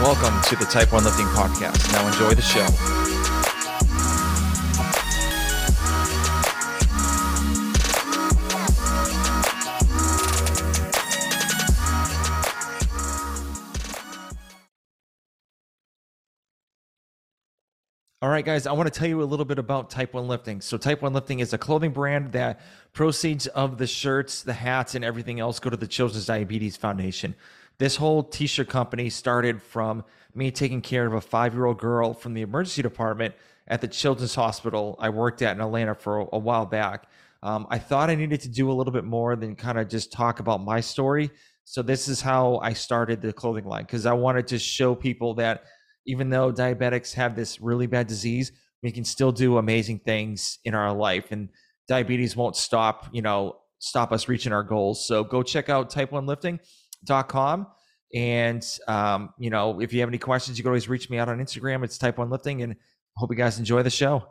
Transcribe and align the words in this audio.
Welcome 0.00 0.40
to 0.44 0.56
the 0.56 0.64
Type 0.64 0.94
1 0.94 1.04
Lifting 1.04 1.26
Podcast. 1.26 1.92
Now 1.92 2.06
enjoy 2.06 2.32
the 2.32 2.40
show. 2.40 2.66
All 18.22 18.30
right, 18.30 18.42
guys, 18.42 18.66
I 18.66 18.72
want 18.72 18.90
to 18.90 18.98
tell 18.98 19.06
you 19.06 19.22
a 19.22 19.24
little 19.24 19.44
bit 19.44 19.58
about 19.58 19.90
Type 19.90 20.14
1 20.14 20.26
Lifting. 20.26 20.62
So, 20.62 20.78
Type 20.78 21.02
1 21.02 21.12
Lifting 21.12 21.40
is 21.40 21.52
a 21.52 21.58
clothing 21.58 21.90
brand 21.90 22.32
that 22.32 22.60
proceeds 22.94 23.48
of 23.48 23.76
the 23.76 23.86
shirts, 23.86 24.42
the 24.44 24.54
hats, 24.54 24.94
and 24.94 25.04
everything 25.04 25.40
else 25.40 25.58
go 25.58 25.68
to 25.68 25.76
the 25.76 25.86
Children's 25.86 26.24
Diabetes 26.24 26.78
Foundation. 26.78 27.34
This 27.80 27.96
whole 27.96 28.22
t 28.22 28.46
shirt 28.46 28.68
company 28.68 29.08
started 29.08 29.62
from 29.62 30.04
me 30.34 30.50
taking 30.50 30.82
care 30.82 31.06
of 31.06 31.14
a 31.14 31.20
five 31.20 31.54
year 31.54 31.64
old 31.64 31.78
girl 31.78 32.12
from 32.12 32.34
the 32.34 32.42
emergency 32.42 32.82
department 32.82 33.34
at 33.66 33.80
the 33.80 33.88
Children's 33.88 34.34
Hospital 34.34 34.96
I 34.98 35.08
worked 35.08 35.40
at 35.40 35.56
in 35.56 35.62
Atlanta 35.62 35.94
for 35.94 36.28
a 36.30 36.38
while 36.38 36.66
back. 36.66 37.08
Um, 37.42 37.66
I 37.70 37.78
thought 37.78 38.10
I 38.10 38.16
needed 38.16 38.42
to 38.42 38.50
do 38.50 38.70
a 38.70 38.74
little 38.74 38.92
bit 38.92 39.04
more 39.04 39.34
than 39.34 39.56
kind 39.56 39.78
of 39.78 39.88
just 39.88 40.12
talk 40.12 40.40
about 40.40 40.62
my 40.62 40.80
story. 40.80 41.30
So, 41.64 41.80
this 41.80 42.06
is 42.06 42.20
how 42.20 42.58
I 42.58 42.74
started 42.74 43.22
the 43.22 43.32
clothing 43.32 43.64
line 43.64 43.84
because 43.84 44.04
I 44.04 44.12
wanted 44.12 44.46
to 44.48 44.58
show 44.58 44.94
people 44.94 45.32
that 45.36 45.64
even 46.06 46.28
though 46.28 46.52
diabetics 46.52 47.14
have 47.14 47.34
this 47.34 47.62
really 47.62 47.86
bad 47.86 48.08
disease, 48.08 48.52
we 48.82 48.92
can 48.92 49.06
still 49.06 49.32
do 49.32 49.56
amazing 49.56 50.00
things 50.00 50.58
in 50.66 50.74
our 50.74 50.92
life. 50.92 51.32
And 51.32 51.48
diabetes 51.88 52.36
won't 52.36 52.56
stop, 52.56 53.08
you 53.10 53.22
know, 53.22 53.56
stop 53.78 54.12
us 54.12 54.28
reaching 54.28 54.52
our 54.52 54.62
goals. 54.62 55.06
So 55.06 55.24
go 55.24 55.42
check 55.42 55.70
out 55.70 55.88
type1lifting.com. 57.06 57.66
And, 58.12 58.66
um, 58.88 59.34
you 59.38 59.50
know, 59.50 59.80
if 59.80 59.92
you 59.92 60.00
have 60.00 60.08
any 60.08 60.18
questions, 60.18 60.58
you 60.58 60.64
can 60.64 60.70
always 60.70 60.88
reach 60.88 61.08
me 61.10 61.18
out 61.18 61.28
on 61.28 61.38
Instagram. 61.38 61.84
It's 61.84 61.98
type 61.98 62.18
one 62.18 62.30
lifting. 62.30 62.62
And 62.62 62.76
hope 63.16 63.30
you 63.30 63.36
guys 63.36 63.58
enjoy 63.58 63.82
the 63.82 63.90
show. 63.90 64.26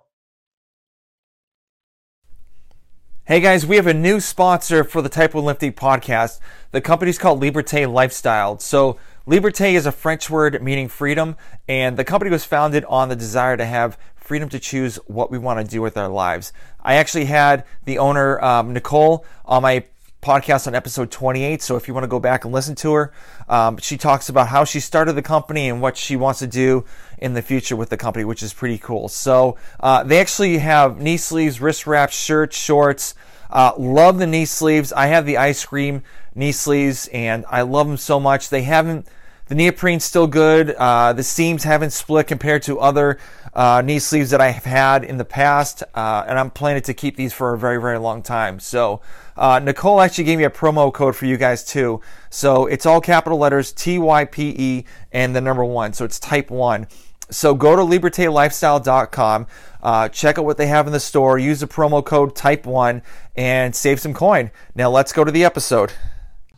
Hey 3.23 3.41
guys, 3.41 3.63
we 3.63 3.75
have 3.75 3.85
a 3.85 3.93
new 3.93 4.19
sponsor 4.19 4.83
for 4.83 5.03
the 5.03 5.09
Type 5.09 5.35
1 5.35 5.45
Lifting 5.45 5.73
podcast. 5.73 6.39
The 6.71 6.81
company's 6.81 7.19
called 7.19 7.39
Liberté 7.39 7.91
Lifestyle. 7.91 8.57
So, 8.57 8.97
Liberté 9.27 9.73
is 9.73 9.85
a 9.85 9.91
French 9.91 10.31
word 10.31 10.63
meaning 10.63 10.87
freedom, 10.87 11.35
and 11.67 11.95
the 11.95 12.03
company 12.03 12.31
was 12.31 12.43
founded 12.43 12.83
on 12.85 13.07
the 13.07 13.15
desire 13.15 13.55
to 13.55 13.65
have 13.65 13.99
freedom 14.15 14.49
to 14.49 14.57
choose 14.57 14.95
what 15.05 15.29
we 15.29 15.37
want 15.37 15.63
to 15.63 15.71
do 15.71 15.79
with 15.79 15.95
our 15.95 16.07
lives. 16.07 16.51
I 16.81 16.95
actually 16.95 17.25
had 17.25 17.65
the 17.85 17.99
owner, 17.99 18.43
um, 18.43 18.73
Nicole, 18.73 19.23
on 19.45 19.61
my 19.61 19.85
podcast 20.21 20.67
on 20.67 20.75
episode 20.75 21.11
28. 21.11 21.61
So 21.61 21.75
if 21.75 21.87
you 21.87 21.93
want 21.93 22.03
to 22.03 22.09
go 22.09 22.19
back 22.19 22.43
and 22.43 22.53
listen 22.53 22.75
to 22.75 22.93
her, 22.93 23.13
um, 23.47 23.77
she 23.77 23.97
talks 23.97 24.29
about 24.29 24.47
how 24.47 24.63
she 24.63 24.79
started 24.79 25.13
the 25.13 25.21
company 25.21 25.69
and 25.69 25.81
what 25.81 25.97
she 25.97 26.15
wants 26.15 26.39
to 26.39 26.47
do 26.47 26.85
in 27.17 27.33
the 27.33 27.41
future 27.41 27.75
with 27.75 27.89
the 27.89 27.97
company, 27.97 28.25
which 28.25 28.43
is 28.43 28.53
pretty 28.53 28.77
cool. 28.77 29.07
So 29.07 29.57
uh, 29.79 30.03
they 30.03 30.19
actually 30.19 30.57
have 30.57 30.99
knee 30.99 31.17
sleeves, 31.17 31.61
wrist 31.61 31.87
wraps, 31.87 32.15
shirts, 32.15 32.57
shorts. 32.57 33.15
Uh, 33.49 33.71
love 33.77 34.19
the 34.19 34.27
knee 34.27 34.45
sleeves. 34.45 34.93
I 34.93 35.07
have 35.07 35.25
the 35.25 35.37
ice 35.37 35.65
cream 35.65 36.03
knee 36.35 36.51
sleeves 36.51 37.07
and 37.07 37.45
I 37.49 37.61
love 37.61 37.87
them 37.87 37.97
so 37.97 38.19
much. 38.19 38.49
They 38.49 38.63
haven't 38.63 39.07
the 39.49 39.55
neoprene's 39.55 40.05
still 40.05 40.27
good. 40.27 40.71
Uh, 40.71 41.11
the 41.13 41.23
seams 41.23 41.63
haven't 41.63 41.91
split 41.91 42.27
compared 42.27 42.63
to 42.63 42.79
other 42.79 43.19
uh, 43.53 43.81
knee 43.83 43.99
sleeves 43.99 44.29
that 44.29 44.39
I 44.39 44.51
have 44.51 44.63
had 44.63 45.03
in 45.03 45.17
the 45.17 45.25
past, 45.25 45.83
uh, 45.95 46.23
and 46.27 46.39
I'm 46.39 46.51
planning 46.51 46.83
to 46.83 46.93
keep 46.93 47.17
these 47.17 47.33
for 47.33 47.53
a 47.53 47.57
very, 47.57 47.81
very 47.81 47.97
long 47.97 48.21
time. 48.21 48.59
So, 48.59 49.01
uh, 49.35 49.59
Nicole 49.59 50.01
actually 50.01 50.25
gave 50.25 50.37
me 50.37 50.43
a 50.43 50.49
promo 50.49 50.93
code 50.93 51.15
for 51.15 51.25
you 51.25 51.35
guys 51.37 51.63
too. 51.63 52.01
So 52.29 52.67
it's 52.67 52.85
all 52.85 53.01
capital 53.01 53.37
letters 53.37 53.71
T 53.71 53.97
Y 53.97 54.25
P 54.25 54.55
E 54.57 54.85
and 55.11 55.35
the 55.35 55.41
number 55.41 55.65
one. 55.65 55.93
So 55.93 56.05
it's 56.05 56.19
type 56.19 56.51
one. 56.51 56.87
So 57.31 57.53
go 57.53 57.75
to 57.75 57.81
libertelifestyle.com, 57.81 59.47
uh, 59.81 60.09
check 60.09 60.37
out 60.37 60.45
what 60.45 60.57
they 60.57 60.67
have 60.67 60.87
in 60.87 60.93
the 60.93 60.99
store, 60.99 61.37
use 61.37 61.59
the 61.59 61.67
promo 61.67 62.03
code 62.03 62.35
type 62.35 62.65
one, 62.65 63.01
and 63.35 63.75
save 63.75 63.99
some 63.99 64.13
coin. 64.13 64.51
Now 64.75 64.89
let's 64.89 65.13
go 65.13 65.23
to 65.23 65.31
the 65.31 65.45
episode. 65.45 65.93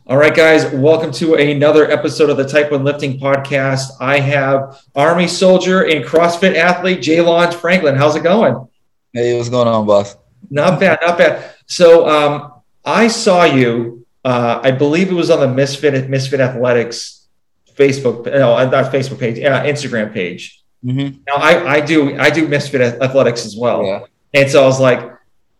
All 0.04 0.16
right, 0.16 0.34
guys, 0.34 0.66
welcome 0.72 1.12
to 1.12 1.36
another 1.36 1.88
episode 1.88 2.28
of 2.28 2.36
the 2.36 2.44
Type 2.44 2.72
1 2.72 2.82
Lifting 2.82 3.20
Podcast. 3.20 3.84
I 4.00 4.18
have 4.18 4.82
Army 4.96 5.28
soldier 5.28 5.86
and 5.86 6.04
CrossFit 6.04 6.56
athlete 6.56 6.98
Jaylon 6.98 7.54
Franklin. 7.54 7.94
How's 7.94 8.16
it 8.16 8.24
going? 8.24 8.68
Hey, 9.12 9.36
what's 9.36 9.48
going 9.48 9.68
on, 9.68 9.86
boss? 9.86 10.16
Not 10.50 10.80
bad, 10.80 10.98
not 11.02 11.18
bad. 11.18 11.54
So 11.66 12.08
um, 12.08 12.52
I 12.84 13.06
saw 13.06 13.44
you, 13.44 14.04
uh, 14.24 14.58
I 14.60 14.72
believe 14.72 15.08
it 15.08 15.14
was 15.14 15.30
on 15.30 15.38
the 15.38 15.46
Misfit 15.46 16.10
Misfit 16.10 16.40
Athletics 16.40 17.28
Facebook, 17.76 18.24
no, 18.26 18.56
not 18.68 18.92
Facebook 18.92 19.20
page, 19.20 19.38
uh, 19.38 19.62
Instagram 19.62 20.12
page. 20.12 20.64
Mm-hmm. 20.84 21.22
Now 21.28 21.34
I, 21.36 21.76
I 21.76 21.80
do 21.80 22.18
I 22.18 22.28
do 22.30 22.48
Misfit 22.48 22.80
Athletics 22.80 23.46
as 23.46 23.56
well. 23.56 23.86
Yeah. 23.86 24.00
And 24.34 24.50
so 24.50 24.64
I 24.64 24.66
was 24.66 24.80
like, 24.80 25.12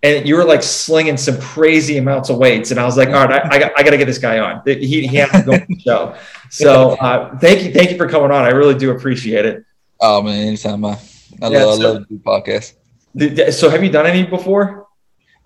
and 0.03 0.27
you 0.27 0.37
were 0.37 0.45
like 0.45 0.63
slinging 0.63 1.17
some 1.17 1.41
crazy 1.41 1.99
amounts 1.99 2.29
of 2.29 2.39
weights. 2.39 2.71
And 2.71 2.81
I 2.81 2.85
was 2.85 2.97
like, 2.97 3.09
all 3.09 3.27
right, 3.27 3.45
I, 3.45 3.55
I 3.55 3.59
got, 3.59 3.73
I 3.79 3.83
got 3.83 3.91
to 3.91 3.99
get 3.99 4.07
this 4.07 4.19
guy 4.19 4.39
on. 4.39 4.63
He, 4.67 5.07
he 5.07 5.17
has 5.17 5.31
to 5.31 5.43
go 5.43 5.53
on 5.53 5.67
the 5.69 5.79
show. 5.79 6.17
So 6.53 6.91
uh, 6.97 7.39
thank 7.39 7.63
you. 7.63 7.73
Thank 7.73 7.91
you 7.91 7.97
for 7.97 8.07
coming 8.07 8.31
on. 8.31 8.45
I 8.45 8.51
really 8.51 8.75
do 8.75 8.91
appreciate 8.91 9.47
it. 9.47 9.65
Oh 9.99 10.21
man, 10.21 10.49
anytime. 10.49 10.85
I, 10.85 10.99
I, 11.41 11.49
yeah, 11.49 11.65
love, 11.65 11.79
so, 11.79 11.89
I 11.89 11.93
love 11.95 12.07
the 12.11 12.17
podcast. 12.19 13.55
So 13.55 13.71
have 13.71 13.83
you 13.83 13.89
done 13.89 14.07
any 14.07 14.25
before? 14.25 14.87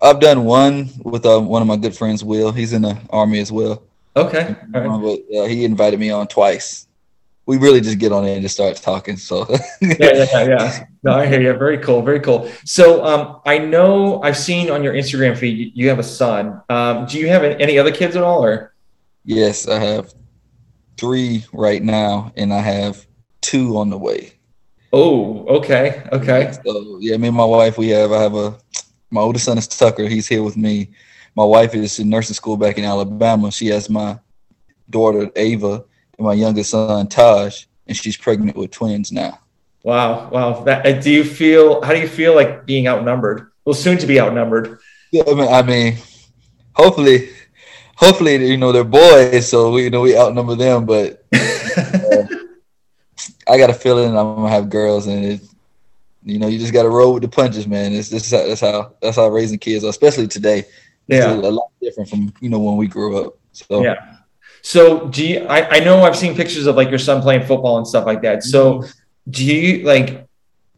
I've 0.01 0.19
done 0.19 0.43
one 0.43 0.89
with 1.01 1.25
uh, 1.25 1.39
one 1.39 1.61
of 1.61 1.67
my 1.69 1.77
good 1.77 1.95
friends, 1.95 2.25
Will. 2.25 2.51
He's 2.51 2.73
in 2.73 2.81
the 2.81 2.99
army 3.09 3.39
as 3.39 3.53
well. 3.53 3.83
Okay. 4.17 4.53
Right. 4.69 5.01
But, 5.31 5.37
uh, 5.37 5.45
he 5.45 5.63
invited 5.63 5.97
me 5.97 6.09
on 6.09 6.27
twice 6.27 6.86
we 7.47 7.57
really 7.57 7.79
just 7.79 7.97
get 7.97 8.11
on 8.11 8.25
it 8.25 8.33
and 8.33 8.41
just 8.41 8.53
start 8.53 8.75
talking. 8.75 9.15
So 9.15 9.47
yeah, 9.81 9.95
yeah, 9.99 10.43
yeah. 10.43 10.85
No, 11.01 11.13
I 11.13 11.25
hear 11.25 11.41
you. 11.41 11.53
Very 11.53 11.77
cool. 11.79 12.01
Very 12.01 12.19
cool. 12.19 12.51
So 12.65 13.03
um, 13.03 13.39
I 13.45 13.57
know 13.57 14.21
I've 14.21 14.37
seen 14.37 14.69
on 14.69 14.83
your 14.83 14.93
Instagram 14.93 15.35
feed 15.35 15.71
you 15.73 15.87
have 15.87 15.97
a 15.97 16.03
son. 16.03 16.61
Um, 16.69 17.05
do 17.05 17.17
you 17.17 17.29
have 17.29 17.43
any 17.43 17.79
other 17.79 17.91
kids 17.91 18.15
at 18.15 18.23
all, 18.23 18.43
or? 18.43 18.73
Yes, 19.23 19.67
I 19.67 19.79
have 19.79 20.13
three 20.97 21.45
right 21.53 21.81
now, 21.81 22.31
and 22.35 22.53
I 22.53 22.59
have 22.59 23.07
two 23.41 23.77
on 23.77 23.89
the 23.89 23.97
way. 23.97 24.33
Oh, 24.91 25.45
okay, 25.47 26.03
okay. 26.11 26.53
So 26.65 26.97
yeah, 26.99 27.15
me 27.17 27.29
and 27.29 27.37
my 27.37 27.45
wife, 27.45 27.77
we 27.77 27.89
have. 27.89 28.11
I 28.11 28.21
have 28.21 28.35
a. 28.35 28.57
My 29.09 29.21
oldest 29.21 29.45
son 29.45 29.57
is 29.57 29.69
Tucker. 29.69 30.05
He's 30.07 30.27
here 30.27 30.43
with 30.43 30.57
me. 30.57 30.89
My 31.33 31.45
wife 31.45 31.75
is 31.75 31.97
in 31.99 32.09
nursing 32.09 32.33
school 32.33 32.57
back 32.57 32.77
in 32.77 32.83
Alabama. 32.83 33.51
She 33.51 33.67
has 33.67 33.89
my 33.89 34.19
daughter 34.89 35.31
Ava 35.37 35.85
and 36.17 36.27
my 36.27 36.33
youngest 36.33 36.71
son 36.71 37.07
Taj, 37.07 37.65
and 37.87 37.95
she's 37.95 38.17
pregnant 38.17 38.57
with 38.57 38.71
twins 38.71 39.11
now. 39.11 39.39
Wow, 39.83 40.29
wow. 40.29 40.63
That, 40.63 40.85
uh, 40.85 40.99
do 40.99 41.11
you 41.11 41.23
feel? 41.23 41.81
How 41.81 41.93
do 41.93 41.99
you 41.99 42.07
feel 42.07 42.35
like 42.35 42.65
being 42.65 42.87
outnumbered? 42.87 43.51
Well, 43.63 43.73
soon 43.73 43.97
to 43.99 44.07
be 44.07 44.19
outnumbered. 44.19 44.79
Yeah, 45.11 45.23
I 45.27 45.33
mean, 45.33 45.47
I 45.47 45.61
mean 45.61 45.97
hopefully, 46.77 47.29
hopefully, 47.95 48.45
you 48.45 48.57
know 48.57 48.71
they're 48.71 48.83
boys, 48.83 49.49
so 49.49 49.71
we, 49.71 49.85
you 49.85 49.89
know 49.89 50.01
we 50.01 50.17
outnumber 50.17 50.55
them. 50.55 50.85
But 50.85 51.25
uh, 51.33 52.23
I 53.47 53.57
got 53.57 53.69
a 53.69 53.73
feeling 53.73 54.09
I'm 54.09 54.35
gonna 54.35 54.49
have 54.49 54.69
girls, 54.69 55.07
and 55.07 55.25
it, 55.25 55.41
you 56.23 56.39
know, 56.39 56.47
you 56.47 56.59
just 56.59 56.73
got 56.73 56.83
to 56.83 56.89
roll 56.89 57.13
with 57.13 57.23
the 57.23 57.29
punches, 57.29 57.67
man. 57.67 57.93
It's 57.93 58.09
just 58.09 58.29
that's 58.31 58.61
how 58.61 58.93
that's 59.01 59.17
how 59.17 59.29
raising 59.29 59.59
kids, 59.59 59.83
are, 59.83 59.89
especially 59.89 60.27
today. 60.27 60.65
Yeah, 61.07 61.33
a 61.33 61.35
lot 61.35 61.71
different 61.81 62.09
from 62.09 62.33
you 62.41 62.49
know 62.49 62.59
when 62.59 62.77
we 62.77 62.87
grew 62.87 63.25
up. 63.25 63.37
So 63.51 63.83
yeah. 63.83 64.16
So 64.67 65.07
do 65.07 65.25
you, 65.25 65.45
I, 65.47 65.77
I 65.77 65.79
know 65.79 66.03
I've 66.03 66.17
seen 66.17 66.35
pictures 66.35 66.65
of 66.67 66.75
like 66.75 66.89
your 66.89 66.99
son 66.99 67.21
playing 67.21 67.47
football 67.47 67.77
and 67.77 67.87
stuff 67.87 68.05
like 68.05 68.21
that. 68.23 68.43
So 68.43 68.79
mm-hmm. 68.79 69.31
do 69.31 69.45
you 69.45 69.85
like, 69.85 70.27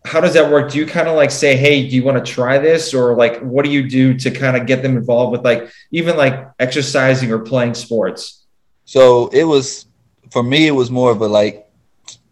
how 0.05 0.21
does 0.21 0.35
that 0.35 0.51
work? 0.51 0.71
Do 0.71 0.77
you 0.77 0.85
kind 0.85 1.07
of 1.07 1.15
like 1.15 1.31
say, 1.31 1.57
Hey, 1.57 1.89
do 1.89 1.95
you 1.95 2.03
want 2.03 2.23
to 2.23 2.31
try 2.31 2.59
this? 2.59 2.93
Or 2.93 3.15
like, 3.15 3.39
what 3.39 3.65
do 3.65 3.71
you 3.71 3.89
do 3.89 4.13
to 4.13 4.29
kind 4.29 4.55
of 4.55 4.67
get 4.67 4.83
them 4.83 4.95
involved 4.95 5.31
with 5.31 5.43
like, 5.43 5.71
even 5.89 6.17
like 6.17 6.51
exercising 6.59 7.31
or 7.31 7.39
playing 7.39 7.73
sports? 7.73 8.45
So 8.85 9.29
it 9.29 9.43
was, 9.43 9.87
for 10.29 10.43
me, 10.43 10.67
it 10.67 10.75
was 10.75 10.91
more 10.91 11.11
of 11.11 11.21
a 11.21 11.27
like 11.27 11.67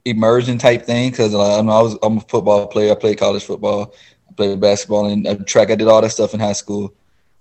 immersion 0.05 0.59
type 0.59 0.85
thing. 0.85 1.11
Cause 1.11 1.33
I, 1.33 1.39
I 1.39 1.81
was, 1.81 1.97
I'm 2.03 2.17
a 2.17 2.21
football 2.21 2.67
player. 2.67 2.91
I 2.91 2.95
played 2.95 3.17
college 3.17 3.43
football, 3.43 3.95
I 4.29 4.33
played 4.33 4.61
basketball 4.61 5.07
and 5.07 5.25
uh, 5.25 5.35
track. 5.37 5.71
I 5.71 5.75
did 5.75 5.87
all 5.87 6.03
that 6.03 6.11
stuff 6.11 6.35
in 6.35 6.39
high 6.39 6.53
school. 6.53 6.93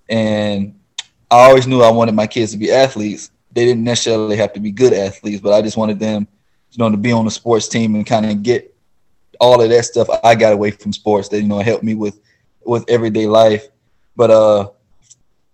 And 0.08 0.80
I 1.30 1.50
always 1.50 1.66
knew 1.66 1.82
I 1.82 1.90
wanted 1.90 2.14
my 2.14 2.26
kids 2.26 2.52
to 2.52 2.56
be 2.56 2.72
athletes 2.72 3.30
they 3.56 3.64
didn't 3.64 3.84
necessarily 3.84 4.36
have 4.36 4.52
to 4.52 4.60
be 4.60 4.70
good 4.70 4.92
athletes, 4.92 5.40
but 5.40 5.54
I 5.54 5.62
just 5.62 5.78
wanted 5.78 5.98
them, 5.98 6.28
you 6.72 6.78
know, 6.78 6.90
to 6.90 6.96
be 6.98 7.10
on 7.10 7.24
the 7.24 7.30
sports 7.30 7.68
team 7.68 7.94
and 7.94 8.06
kind 8.06 8.26
of 8.26 8.42
get 8.42 8.76
all 9.40 9.62
of 9.62 9.70
that 9.70 9.82
stuff 9.84 10.08
I 10.22 10.34
got 10.34 10.52
away 10.52 10.72
from 10.72 10.92
sports 10.92 11.28
that 11.30 11.40
you 11.40 11.48
know 11.48 11.60
helped 11.60 11.82
me 11.82 11.94
with 11.94 12.20
with 12.66 12.84
everyday 12.86 13.26
life. 13.26 13.68
But 14.14 14.30
uh, 14.30 14.68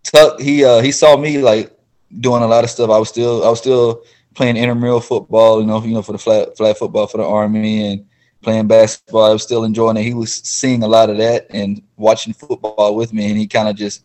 Tuck 0.02 0.40
he 0.40 0.64
uh 0.64 0.80
he 0.80 0.90
saw 0.90 1.16
me 1.16 1.38
like 1.38 1.78
doing 2.18 2.42
a 2.42 2.46
lot 2.46 2.64
of 2.64 2.70
stuff. 2.70 2.90
I 2.90 2.98
was 2.98 3.08
still 3.08 3.44
I 3.44 3.50
was 3.50 3.60
still 3.60 4.02
playing 4.34 4.56
intramural 4.56 5.00
football, 5.00 5.60
you 5.60 5.66
know, 5.68 5.80
you 5.80 5.94
know, 5.94 6.02
for 6.02 6.10
the 6.10 6.18
flat 6.18 6.56
flat 6.56 6.76
football 6.78 7.06
for 7.06 7.18
the 7.18 7.24
army 7.24 7.86
and 7.86 8.04
playing 8.42 8.66
basketball. 8.66 9.30
I 9.30 9.32
was 9.32 9.44
still 9.44 9.62
enjoying 9.62 9.96
it. 9.96 10.02
He 10.02 10.14
was 10.14 10.34
seeing 10.34 10.82
a 10.82 10.88
lot 10.88 11.08
of 11.08 11.18
that 11.18 11.46
and 11.50 11.80
watching 11.96 12.32
football 12.32 12.96
with 12.96 13.12
me, 13.12 13.30
and 13.30 13.38
he 13.38 13.46
kind 13.46 13.68
of 13.68 13.76
just 13.76 14.04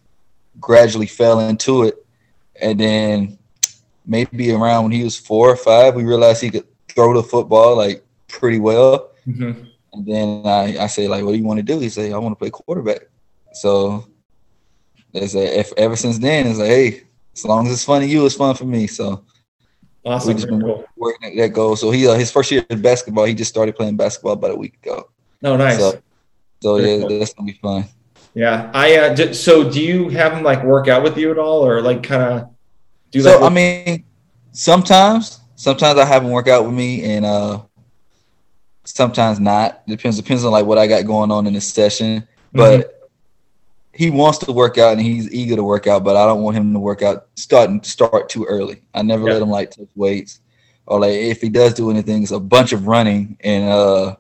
gradually 0.60 1.08
fell 1.08 1.40
into 1.40 1.82
it. 1.82 2.06
And 2.62 2.80
then 2.80 3.40
maybe 4.08 4.52
around 4.52 4.84
when 4.84 4.92
he 4.94 5.04
was 5.04 5.18
four 5.18 5.50
or 5.50 5.58
five, 5.58 5.94
we 5.94 6.04
realized 6.04 6.42
he 6.42 6.50
could 6.50 6.66
throw 6.88 7.14
the 7.14 7.22
football 7.24 7.76
like 7.76 8.04
pretty 8.28 8.60
well. 8.60 9.12
Mm-hmm. 9.28 9.64
And 9.94 10.06
then 10.06 10.42
I, 10.46 10.78
I 10.84 10.88
say 10.88 11.08
like, 11.08 11.24
what 11.24 11.34
do 11.34 11.38
you 11.38 11.44
want 11.44 11.58
to 11.60 11.64
do? 11.64 11.80
He 11.80 11.90
say, 11.90 12.14
I 12.14 12.18
want 12.18 12.32
to 12.32 12.40
play 12.40 12.50
quarterback. 12.50 13.02
So 13.54 14.08
it's 15.14 15.36
a, 15.36 15.60
if 15.60 15.74
ever 15.78 15.96
since 15.96 16.18
then, 16.20 16.48
it's 16.48 16.60
like, 16.60 16.70
hey, 16.70 17.04
as 17.36 17.46
long 17.46 17.68
as 17.68 17.74
it's 17.74 17.84
fun 17.84 18.02
to 18.02 18.08
you, 18.08 18.26
it's 18.26 18.36
fun 18.36 18.56
for 18.56 18.66
me. 18.66 18.88
So 18.88 19.24
Awesome. 20.06 20.30
we 20.30 20.34
just 20.36 20.48
Very 20.48 20.60
been 20.60 20.68
cool. 20.68 20.86
working 20.96 21.28
at 21.32 21.38
that 21.38 21.50
goal. 21.50 21.76
So 21.76 21.92
he 21.92 22.08
uh, 22.08 22.14
his 22.14 22.32
first 22.32 22.50
year 22.50 22.66
in 22.70 22.82
basketball, 22.82 23.26
he 23.26 23.34
just 23.34 23.50
started 23.50 23.76
playing 23.76 23.98
basketball 23.98 24.34
about 24.34 24.52
a 24.52 24.56
week 24.56 24.76
ago. 24.82 25.10
Oh, 25.44 25.58
nice. 25.58 25.78
So, 25.78 26.02
so 26.62 26.78
yeah, 26.78 27.00
cool. 27.00 27.20
that's 27.20 27.34
gonna 27.34 27.46
be 27.48 27.60
fun. 27.62 27.86
yeah. 28.34 28.72
I 28.74 28.98
uh, 28.98 29.14
d- 29.14 29.34
so 29.34 29.70
do 29.70 29.84
you 29.84 30.08
have 30.10 30.32
him 30.34 30.44
like 30.44 30.64
work 30.64 30.88
out 30.88 31.04
with 31.04 31.18
you 31.18 31.30
at 31.32 31.38
all, 31.38 31.66
or 31.66 31.82
like 31.82 32.04
kind 32.04 32.24
of 32.24 32.50
do 33.12 33.22
so 33.22 33.40
like 33.40 33.52
I 33.52 33.54
mean, 33.54 34.04
sometimes 34.52 35.40
sometimes 35.56 36.00
I 36.00 36.06
have 36.06 36.24
him 36.24 36.32
work 36.32 36.48
out 36.48 36.66
with 36.66 36.74
me, 36.74 37.04
and 37.04 37.26
uh 37.26 37.62
sometimes 38.84 39.40
not. 39.40 39.86
Depends 39.88 40.18
depends 40.18 40.46
on 40.46 40.52
like 40.52 40.66
what 40.66 40.78
I 40.78 40.88
got 40.88 41.06
going 41.06 41.32
on 41.32 41.48
in 41.48 41.54
the 41.54 41.62
session. 41.62 42.22
Mm-hmm. 42.22 42.58
But 42.58 43.10
he 43.94 44.10
wants 44.12 44.38
to 44.40 44.52
work 44.52 44.78
out 44.78 44.94
and 44.94 45.02
he's 45.02 45.32
eager 45.34 45.56
to 45.56 45.64
work 45.64 45.88
out, 45.88 46.04
but 46.04 46.16
I 46.16 46.26
don't 46.28 46.44
want 46.44 46.56
him 46.56 46.72
to 46.74 46.80
work 46.80 47.02
out 47.02 47.28
starting 47.36 47.82
start 47.82 48.30
too 48.30 48.46
early. 48.46 48.84
I 48.94 49.02
never 49.02 49.26
Yeah. 49.26 49.34
let 49.34 49.42
him 49.42 49.50
like 49.50 49.72
touch 49.72 49.90
weights 49.96 50.40
or 50.86 51.00
like 51.00 51.14
if 51.14 51.42
he 51.42 51.50
does 51.50 51.74
do 51.74 51.90
anything, 51.90 52.22
it's 52.22 52.32
a 52.32 52.40
bunch 52.40 52.74
of 52.74 52.88
running 52.88 53.38
and 53.42 53.70
uh 53.70 54.16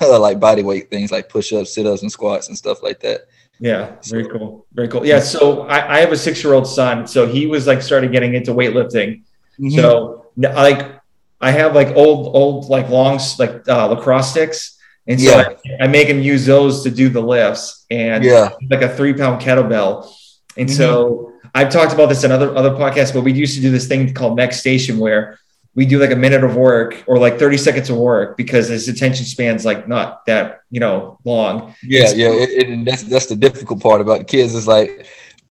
like 0.18 0.38
body 0.38 0.62
weight 0.62 0.90
things 0.90 1.10
like 1.10 1.28
push 1.28 1.52
ups, 1.52 1.74
sit 1.74 1.86
ups, 1.86 2.02
and 2.02 2.12
squats 2.12 2.48
and 2.48 2.56
stuff 2.56 2.82
like 2.82 3.00
that. 3.00 3.22
Yeah, 3.60 3.96
very 4.04 4.26
cool. 4.28 4.66
Very 4.72 4.88
cool. 4.88 5.04
Yeah. 5.04 5.20
So 5.20 5.62
I, 5.62 5.96
I 5.96 6.00
have 6.00 6.12
a 6.12 6.16
six 6.16 6.42
year 6.44 6.54
old 6.54 6.66
son. 6.66 7.06
So 7.06 7.26
he 7.26 7.46
was 7.46 7.66
like 7.66 7.82
started 7.82 8.12
getting 8.12 8.34
into 8.34 8.52
weightlifting. 8.52 9.22
Mm-hmm. 9.58 9.70
So 9.70 10.26
like 10.36 10.92
I 11.40 11.50
have 11.50 11.74
like 11.74 11.88
old, 11.96 12.34
old, 12.34 12.68
like 12.68 12.88
long, 12.88 13.18
like 13.38 13.68
uh, 13.68 13.88
lacrosse 13.88 14.30
sticks. 14.30 14.78
And 15.06 15.20
so 15.20 15.30
Yeah. 15.30 15.48
I, 15.80 15.84
I 15.84 15.86
make 15.88 16.08
him 16.08 16.20
use 16.20 16.46
those 16.46 16.84
to 16.84 16.90
do 16.90 17.08
the 17.08 17.20
lifts 17.20 17.86
and 17.90 18.22
yeah, 18.24 18.50
like 18.70 18.82
a 18.82 18.94
three 18.94 19.14
pound 19.14 19.40
kettlebell. 19.42 20.10
And 20.56 20.68
Mm-hmm. 20.68 20.76
so 20.76 21.32
I've 21.54 21.70
talked 21.70 21.92
about 21.92 22.08
this 22.10 22.24
in 22.24 22.30
other, 22.30 22.54
other 22.56 22.70
podcasts, 22.70 23.12
but 23.14 23.22
we 23.22 23.32
used 23.32 23.54
to 23.56 23.62
do 23.62 23.70
this 23.70 23.86
thing 23.88 24.12
called 24.14 24.36
next 24.36 24.60
station 24.60 24.98
where 24.98 25.38
we 25.78 25.86
do 25.86 26.00
like 26.00 26.10
a 26.10 26.16
minute 26.16 26.42
of 26.42 26.56
work 26.56 27.04
or 27.06 27.18
like 27.20 27.38
30 27.38 27.56
seconds 27.56 27.88
of 27.88 27.96
work 27.96 28.36
because 28.36 28.66
his 28.66 28.88
attention 28.88 29.24
span's 29.24 29.64
like 29.64 29.86
not 29.86 30.26
that, 30.26 30.62
you 30.72 30.80
know, 30.80 31.20
long. 31.24 31.72
yeah, 31.84 32.10
yeah. 32.16 32.30
It, 32.30 32.50
it, 32.50 32.84
that's 32.84 33.04
that's 33.04 33.26
the 33.26 33.36
difficult 33.36 33.80
part 33.80 34.00
about 34.00 34.18
the 34.18 34.24
kids 34.24 34.56
is 34.56 34.66
like 34.66 35.06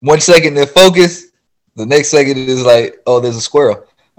one 0.00 0.20
second 0.20 0.52
they're 0.52 0.66
focused, 0.66 1.32
the 1.74 1.86
next 1.86 2.08
second 2.10 2.36
it 2.36 2.50
is 2.50 2.62
like, 2.62 3.00
oh, 3.06 3.18
there's 3.20 3.36
a 3.36 3.40
squirrel. 3.40 3.86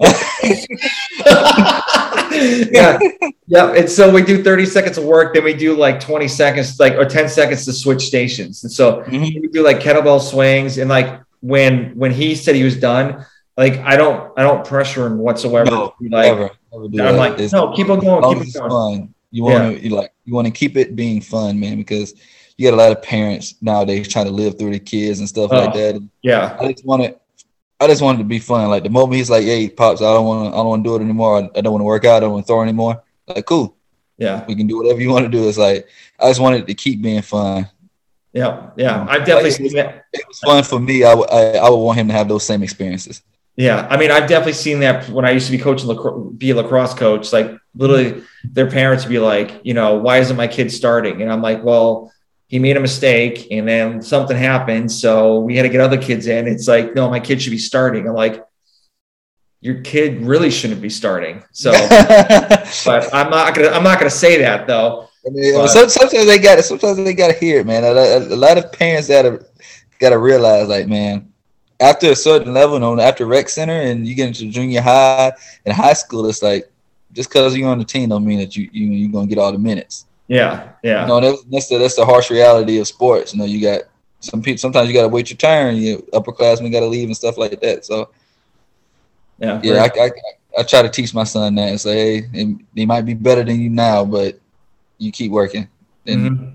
yeah. 2.78 2.98
Yeah. 3.46 3.72
And 3.78 3.88
so 3.88 4.10
we 4.12 4.22
do 4.22 4.42
30 4.42 4.66
seconds 4.66 4.98
of 4.98 5.04
work, 5.04 5.34
then 5.34 5.44
we 5.44 5.54
do 5.54 5.76
like 5.76 6.00
20 6.00 6.26
seconds, 6.26 6.80
like 6.80 6.94
or 6.94 7.04
10 7.04 7.28
seconds 7.28 7.64
to 7.66 7.72
switch 7.72 8.02
stations. 8.02 8.64
And 8.64 8.72
so 8.72 9.02
Mhm. 9.02 9.40
we 9.40 9.48
do 9.52 9.62
like 9.62 9.78
kettlebell 9.78 10.20
swings. 10.20 10.78
And 10.78 10.90
like 10.90 11.20
when 11.40 11.92
when 11.94 12.10
he 12.10 12.34
said 12.34 12.56
he 12.56 12.64
was 12.64 12.76
done, 12.76 13.24
like 13.56 13.78
I 13.78 13.96
don't 13.96 14.32
I 14.38 14.42
don't 14.42 14.64
pressure 14.66 15.06
him 15.06 15.18
whatsoever. 15.18 15.70
No, 15.70 15.94
like 16.00 16.10
Never, 16.10 16.50
never 16.72 16.88
do 16.88 17.00
I'm 17.02 17.14
that. 17.14 17.18
like, 17.18 17.32
It's- 17.34 17.52
no, 17.52 17.72
keep 17.72 17.88
on 17.90 18.00
going, 18.00 18.22
keep 18.38 18.48
it 18.48 18.54
going. 18.58 18.70
fun. 18.70 19.14
You 19.30 19.44
want 19.44 19.76
to 19.76 19.82
you 19.82 19.90
like 19.94 20.12
you 20.24 20.34
want 20.34 20.46
to 20.46 20.52
keep 20.52 20.76
it 20.76 20.94
being 20.96 21.20
fun, 21.20 21.58
man, 21.58 21.76
because 21.76 22.14
you 22.56 22.68
got 22.70 22.74
a 22.74 22.76
lot 22.76 22.92
of 22.92 23.02
parents 23.02 23.54
nowadays 23.62 24.06
trying 24.08 24.26
to 24.26 24.30
live 24.30 24.58
through 24.58 24.72
the 24.72 24.78
kids 24.78 25.20
and 25.20 25.28
stuff 25.28 25.50
like 25.50 25.70
Oh. 25.70 25.78
that. 25.78 25.94
And 25.96 26.10
Yeah. 26.22 26.56
I 26.60 26.72
just 26.72 26.84
want 26.84 27.02
it. 27.02 27.18
I 27.80 27.86
just 27.88 28.02
wanted 28.02 28.18
to 28.18 28.24
be 28.24 28.38
fun. 28.38 28.68
Like 28.68 28.84
the 28.84 28.90
moment 28.90 29.14
he's 29.16 29.30
like, 29.30 29.44
"Hey, 29.44 29.68
pops, 29.68 30.00
I 30.02 30.12
don't 30.14 30.24
want 30.26 30.44
to. 30.50 30.52
I 30.54 30.56
don't 30.58 30.68
want 30.68 30.84
to 30.84 30.88
do 30.90 30.96
it 30.96 31.00
anymore. 31.02 31.38
I, 31.38 31.58
I 31.58 31.60
don't 31.62 31.72
want 31.72 31.80
to 31.80 31.86
work 31.86 32.04
out. 32.04 32.16
I 32.18 32.20
don't 32.20 32.32
want 32.32 32.46
to 32.46 32.46
throw 32.46 32.62
anymore." 32.62 33.02
Like, 33.26 33.44
cool. 33.46 33.74
Yeah. 34.18 34.44
We 34.46 34.54
can 34.54 34.66
do 34.68 34.76
whatever 34.76 35.00
you 35.00 35.10
want 35.10 35.24
to 35.24 35.30
do. 35.30 35.48
It's 35.48 35.58
like 35.58 35.88
I 36.20 36.28
just 36.28 36.38
wanted 36.40 36.60
it 36.62 36.66
to 36.68 36.74
keep 36.74 37.02
being 37.02 37.22
fun. 37.22 37.68
Yeah. 38.32 38.68
Yeah. 38.76 39.04
I've 39.08 39.24
definitely 39.26 39.50
Like, 39.50 39.58
seen 39.58 39.72
that. 39.76 40.04
It 40.12 40.22
was 40.28 40.38
fun 40.38 40.62
for 40.62 40.78
me. 40.78 41.02
I, 41.04 41.14
would- 41.14 41.30
I, 41.30 41.54
I 41.56 41.68
would 41.70 41.76
want 41.78 41.98
him 41.98 42.06
to 42.08 42.14
have 42.14 42.28
those 42.28 42.44
same 42.44 42.62
experiences. 42.62 43.22
Yeah, 43.56 43.86
I 43.90 43.98
mean, 43.98 44.10
I've 44.10 44.28
definitely 44.28 44.54
seen 44.54 44.80
that 44.80 45.08
when 45.10 45.24
I 45.26 45.30
used 45.32 45.46
to 45.46 45.52
be 45.52 45.58
coaching, 45.58 45.88
lacro- 45.88 46.30
be 46.30 46.50
a 46.50 46.54
lacrosse 46.56 46.94
coach. 46.94 47.32
Like, 47.32 47.50
literally, 47.74 48.22
their 48.44 48.70
parents 48.70 49.04
would 49.04 49.10
be 49.10 49.18
like, 49.18 49.60
you 49.62 49.74
know, 49.74 49.96
why 49.96 50.18
isn't 50.18 50.36
my 50.36 50.46
kid 50.48 50.72
starting? 50.72 51.20
And 51.20 51.30
I'm 51.30 51.42
like, 51.42 51.62
well, 51.62 52.10
he 52.46 52.58
made 52.58 52.76
a 52.76 52.80
mistake, 52.80 53.48
and 53.50 53.68
then 53.68 54.00
something 54.02 54.36
happened, 54.36 54.90
so 54.90 55.40
we 55.40 55.56
had 55.56 55.62
to 55.64 55.68
get 55.68 55.80
other 55.80 56.00
kids 56.00 56.26
in. 56.26 56.46
It's 56.46 56.66
like, 56.68 56.94
no, 56.94 57.10
my 57.10 57.20
kid 57.20 57.42
should 57.42 57.50
be 57.50 57.58
starting. 57.58 58.08
I'm 58.08 58.14
like, 58.14 58.42
your 59.60 59.80
kid 59.82 60.22
really 60.22 60.50
shouldn't 60.50 60.82
be 60.82 60.90
starting. 60.90 61.42
So, 61.52 61.72
but 62.84 63.14
I'm 63.14 63.30
not 63.30 63.54
gonna, 63.54 63.68
I'm 63.68 63.84
not 63.84 63.98
gonna 63.98 64.10
say 64.10 64.38
that 64.38 64.66
though. 64.66 65.08
I 65.26 65.30
mean, 65.30 65.54
But- 65.54 65.68
sometimes 65.68 66.26
they 66.26 66.38
got 66.38 66.62
sometimes 66.64 66.96
they 66.96 67.14
got 67.14 67.28
to 67.28 67.38
hear 67.38 67.60
it, 67.60 67.66
man. 67.66 67.84
A, 67.84 68.18
lot 68.34 68.58
of 68.58 68.72
parents 68.72 69.08
gotta 69.08 69.44
gotta 70.00 70.18
realize, 70.18 70.68
like, 70.68 70.88
man, 70.88 71.31
after 71.82 72.10
a 72.10 72.16
certain 72.16 72.54
level, 72.54 72.76
you 72.76 72.80
know, 72.80 73.00
after 73.00 73.26
rec 73.26 73.48
center, 73.50 73.80
and 73.80 74.06
you 74.08 74.14
get 74.14 74.28
into 74.28 74.50
junior 74.50 74.82
high 74.82 75.20
and 75.52 75.62
high 75.74 75.80
school, 75.80 76.14
it's 76.14 76.28
like 76.28 76.70
just 77.12 77.18
because 77.18 77.46
you're 77.48 77.58
on 77.58 77.78
the 77.78 77.84
team 77.84 78.08
don't 78.08 78.24
mean 78.24 78.38
that 78.38 78.56
you 78.56 78.68
you 78.72 78.86
you're 78.92 79.12
gonna 79.12 79.26
get 79.26 79.38
all 79.38 79.52
the 79.52 79.58
minutes. 79.58 80.06
Yeah, 80.28 80.68
yeah, 80.82 81.02
You 81.02 81.06
know, 81.08 81.20
that's 81.20 81.42
that's 81.44 81.68
the, 81.68 81.78
that's 81.78 81.96
the 81.96 82.04
harsh 82.06 82.30
reality 82.30 82.78
of 82.78 82.86
sports. 82.86 83.34
You 83.34 83.40
know, 83.40 83.44
you 83.46 83.60
got 83.60 83.82
some 84.20 84.42
people. 84.42 84.58
Sometimes 84.58 84.88
you 84.88 84.94
got 84.94 85.02
to 85.02 85.08
wait 85.08 85.30
your 85.30 85.36
turn. 85.38 85.76
You 85.76 85.98
upperclassmen 86.12 86.72
got 86.72 86.80
to 86.80 86.86
leave 86.86 87.08
and 87.08 87.16
stuff 87.16 87.38
like 87.38 87.60
that. 87.60 87.84
So 87.84 88.10
yeah, 89.38 89.60
yeah, 89.62 89.82
I, 89.82 90.00
I 90.00 90.10
I 90.58 90.62
try 90.62 90.82
to 90.82 90.88
teach 90.90 91.14
my 91.14 91.24
son 91.24 91.54
that. 91.56 91.68
And 91.70 91.80
say, 91.80 91.94
hey, 91.94 92.20
they, 92.32 92.56
they 92.76 92.86
might 92.86 93.02
be 93.02 93.14
better 93.14 93.44
than 93.44 93.60
you 93.60 93.70
now, 93.70 94.04
but 94.04 94.38
you 94.98 95.12
keep 95.12 95.30
working, 95.32 95.68
and 96.06 96.30
Mhm. 96.30 96.52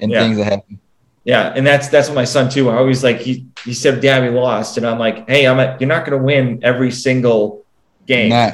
and 0.00 0.12
Yeah. 0.12 0.18
things 0.18 0.36
that 0.38 0.44
happen. 0.44 0.78
Yeah, 1.24 1.52
and 1.56 1.66
that's 1.66 1.88
that's 1.88 2.08
what 2.08 2.14
my 2.14 2.24
son 2.24 2.50
too. 2.50 2.68
I 2.70 2.76
always 2.76 3.02
like 3.02 3.18
he 3.18 3.46
he 3.64 3.72
said, 3.72 4.00
"Dad, 4.02 4.22
we 4.22 4.28
lost," 4.28 4.76
and 4.76 4.86
I'm 4.86 4.98
like, 4.98 5.26
"Hey, 5.28 5.46
I'm 5.46 5.58
you're 5.80 5.88
not 5.88 6.04
going 6.04 6.18
to 6.18 6.24
win 6.24 6.60
every 6.62 6.90
single 6.90 7.64
game." 8.06 8.28
Nah. 8.28 8.50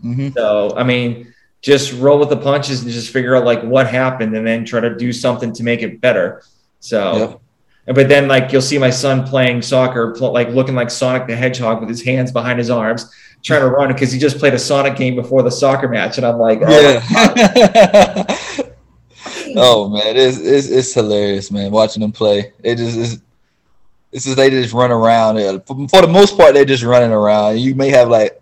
hmm 0.00 0.28
So 0.34 0.72
I 0.74 0.84
mean, 0.84 1.34
just 1.60 1.92
roll 1.94 2.18
with 2.18 2.30
the 2.30 2.36
punches 2.38 2.82
and 2.82 2.90
just 2.90 3.10
figure 3.12 3.36
out 3.36 3.44
like 3.44 3.62
what 3.62 3.86
happened, 3.88 4.34
and 4.34 4.46
then 4.46 4.64
try 4.64 4.80
to 4.80 4.96
do 4.96 5.12
something 5.12 5.52
to 5.52 5.62
make 5.62 5.82
it 5.82 6.00
better. 6.00 6.42
So, 6.80 7.40
Yep. 7.86 7.94
but 7.94 8.08
then 8.08 8.26
like 8.26 8.52
you'll 8.52 8.62
see 8.62 8.78
my 8.78 8.90
son 8.90 9.26
playing 9.26 9.60
soccer, 9.60 10.14
pl- 10.16 10.32
like 10.32 10.48
looking 10.48 10.74
like 10.74 10.90
Sonic 10.90 11.26
the 11.26 11.36
Hedgehog 11.36 11.80
with 11.80 11.90
his 11.90 12.02
hands 12.02 12.32
behind 12.32 12.58
his 12.58 12.70
arms, 12.70 13.10
trying 13.42 13.60
to 13.60 13.68
run 13.68 13.88
because 13.92 14.10
he 14.12 14.18
just 14.18 14.38
played 14.38 14.54
a 14.54 14.58
Sonic 14.58 14.96
game 14.96 15.14
before 15.14 15.42
the 15.42 15.50
soccer 15.50 15.88
match, 15.88 16.16
and 16.16 16.26
I'm 16.26 16.38
like, 16.38 16.60
oh, 16.64 16.80
Yeah. 16.80 18.38
oh 19.56 19.88
man, 19.88 20.16
it's, 20.16 20.38
it's 20.38 20.68
it's 20.68 20.94
hilarious, 20.94 21.50
man. 21.50 21.70
Watching 21.70 22.00
them 22.00 22.12
play, 22.12 22.52
it 22.62 22.76
just 22.76 22.96
is. 22.96 23.22
It's 24.12 24.24
just 24.24 24.36
they 24.36 24.48
just 24.48 24.72
run 24.72 24.92
around. 24.92 25.36
For, 25.66 25.88
for 25.88 26.00
the 26.02 26.08
most 26.08 26.36
part, 26.36 26.54
they're 26.54 26.64
just 26.64 26.84
running 26.84 27.10
around. 27.10 27.58
You 27.58 27.74
may 27.74 27.90
have 27.90 28.08
like 28.08 28.40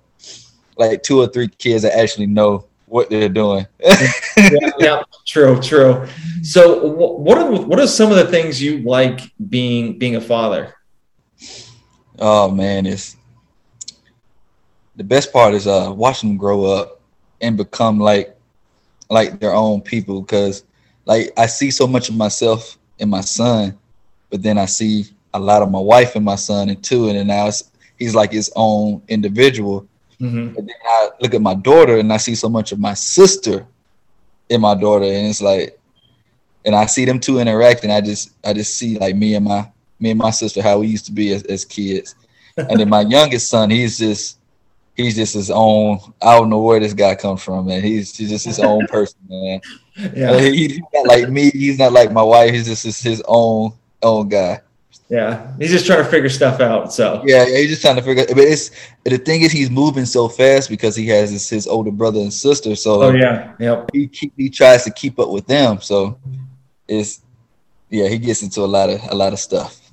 like 0.76 1.02
two 1.02 1.20
or 1.20 1.28
three 1.28 1.48
kids 1.48 1.82
that 1.82 1.96
actually 1.96 2.26
know 2.26 2.66
what 2.86 3.08
they're 3.08 3.28
doing. 3.28 3.66
yeah, 3.80 4.12
yeah, 4.78 5.02
true, 5.26 5.58
true. 5.60 6.06
So, 6.42 6.84
what 6.84 7.38
are 7.38 7.50
what 7.50 7.80
are 7.80 7.86
some 7.86 8.10
of 8.10 8.18
the 8.18 8.26
things 8.26 8.62
you 8.62 8.82
like 8.82 9.20
being 9.48 9.98
being 9.98 10.16
a 10.16 10.20
father? 10.20 10.74
Oh 12.18 12.50
man, 12.50 12.84
it's 12.84 13.16
the 14.96 15.04
best 15.04 15.32
part 15.32 15.54
is 15.54 15.66
uh 15.66 15.92
watching 15.94 16.30
them 16.30 16.36
grow 16.36 16.64
up 16.64 17.00
and 17.40 17.56
become 17.56 17.98
like 17.98 18.36
like 19.08 19.40
their 19.40 19.54
own 19.54 19.80
people 19.80 20.20
because 20.20 20.64
like 21.04 21.32
I 21.36 21.46
see 21.46 21.70
so 21.70 21.86
much 21.86 22.08
of 22.08 22.16
myself 22.16 22.78
in 22.98 23.08
my 23.08 23.20
son, 23.20 23.78
but 24.30 24.42
then 24.42 24.58
I 24.58 24.66
see 24.66 25.06
a 25.34 25.40
lot 25.40 25.62
of 25.62 25.70
my 25.70 25.80
wife 25.80 26.14
and 26.16 26.24
my 26.24 26.36
son 26.36 26.68
and 26.68 26.82
too, 26.82 27.08
and 27.08 27.16
then 27.16 27.26
now 27.26 27.48
it's, 27.48 27.70
he's 27.98 28.14
like 28.14 28.32
his 28.32 28.52
own 28.56 29.02
individual. 29.08 29.86
Mhm. 30.20 30.56
And 30.56 30.68
then 30.68 30.76
I 30.84 31.10
look 31.20 31.34
at 31.34 31.42
my 31.42 31.54
daughter 31.54 31.98
and 31.98 32.12
I 32.12 32.18
see 32.18 32.34
so 32.34 32.48
much 32.48 32.72
of 32.72 32.78
my 32.78 32.94
sister 32.94 33.66
in 34.48 34.60
my 34.60 34.74
daughter, 34.74 35.04
and 35.04 35.26
it's 35.26 35.42
like, 35.42 35.78
and 36.64 36.74
I 36.74 36.86
see 36.86 37.04
them 37.04 37.18
two 37.18 37.38
interacting. 37.40 37.90
I 37.90 38.00
just 38.00 38.30
I 38.44 38.52
just 38.52 38.76
see 38.76 38.98
like 38.98 39.16
me 39.16 39.34
and 39.34 39.44
my 39.44 39.68
me 39.98 40.10
and 40.10 40.18
my 40.18 40.30
sister 40.30 40.62
how 40.62 40.78
we 40.78 40.86
used 40.88 41.06
to 41.06 41.12
be 41.12 41.32
as, 41.32 41.42
as 41.44 41.64
kids, 41.64 42.14
and 42.56 42.78
then 42.78 42.88
my 42.88 43.00
youngest 43.08 43.48
son, 43.48 43.70
he's 43.70 43.98
just 43.98 44.38
he's 44.94 45.16
just 45.16 45.34
his 45.34 45.50
own. 45.50 45.98
I 46.20 46.36
don't 46.36 46.50
know 46.50 46.60
where 46.60 46.80
this 46.80 46.94
guy 46.94 47.14
comes 47.14 47.42
from, 47.42 47.66
man. 47.66 47.82
He's, 47.82 48.16
he's 48.16 48.30
just 48.30 48.44
his 48.44 48.60
own 48.60 48.86
person, 48.86 49.18
man. 49.28 49.60
Yeah, 49.96 50.38
He- 50.40 50.68
he's 50.68 50.80
not 50.94 51.06
like 51.06 51.28
me. 51.28 51.50
He's 51.50 51.78
not 51.78 51.92
like 51.92 52.12
my 52.12 52.22
wife. 52.22 52.52
He's 52.52 52.66
just 52.66 52.84
his, 52.84 53.00
his 53.00 53.22
own 53.26 53.72
own 54.02 54.28
guy. 54.28 54.60
yeah. 55.08 55.52
He's 55.58 55.70
just 55.70 55.86
trying 55.86 56.02
to 56.02 56.10
figure 56.10 56.28
stuff 56.30 56.60
out. 56.60 56.92
So, 56.92 57.22
Yeah, 57.24 57.44
yeah, 57.46 57.58
he's 57.58 57.70
just 57.70 57.82
trying 57.82 57.96
to 57.96 58.02
figure. 58.02 58.24
But 58.28 58.38
it's 58.38 58.70
the 59.04 59.18
thing 59.18 59.42
is, 59.42 59.52
he's 59.52 59.70
moving 59.70 60.06
so 60.06 60.28
fast 60.28 60.68
because 60.70 60.96
he 60.96 61.06
has 61.08 61.30
his, 61.30 61.48
his 61.48 61.66
older 61.66 61.90
brother 61.90 62.20
and 62.20 62.32
sister. 62.32 62.74
So 62.74 63.02
oh 63.02 63.10
yeah, 63.12 63.52
yep. 63.60 63.90
he 63.92 64.08
keep, 64.08 64.32
he 64.36 64.48
tries 64.48 64.84
to 64.84 64.90
keep 64.90 65.18
up 65.18 65.28
with 65.28 65.46
them. 65.46 65.80
So 65.80 66.18
it's 66.88 67.20
yeah, 67.90 68.08
he 68.08 68.18
gets 68.18 68.42
into 68.42 68.62
a 68.62 68.70
lot 68.76 68.88
of 68.88 69.00
a 69.10 69.14
lot 69.14 69.32
of 69.34 69.38
stuff. 69.38 69.78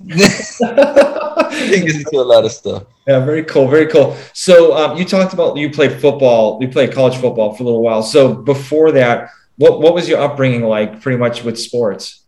it 0.70 1.84
gets 1.84 1.98
into 1.98 2.16
a 2.20 2.22
lot 2.24 2.44
of 2.44 2.52
stuff. 2.52 2.84
Yeah, 3.06 3.20
very 3.24 3.44
cool, 3.44 3.68
very 3.68 3.86
cool. 3.86 4.16
So 4.32 4.74
um, 4.76 4.96
you 4.96 5.04
talked 5.04 5.32
about 5.34 5.56
you 5.56 5.70
played 5.70 6.00
football, 6.00 6.58
you 6.60 6.68
played 6.68 6.92
college 6.92 7.16
football 7.16 7.54
for 7.54 7.62
a 7.62 7.66
little 7.66 7.82
while. 7.82 8.02
So 8.02 8.34
before 8.34 8.92
that, 8.92 9.30
what 9.60 9.82
what 9.82 9.92
was 9.92 10.08
your 10.08 10.18
upbringing 10.20 10.62
like, 10.62 11.02
pretty 11.02 11.18
much 11.18 11.44
with 11.44 11.58
sports? 11.58 12.24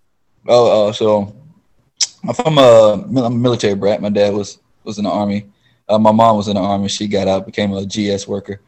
Oh, 0.47 0.89
uh, 0.89 0.93
so 0.93 1.35
I'm 2.29 2.35
from 2.35 2.59
a, 2.59 2.93
I'm 2.93 3.17
a 3.17 3.31
military 3.31 3.75
brat. 3.75 4.03
My 4.03 4.11
dad 4.11 4.35
was 4.35 4.59
was 4.85 4.99
in 4.99 5.05
the 5.05 5.11
army. 5.11 5.47
Uh, 5.89 5.99
my 5.99 6.13
mom 6.13 6.37
was 6.37 6.49
in 6.49 6.57
the 6.57 6.61
army. 6.61 6.89
She 6.89 7.09
got 7.09 7.29
out, 7.29 7.47
became 7.47 7.73
a 7.73 7.87
GS 7.87 8.29
worker. 8.29 8.61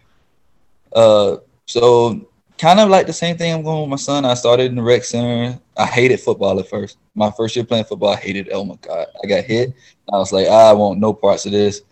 Uh, 0.94 1.36
so 1.66 2.26
kind 2.56 2.80
of 2.80 2.88
like 2.88 3.06
the 3.06 3.12
same 3.12 3.36
thing 3.36 3.52
I'm 3.52 3.62
going 3.62 3.82
with 3.82 3.90
my 3.90 3.96
son. 3.96 4.24
I 4.24 4.32
started 4.32 4.66
in 4.66 4.76
the 4.76 4.82
rec 4.82 5.04
center. 5.04 5.60
I 5.76 5.84
hated 5.84 6.20
football 6.20 6.58
at 6.58 6.68
first. 6.68 6.96
My 7.14 7.30
first 7.32 7.54
year 7.56 7.66
playing 7.66 7.84
football, 7.84 8.14
I 8.14 8.16
hated. 8.16 8.48
Oh 8.50 8.64
my 8.64 8.76
god, 8.76 9.08
I 9.22 9.26
got 9.26 9.44
hit. 9.44 9.74
I 10.10 10.16
was 10.16 10.32
like, 10.32 10.48
I 10.48 10.72
want 10.72 11.00
no 11.00 11.12
parts 11.12 11.44
of 11.44 11.52
this. 11.52 11.82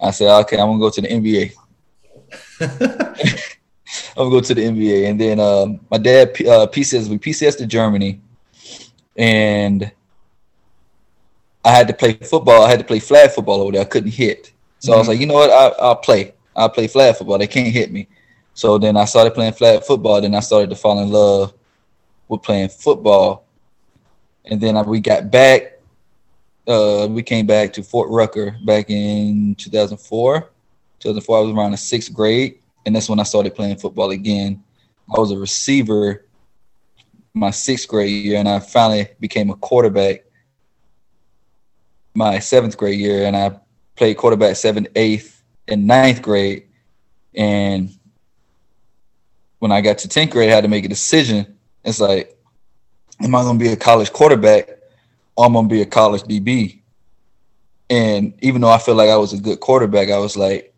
I 0.00 0.10
said, 0.10 0.36
okay, 0.40 0.58
I'm 0.58 0.66
gonna 0.66 0.80
go 0.80 0.90
to 0.90 1.00
the 1.00 1.08
NBA. 1.08 1.52
I'm 4.16 4.30
gonna 4.30 4.30
go 4.30 4.40
to 4.40 4.54
the 4.54 4.62
NBA, 4.62 5.10
and 5.10 5.20
then 5.20 5.38
um, 5.38 5.80
my 5.90 5.98
dad 5.98 6.28
uh, 6.40 6.66
PCS 6.66 7.08
we 7.08 7.18
PCS 7.18 7.58
to 7.58 7.66
Germany, 7.66 8.18
and 9.14 9.92
I 11.62 11.70
had 11.70 11.86
to 11.88 11.94
play 11.94 12.14
football. 12.14 12.62
I 12.62 12.70
had 12.70 12.78
to 12.78 12.84
play 12.84 12.98
flag 12.98 13.30
football 13.32 13.60
over 13.60 13.72
there. 13.72 13.82
I 13.82 13.84
couldn't 13.84 14.12
hit, 14.12 14.52
so 14.78 14.88
mm-hmm. 14.90 14.94
I 14.94 14.98
was 14.98 15.04
mm-hmm. 15.04 15.10
like, 15.10 15.20
you 15.20 15.26
know 15.26 15.34
what? 15.34 15.50
I, 15.50 15.88
will 15.88 15.96
play. 15.96 16.32
I'll 16.54 16.70
play 16.70 16.86
flag 16.86 17.16
football. 17.16 17.36
They 17.36 17.46
can't 17.46 17.72
hit 17.72 17.92
me. 17.92 18.08
So 18.54 18.78
then 18.78 18.96
I 18.96 19.04
started 19.04 19.34
playing 19.34 19.52
flag 19.52 19.82
football. 19.82 20.18
Then 20.22 20.34
I 20.34 20.40
started 20.40 20.70
to 20.70 20.76
fall 20.76 20.98
in 21.00 21.10
love 21.10 21.52
with 22.28 22.42
playing 22.42 22.70
football, 22.70 23.44
and 24.46 24.58
then 24.58 24.78
I, 24.78 24.82
we 24.82 25.00
got 25.00 25.30
back. 25.30 25.74
Uh, 26.66 27.06
we 27.10 27.22
came 27.22 27.46
back 27.46 27.74
to 27.74 27.82
Fort 27.82 28.08
Rucker 28.08 28.56
back 28.64 28.88
in 28.88 29.54
2004. 29.56 30.50
2004, 31.00 31.36
I 31.36 31.40
was 31.42 31.54
around 31.54 31.72
the 31.72 31.76
sixth 31.76 32.12
grade, 32.12 32.58
and 32.86 32.96
that's 32.96 33.08
when 33.08 33.20
I 33.20 33.24
started 33.24 33.54
playing 33.54 33.76
football 33.76 34.10
again. 34.10 34.62
I 35.14 35.20
was 35.20 35.32
a 35.32 35.38
receiver 35.38 36.22
my 37.34 37.50
sixth 37.50 37.86
grade 37.86 38.24
year, 38.24 38.38
and 38.38 38.48
I 38.48 38.60
finally 38.60 39.08
became 39.20 39.50
a 39.50 39.56
quarterback 39.56 40.22
my 42.14 42.38
seventh 42.38 42.78
grade 42.78 42.98
year, 42.98 43.26
and 43.26 43.36
I 43.36 43.60
played 43.94 44.16
quarterback 44.16 44.56
seventh, 44.56 44.88
eighth, 44.96 45.44
and 45.68 45.86
ninth 45.86 46.22
grade. 46.22 46.66
And 47.34 47.90
when 49.58 49.70
I 49.70 49.82
got 49.82 49.98
to 49.98 50.08
10th 50.08 50.30
grade, 50.30 50.50
I 50.50 50.54
had 50.54 50.62
to 50.62 50.68
make 50.68 50.86
a 50.86 50.88
decision. 50.88 51.58
It's 51.84 52.00
like, 52.00 52.34
am 53.20 53.34
I 53.34 53.42
going 53.42 53.58
to 53.58 53.64
be 53.64 53.70
a 53.70 53.76
college 53.76 54.12
quarterback 54.12 54.78
or 55.36 55.44
am 55.44 55.52
I 55.52 55.54
going 55.60 55.68
to 55.68 55.74
be 55.74 55.82
a 55.82 55.86
college 55.86 56.22
DB? 56.22 56.80
And 57.90 58.32
even 58.40 58.62
though 58.62 58.70
I 58.70 58.78
feel 58.78 58.94
like 58.94 59.10
I 59.10 59.16
was 59.16 59.34
a 59.34 59.38
good 59.38 59.60
quarterback, 59.60 60.10
I 60.10 60.18
was 60.18 60.36
like, 60.38 60.74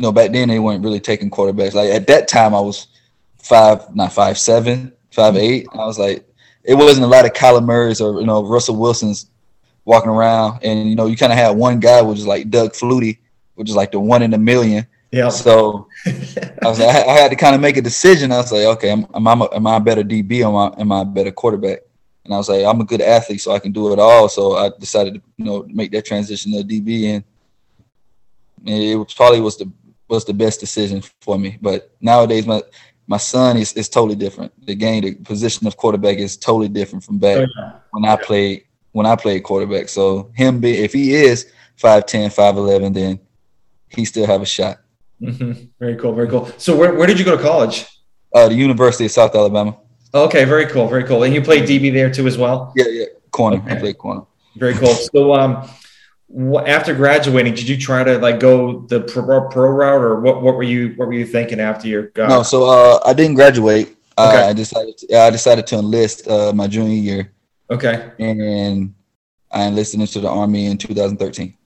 you 0.00 0.06
know, 0.06 0.12
back 0.12 0.32
then 0.32 0.48
they 0.48 0.58
weren't 0.58 0.82
really 0.82 0.98
taking 0.98 1.30
quarterbacks. 1.30 1.74
Like 1.74 1.90
at 1.90 2.06
that 2.06 2.26
time, 2.26 2.54
I 2.54 2.60
was 2.60 2.86
five, 3.36 3.94
not 3.94 4.14
five 4.14 4.38
seven, 4.38 4.94
five 5.10 5.34
mm-hmm. 5.34 5.42
eight. 5.42 5.66
I 5.74 5.84
was 5.84 5.98
like, 5.98 6.26
it 6.64 6.74
wasn't 6.74 7.04
a 7.04 7.06
lot 7.06 7.26
of 7.26 7.34
Kyler 7.34 7.62
Murray's 7.62 8.00
or 8.00 8.18
you 8.18 8.26
know 8.26 8.42
Russell 8.42 8.76
Wilson's 8.76 9.26
walking 9.84 10.08
around, 10.08 10.60
and 10.64 10.88
you 10.88 10.96
know 10.96 11.04
you 11.04 11.18
kind 11.18 11.32
of 11.32 11.38
had 11.38 11.50
one 11.50 11.80
guy 11.80 12.00
which 12.00 12.18
is 12.18 12.26
like 12.26 12.48
Doug 12.48 12.72
Flutie, 12.72 13.18
which 13.56 13.68
is 13.68 13.76
like 13.76 13.92
the 13.92 14.00
one 14.00 14.22
in 14.22 14.32
a 14.32 14.38
million. 14.38 14.86
Yeah. 15.10 15.28
So 15.28 15.86
I 16.06 16.68
was 16.68 16.80
like, 16.80 16.88
I, 16.96 17.12
had 17.12 17.28
to 17.28 17.36
kind 17.36 17.54
of 17.54 17.60
make 17.60 17.76
a 17.76 17.82
decision. 17.82 18.32
I 18.32 18.38
was 18.38 18.52
like, 18.52 18.64
okay, 18.78 18.92
am, 18.92 19.06
am 19.14 19.28
I 19.28 19.48
am 19.52 19.66
I 19.66 19.76
a 19.76 19.80
better 19.80 20.02
DB 20.02 20.40
or 20.40 20.48
am 20.48 20.56
I, 20.56 20.80
am 20.80 20.92
I 20.92 21.02
a 21.02 21.04
better 21.04 21.30
quarterback? 21.30 21.80
And 22.24 22.32
I 22.32 22.38
was 22.38 22.48
like, 22.48 22.64
I'm 22.64 22.80
a 22.80 22.86
good 22.86 23.02
athlete, 23.02 23.42
so 23.42 23.52
I 23.52 23.58
can 23.58 23.72
do 23.72 23.92
it 23.92 23.98
all. 23.98 24.30
So 24.30 24.56
I 24.56 24.70
decided 24.78 25.16
to 25.16 25.20
you 25.36 25.44
know 25.44 25.66
make 25.68 25.92
that 25.92 26.06
transition 26.06 26.52
to 26.52 26.64
DB, 26.64 27.16
and 27.16 27.24
it 28.66 28.96
was 28.96 29.12
probably 29.14 29.40
was 29.40 29.56
the 29.56 29.70
was 30.10 30.24
the 30.24 30.34
best 30.34 30.60
decision 30.60 31.02
for 31.20 31.38
me. 31.38 31.58
But 31.62 31.94
nowadays, 32.00 32.46
my 32.46 32.62
my 33.06 33.16
son 33.16 33.56
is, 33.56 33.72
is 33.72 33.88
totally 33.88 34.16
different. 34.16 34.52
The 34.66 34.74
game, 34.74 35.02
the 35.02 35.14
position 35.14 35.66
of 35.66 35.76
quarterback 35.76 36.18
is 36.18 36.36
totally 36.36 36.68
different 36.68 37.04
from 37.04 37.18
back 37.18 37.38
oh, 37.38 37.46
yeah. 37.56 37.72
when 37.90 38.04
I 38.04 38.16
played 38.16 38.64
when 38.92 39.06
I 39.06 39.16
played 39.16 39.42
quarterback. 39.42 39.88
So 39.88 40.30
him 40.34 40.60
be 40.60 40.78
if 40.78 40.92
he 40.92 41.14
is 41.14 41.50
5'10, 41.80 42.34
5'11, 42.34 42.94
then 42.94 43.20
he 43.88 44.04
still 44.04 44.26
have 44.26 44.42
a 44.42 44.46
shot. 44.46 44.80
Mm-hmm. 45.20 45.64
Very 45.78 45.96
cool. 45.96 46.14
Very 46.14 46.28
cool. 46.28 46.46
So 46.58 46.76
where, 46.76 46.94
where 46.94 47.06
did 47.06 47.18
you 47.18 47.24
go 47.24 47.36
to 47.36 47.42
college? 47.42 47.86
Uh, 48.34 48.48
the 48.48 48.54
University 48.54 49.06
of 49.06 49.10
South 49.10 49.34
Alabama. 49.34 49.76
Okay, 50.12 50.44
very 50.44 50.66
cool. 50.66 50.88
Very 50.88 51.04
cool. 51.04 51.22
And 51.22 51.34
you 51.34 51.42
played 51.42 51.68
DB 51.68 51.92
there 51.92 52.10
too 52.12 52.26
as 52.26 52.36
well? 52.36 52.72
Yeah, 52.76 52.88
yeah. 52.88 53.04
Corner. 53.30 53.58
Okay. 53.58 53.76
I 53.76 53.78
played 53.78 53.98
corner. 53.98 54.22
Very 54.56 54.74
cool. 54.74 54.94
So 54.94 55.34
um 55.34 55.68
after 56.66 56.94
graduating, 56.94 57.54
did 57.54 57.68
you 57.68 57.76
try 57.76 58.04
to 58.04 58.18
like 58.18 58.38
go 58.38 58.80
the 58.80 59.00
pro, 59.00 59.48
pro 59.48 59.70
route 59.70 60.02
or 60.02 60.20
what, 60.20 60.42
what 60.42 60.54
were 60.54 60.62
you 60.62 60.90
what 60.96 61.08
were 61.08 61.14
you 61.14 61.26
thinking 61.26 61.60
after 61.60 61.88
your 61.88 62.12
uh, 62.18 62.26
No, 62.28 62.42
so 62.42 62.64
uh, 62.64 63.00
I 63.04 63.12
didn't 63.12 63.34
graduate. 63.34 63.96
Okay. 64.18 64.42
Uh, 64.42 64.48
I 64.48 64.52
decided 64.52 64.98
to, 64.98 65.18
I 65.18 65.30
decided 65.30 65.66
to 65.68 65.78
enlist 65.78 66.28
uh, 66.28 66.52
my 66.52 66.66
junior 66.66 66.94
year. 66.94 67.32
Okay. 67.70 68.10
And 68.18 68.94
I 69.50 69.64
enlisted 69.64 70.00
into 70.00 70.20
the 70.20 70.28
army 70.28 70.66
in 70.66 70.78
2013. 70.78 71.56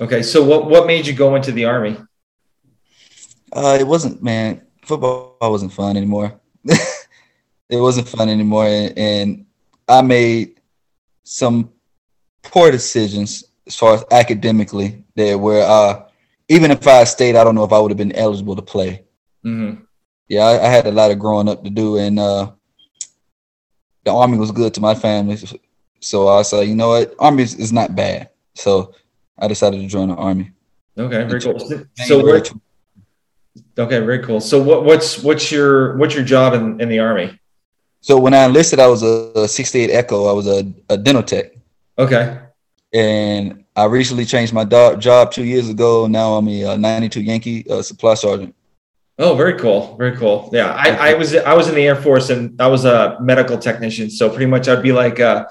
Okay. 0.00 0.22
So 0.22 0.42
what 0.42 0.66
what 0.66 0.86
made 0.86 1.06
you 1.06 1.14
go 1.14 1.34
into 1.34 1.50
the 1.50 1.64
army? 1.64 1.96
Uh, 3.52 3.76
it 3.78 3.86
wasn't, 3.86 4.22
man. 4.22 4.62
Football 4.82 5.36
wasn't 5.40 5.72
fun 5.72 5.96
anymore. 5.96 6.40
it 6.64 7.80
wasn't 7.80 8.08
fun 8.08 8.28
anymore, 8.28 8.66
and, 8.66 8.98
and 8.98 9.46
I 9.88 10.00
made 10.00 10.60
some 11.24 11.70
poor 12.42 12.70
decisions 12.70 13.44
as 13.66 13.76
far 13.76 13.94
as 13.94 14.04
academically 14.10 15.04
there, 15.14 15.38
where 15.38 15.62
uh, 15.62 16.04
even 16.48 16.70
if 16.70 16.86
I 16.86 17.04
stayed, 17.04 17.36
I 17.36 17.44
don't 17.44 17.54
know 17.54 17.64
if 17.64 17.72
I 17.72 17.78
would 17.78 17.90
have 17.90 17.98
been 17.98 18.12
eligible 18.12 18.56
to 18.56 18.62
play. 18.62 19.04
Mm-hmm. 19.44 19.82
Yeah, 20.28 20.44
I, 20.44 20.66
I, 20.66 20.68
had 20.68 20.86
a 20.86 20.92
lot 20.92 21.10
of 21.10 21.18
growing 21.18 21.48
up 21.48 21.62
to 21.64 21.70
do, 21.70 21.98
and 21.98 22.18
uh, 22.18 22.52
the 24.04 24.12
army 24.12 24.38
was 24.38 24.52
good 24.52 24.72
to 24.74 24.80
my 24.80 24.94
family. 24.94 25.36
So 26.00 26.28
I 26.28 26.42
said, 26.42 26.62
you 26.62 26.74
know 26.74 26.88
what, 26.90 27.14
army 27.18 27.42
is, 27.42 27.54
is 27.54 27.72
not 27.72 27.94
bad. 27.94 28.30
So 28.54 28.94
I 29.38 29.48
decided 29.48 29.80
to 29.80 29.86
join 29.86 30.08
the 30.08 30.14
army. 30.14 30.52
Okay, 30.96 31.24
very 31.24 31.40
cool. 31.40 31.58
So 31.96 32.24
where, 32.24 32.42
Okay, 33.78 34.00
very 34.00 34.20
cool. 34.20 34.40
So 34.40 34.62
what, 34.62 34.84
what's 34.84 35.22
what's 35.22 35.50
your 35.50 35.96
what's 35.96 36.14
your 36.14 36.24
job 36.24 36.54
in, 36.54 36.80
in 36.80 36.88
the 36.88 36.98
army? 36.98 37.38
So 38.00 38.18
when 38.18 38.34
I 38.34 38.44
enlisted, 38.44 38.80
I 38.80 38.86
was 38.86 39.02
a, 39.02 39.32
a 39.36 39.48
68 39.48 39.90
Echo. 39.90 40.26
I 40.26 40.32
was 40.32 40.46
a, 40.46 40.72
a 40.88 40.96
dental 40.96 41.22
tech. 41.22 41.52
Okay. 41.98 42.38
And 42.92 43.64
I 43.74 43.86
recently 43.86 44.24
changed 44.24 44.52
my 44.52 44.64
do- 44.64 44.96
job 44.96 45.32
two 45.32 45.44
years 45.44 45.68
ago. 45.68 46.06
Now 46.06 46.34
I'm 46.34 46.48
a, 46.48 46.62
a 46.64 46.76
92 46.76 47.22
Yankee 47.22 47.70
uh, 47.70 47.82
supply 47.82 48.14
sergeant. 48.14 48.54
Oh, 49.18 49.34
very 49.34 49.58
cool, 49.58 49.96
very 49.96 50.16
cool. 50.16 50.50
Yeah, 50.52 50.72
I, 50.72 51.10
I 51.10 51.14
was 51.14 51.34
I 51.34 51.54
was 51.54 51.68
in 51.68 51.74
the 51.74 51.86
Air 51.86 51.96
Force 51.96 52.30
and 52.30 52.60
I 52.60 52.66
was 52.66 52.84
a 52.84 53.18
medical 53.20 53.58
technician. 53.58 54.10
So 54.10 54.28
pretty 54.28 54.46
much 54.46 54.68
I'd 54.68 54.82
be 54.82 54.92
like 54.92 55.18
a 55.18 55.48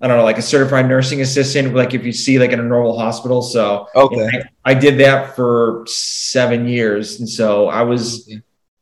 I 0.00 0.08
don't 0.08 0.16
know, 0.16 0.24
like 0.24 0.38
a 0.38 0.42
certified 0.42 0.88
nursing 0.88 1.20
assistant, 1.20 1.74
like 1.74 1.94
if 1.94 2.04
you 2.04 2.12
see 2.12 2.38
like 2.38 2.50
in 2.50 2.60
a 2.60 2.64
normal 2.64 2.98
hospital. 2.98 3.42
So 3.42 3.88
okay, 3.94 4.28
I, 4.64 4.72
I 4.72 4.74
did 4.74 4.98
that 4.98 5.36
for 5.36 5.84
seven 5.86 6.66
years, 6.66 7.20
and 7.20 7.28
so 7.28 7.68
I 7.68 7.82
was 7.82 8.30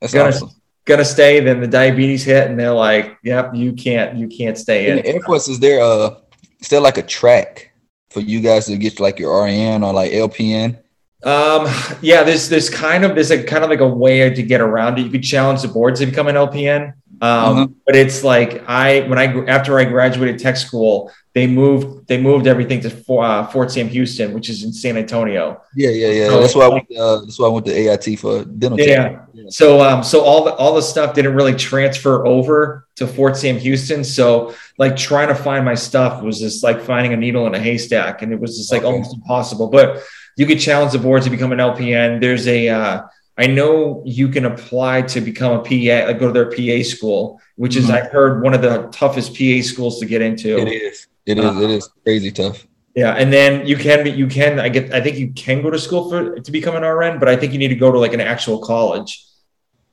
That's 0.01 0.15
gonna 0.15 0.29
awesome. 0.29 0.51
gonna 0.85 1.05
stay. 1.05 1.41
Then 1.41 1.61
the 1.61 1.67
diabetes 1.67 2.25
hit, 2.25 2.49
and 2.49 2.59
they're 2.59 2.73
like, 2.73 3.19
"Yep, 3.25 3.55
you 3.55 3.73
can't, 3.73 4.17
you 4.17 4.29
can't 4.29 4.57
stay 4.57 4.91
in." 4.91 4.99
in 4.99 5.05
the 5.05 5.11
Air 5.15 5.21
Force, 5.21 5.49
is 5.49 5.59
there 5.59 5.81
a 5.81 6.19
is 6.61 6.69
there 6.69 6.81
like 6.81 6.99
a 6.99 7.03
track 7.03 7.72
for 8.13 8.21
you 8.21 8.41
guys 8.41 8.67
to 8.67 8.77
get 8.77 9.01
like 9.01 9.19
your 9.19 9.45
RN 9.45 9.83
or 9.83 9.93
like 9.93 10.13
LPN? 10.13 10.79
Um, 11.25 11.67
yeah, 12.01 12.25
there's 12.25 12.49
there's 12.49 12.69
kind 12.69 13.05
of 13.05 13.15
there's 13.15 13.31
a 13.31 13.43
kind 13.43 13.63
of 13.65 13.71
like 13.71 13.81
a 13.81 13.89
way 13.89 14.29
to 14.29 14.43
get 14.43 14.61
around 14.61 14.99
it. 14.99 15.03
You 15.03 15.11
could 15.11 15.23
challenge 15.23 15.63
the 15.63 15.69
boards 15.69 16.01
to 16.01 16.07
become 16.07 16.29
an 16.29 16.35
LPN. 16.35 16.95
Um, 17.23 17.57
uh-huh. 17.57 17.67
But 17.87 17.95
it's 17.95 18.25
like 18.25 18.69
I 18.69 19.03
when 19.03 19.17
I 19.17 19.27
after 19.47 19.79
I 19.79 19.85
graduated 19.85 20.41
tech 20.41 20.57
school, 20.57 21.13
they 21.35 21.47
moved 21.47 22.09
they 22.09 22.21
moved 22.21 22.49
everything 22.49 22.81
to 22.81 22.91
for, 22.91 23.25
uh, 23.25 23.47
Fort 23.47 23.71
Sam 23.71 23.87
Houston, 23.87 24.35
which 24.35 24.51
is 24.51 24.65
in 24.65 24.73
San 24.73 24.97
Antonio. 24.97 25.63
Yeah, 25.77 25.91
yeah, 25.91 26.09
yeah. 26.09 26.27
So, 26.27 26.41
that's 26.41 26.57
why 26.57 26.65
I 26.65 26.69
went. 26.69 26.87
Uh, 26.91 27.21
that's 27.21 27.39
why 27.39 27.47
I 27.47 27.51
went 27.51 27.67
to 27.67 27.73
AIT 27.73 28.19
for 28.19 28.45
dental. 28.45 28.81
Yeah. 28.81 29.21
yeah. 29.33 29.45
So 29.51 29.81
um, 29.81 30.03
so 30.03 30.23
all 30.23 30.45
the 30.45 30.53
all 30.55 30.75
the 30.75 30.83
stuff 30.83 31.15
didn't 31.15 31.37
really 31.37 31.55
transfer 31.55 32.27
over 32.27 32.89
to 32.97 33.07
Fort 33.07 33.37
Sam 33.37 33.57
Houston. 33.57 34.03
So 34.03 34.53
like 34.79 34.97
trying 34.97 35.29
to 35.29 35.37
find 35.37 35.65
my 35.65 35.77
stuff 35.77 36.25
was 36.25 36.41
just 36.41 36.65
like 36.65 36.81
finding 36.81 37.13
a 37.13 37.17
needle 37.17 37.47
in 37.47 37.55
a 37.55 37.61
haystack, 37.61 38.23
and 38.23 38.33
it 38.33 38.41
was 38.41 38.59
just 38.59 38.73
like 38.73 38.83
okay. 38.83 38.91
almost 38.91 39.15
impossible. 39.15 39.69
But 39.69 40.03
you 40.37 40.45
could 40.45 40.59
challenge 40.59 40.91
the 40.91 40.99
board 40.99 41.23
to 41.23 41.31
become 41.31 41.53
an 41.53 41.59
LPN. 41.59 42.21
There's 42.21 42.49
a 42.49 42.69
uh, 42.69 43.03
I 43.39 43.47
know 43.47 44.03
you 44.05 44.29
can 44.29 44.45
apply 44.45 45.03
to 45.03 45.21
become 45.21 45.53
a 45.53 45.63
PA, 45.63 46.07
like 46.07 46.19
go 46.19 46.31
to 46.31 46.33
their 46.33 46.51
PA 46.51 46.85
school, 46.85 47.41
which 47.57 47.77
is 47.77 47.87
mm-hmm. 47.87 47.95
I've 47.95 48.11
heard 48.11 48.43
one 48.43 48.55
of 48.55 48.63
the 48.63 48.89
toughest 48.93 49.37
PA 49.37 49.63
schools 49.63 49.99
to 50.01 50.07
get 50.07 50.21
into. 50.21 50.59
It 50.59 50.69
is. 50.69 51.07
It 51.25 51.39
is. 51.39 51.45
Uh, 51.45 51.61
it 51.61 51.71
is 51.71 51.89
crazy 52.05 52.31
tough. 52.31 52.67
Yeah, 52.95 53.13
and 53.13 53.33
then 53.33 53.67
you 53.67 53.77
can 53.77 54.07
you 54.07 54.27
can 54.27 54.61
I 54.61 54.69
get 54.69 54.93
I 54.93 55.01
think 55.01 55.17
you 55.17 55.33
can 55.33 55.63
go 55.63 55.71
to 55.71 55.79
school 55.79 56.11
for 56.11 56.39
to 56.39 56.53
become 56.53 56.77
an 56.77 56.83
RN, 56.83 57.19
but 57.19 57.29
I 57.29 57.37
think 57.37 57.55
you 57.55 57.59
need 57.59 57.69
to 57.69 57.75
go 57.75 57.91
to 57.91 57.99
like 57.99 58.13
an 58.13 58.21
actual 58.21 58.59
college 58.59 59.25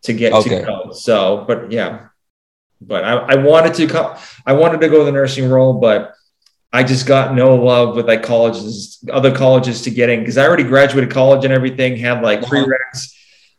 to 0.02 0.14
get 0.14 0.34
okay. 0.34 0.60
to 0.60 0.66
go. 0.66 0.92
So, 0.92 1.46
but 1.48 1.72
yeah, 1.72 2.08
but 2.82 3.06
I, 3.06 3.14
I 3.14 3.36
wanted 3.36 3.74
to 3.76 3.88
come. 3.88 4.18
I 4.46 4.54
wanted 4.54 4.82
to 4.82 4.90
go 4.90 5.06
the 5.06 5.14
nursing 5.14 5.50
role, 5.50 5.80
but 5.80 6.14
I 6.72 6.84
just 6.84 7.08
got 7.08 7.34
no 7.34 7.56
love 7.56 7.96
with 7.96 8.08
like 8.08 8.24
colleges, 8.24 9.04
other 9.12 9.34
colleges 9.36 9.82
to 9.84 9.92
get 9.92 10.10
in 10.10 10.20
because 10.20 10.38
I 10.38 10.46
already 10.46 10.64
graduated 10.64 11.10
college 11.10 11.44
and 11.46 11.54
everything, 11.54 11.98
had 11.98 12.22
like 12.22 12.44
Uh-huh. 12.44 12.54
prereqs, 12.54 13.14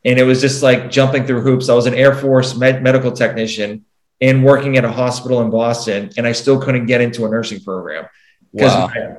and 0.05 0.19
it 0.19 0.25
was 0.25 0.41
just 0.41 0.63
like 0.63 0.91
jumping 0.91 1.27
through 1.27 1.43
hoops. 1.43 1.69
I 1.69 1.75
was 1.75 1.87
an 1.87 1.95
Air 1.95 2.15
Force 2.15 2.57
med- 2.57 2.83
medical 2.83 3.13
technician 3.13 3.85
and 4.21 4.45
working 4.45 4.77
at 4.77 4.85
a 4.85 4.91
hospital 4.93 5.41
in 5.43 5.51
Boston, 5.51 6.11
and 6.17 6.27
I 6.27 6.33
still 6.33 6.61
couldn't 6.61 6.87
get 6.87 7.01
into 7.01 7.25
a 7.27 7.29
nursing 7.29 7.61
program 7.61 8.07
because 8.53 8.73
Wow. 8.75 8.87
my, 8.95 9.17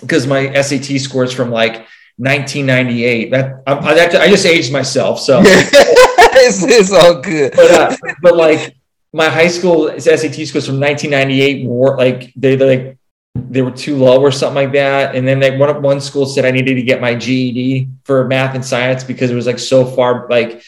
because 0.00 0.26
my 0.26 0.60
SAT 0.60 1.00
scores 1.00 1.32
from 1.32 1.50
like 1.50 1.86
1998. 2.16 3.30
That 3.30 3.62
I, 3.66 3.72
I, 3.72 4.22
I 4.24 4.28
just 4.28 4.46
aged 4.46 4.72
myself, 4.72 5.20
so 5.20 5.40
it's, 5.44 6.62
it's 6.62 6.92
all 6.92 7.20
good. 7.20 7.52
but 7.54 7.70
uh, 7.70 7.96
but 8.20 8.36
like 8.36 8.76
my 9.12 9.28
high 9.28 9.48
school 9.48 9.88
SAT 9.98 10.34
scores 10.46 10.66
from 10.66 10.80
1998 10.80 11.66
were 11.66 11.96
like 11.96 12.32
they 12.36 12.56
they, 12.56 12.76
like 12.76 12.98
they 13.34 13.62
were 13.62 13.70
too 13.70 13.96
low 13.96 14.20
or 14.20 14.30
something 14.30 14.54
like 14.54 14.72
that. 14.72 15.14
And 15.14 15.26
then 15.26 15.40
like 15.40 15.58
one 15.58 15.82
one 15.82 16.00
school 16.00 16.26
said 16.26 16.44
I 16.44 16.50
needed 16.50 16.74
to 16.74 16.82
get 16.82 17.00
my 17.00 17.14
GED 17.14 17.88
for 18.04 18.26
math 18.26 18.54
and 18.54 18.64
science 18.64 19.04
because 19.04 19.30
it 19.30 19.34
was 19.34 19.46
like 19.46 19.58
so 19.58 19.84
far 19.84 20.26
like 20.28 20.62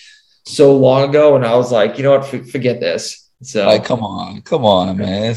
so 0.44 0.76
long 0.76 1.08
ago. 1.08 1.36
And 1.36 1.44
I 1.44 1.54
was 1.56 1.70
like, 1.70 1.98
you 1.98 2.04
know 2.04 2.18
what, 2.18 2.32
F- 2.32 2.48
forget 2.48 2.80
this. 2.80 3.30
So 3.42 3.66
Like, 3.66 3.84
come 3.84 4.02
on, 4.02 4.40
come 4.42 4.64
on, 4.64 4.96
man. 4.96 5.36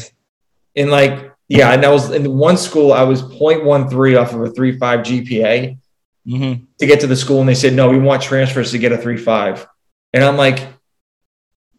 And 0.76 0.90
like 0.90 1.32
yeah, 1.48 1.72
and 1.72 1.84
I 1.84 1.90
was 1.90 2.10
in 2.10 2.30
one 2.36 2.56
school 2.56 2.92
I 2.92 3.02
was 3.02 3.22
0.13 3.22 4.20
off 4.20 4.34
of 4.34 4.42
a 4.42 4.50
3.5 4.50 4.78
GPA 4.78 5.78
mhm. 6.28 6.66
to 6.78 6.86
get 6.86 7.00
to 7.00 7.06
the 7.06 7.16
school 7.16 7.40
and 7.40 7.48
they 7.48 7.54
said 7.54 7.72
no 7.72 7.88
we 7.88 7.98
want 7.98 8.22
transfers 8.22 8.70
to 8.72 8.78
get 8.78 8.92
a 8.92 8.96
3.5 8.96 9.66
and 10.12 10.22
i'm 10.22 10.36
like 10.36 10.66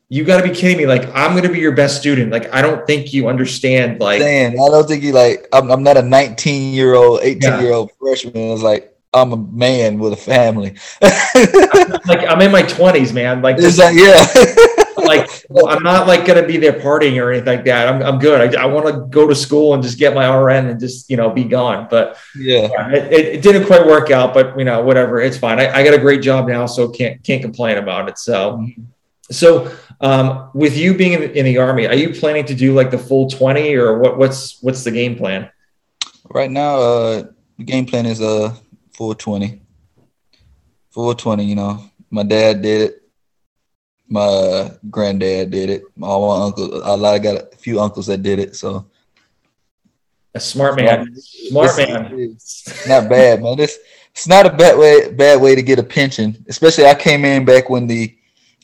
you 0.10 0.24
got 0.24 0.42
to 0.42 0.48
be 0.48 0.54
kidding 0.54 0.78
me 0.78 0.86
like 0.86 1.08
i'm 1.14 1.32
going 1.32 1.44
to 1.44 1.50
be 1.50 1.60
your 1.60 1.72
best 1.72 2.00
student 2.00 2.32
like 2.32 2.52
i 2.54 2.62
don't 2.62 2.86
think 2.88 3.14
you 3.14 3.28
understand 3.28 4.00
like 4.00 4.22
Saying, 4.22 4.54
I 4.54 4.70
don't 4.70 4.88
think 4.88 5.04
you 5.04 5.14
like. 5.14 5.48
I'm, 5.54 5.72
I'm 5.72 5.84
not 5.84 5.98
a 5.98 6.02
19 6.02 6.74
year 6.74 6.96
old, 6.96 7.22
18 7.22 7.62
year 7.62 7.74
old 7.74 7.92
freshman. 8.00 8.36
It's 8.36 8.62
like 8.62 8.96
I'm 9.14 9.32
a 9.32 9.38
man 9.38 10.00
with 10.00 10.14
a 10.14 10.18
family. 10.18 10.78
like 11.02 12.28
i'm 12.28 12.42
in 12.42 12.52
my 12.52 12.64
20s 12.64 13.14
man 13.14 13.42
like 13.42 13.56
it's 13.60 13.78
like, 13.78 13.96
yeah. 13.96 14.26
like 15.06 15.30
i'm 15.68 15.84
not 15.84 16.08
like 16.08 16.26
going 16.26 16.42
to 16.42 16.48
be 16.48 16.58
there 16.58 16.74
partying 16.74 17.22
or 17.22 17.32
anything 17.32 17.58
like 17.58 17.66
that 17.66 17.88
i'm, 17.88 18.02
I'm 18.02 18.20
good 18.20 18.56
i, 18.56 18.62
I 18.62 18.66
want 18.66 18.88
to 18.88 19.08
go 19.10 19.28
to 19.28 19.36
school 19.36 19.74
and 19.74 19.82
just 19.82 19.98
get 19.98 20.14
my 20.14 20.28
rn 20.28 20.68
and 20.68 20.80
just 20.80 21.10
you 21.10 21.18
know 21.18 21.30
be 21.30 21.44
gone 21.44 21.88
but 21.90 22.18
yeah. 22.36 22.70
yeah, 22.72 22.90
it, 22.92 23.14
it, 23.14 23.26
it 23.36 23.42
didn't 23.42 23.66
quite 23.66 23.86
work 23.86 24.12
out 24.12 24.34
but 24.34 24.58
you 24.58 24.66
know 24.66 24.82
whatever 24.82 25.20
it's 25.20 25.38
fine 25.38 25.60
I, 25.60 25.72
I 25.74 25.84
got 25.84 25.94
a 25.94 26.00
great 26.00 26.22
job 26.22 26.48
now 26.48 26.66
so 26.66 26.90
can't 26.90 27.24
can't 27.24 27.42
complain 27.42 27.78
about 27.78 28.10
it 28.10 28.18
so 28.18 28.58
mm-hmm. 28.58 28.82
So, 29.32 29.72
um, 30.02 30.50
with 30.54 30.78
you 30.78 30.94
being 30.94 31.14
in, 31.14 31.24
in 31.32 31.46
the 31.46 31.58
army, 31.58 31.88
are 31.88 31.96
you 31.96 32.14
planning 32.14 32.46
to 32.46 32.56
do 32.56 32.74
like 32.74 32.92
the 32.92 32.98
full 32.98 33.30
twenty, 33.30 33.76
or 33.76 34.00
what? 34.00 34.18
What's 34.18 34.62
what's 34.62 34.84
the 34.84 34.92
game 34.92 35.16
plan? 35.16 35.50
Right 36.30 36.52
now, 36.52 36.78
uh, 36.80 37.24
the 37.58 37.64
game 37.64 37.86
plan 37.86 38.06
is 38.06 38.22
uh 38.22 38.56
420. 39.00 39.62
420, 40.92 41.46
you 41.46 41.56
know. 41.56 41.84
My 42.12 42.24
dad 42.24 42.62
did 42.62 42.82
it. 42.82 43.04
My 44.10 44.72
granddad 44.90 45.52
did 45.52 45.70
it. 45.70 45.84
All 46.02 46.38
my 46.38 46.46
uncles, 46.46 46.82
a 46.84 46.98
lot. 46.98 47.14
I 47.14 47.20
got 47.20 47.54
a 47.54 47.56
few 47.56 47.80
uncles 47.80 48.08
that 48.08 48.24
did 48.24 48.40
it. 48.40 48.56
So 48.56 48.86
A 50.34 50.40
smart 50.40 50.76
man, 50.76 51.16
smart 51.16 51.78
man. 51.78 52.38
Not 52.88 53.08
bad, 53.10 53.42
man. 53.42 53.60
It's 53.60 53.78
it's 54.12 54.28
not 54.28 54.46
a 54.46 54.50
bad 54.50 54.78
way 54.78 55.12
bad 55.14 55.40
way 55.40 55.56
to 55.56 55.62
get 55.62 55.80
a 55.80 55.84
pension. 55.84 56.44
Especially 56.50 56.86
I 56.86 56.96
came 56.96 57.24
in 57.24 57.46
back 57.46 57.70
when 57.70 57.88
the 57.88 58.16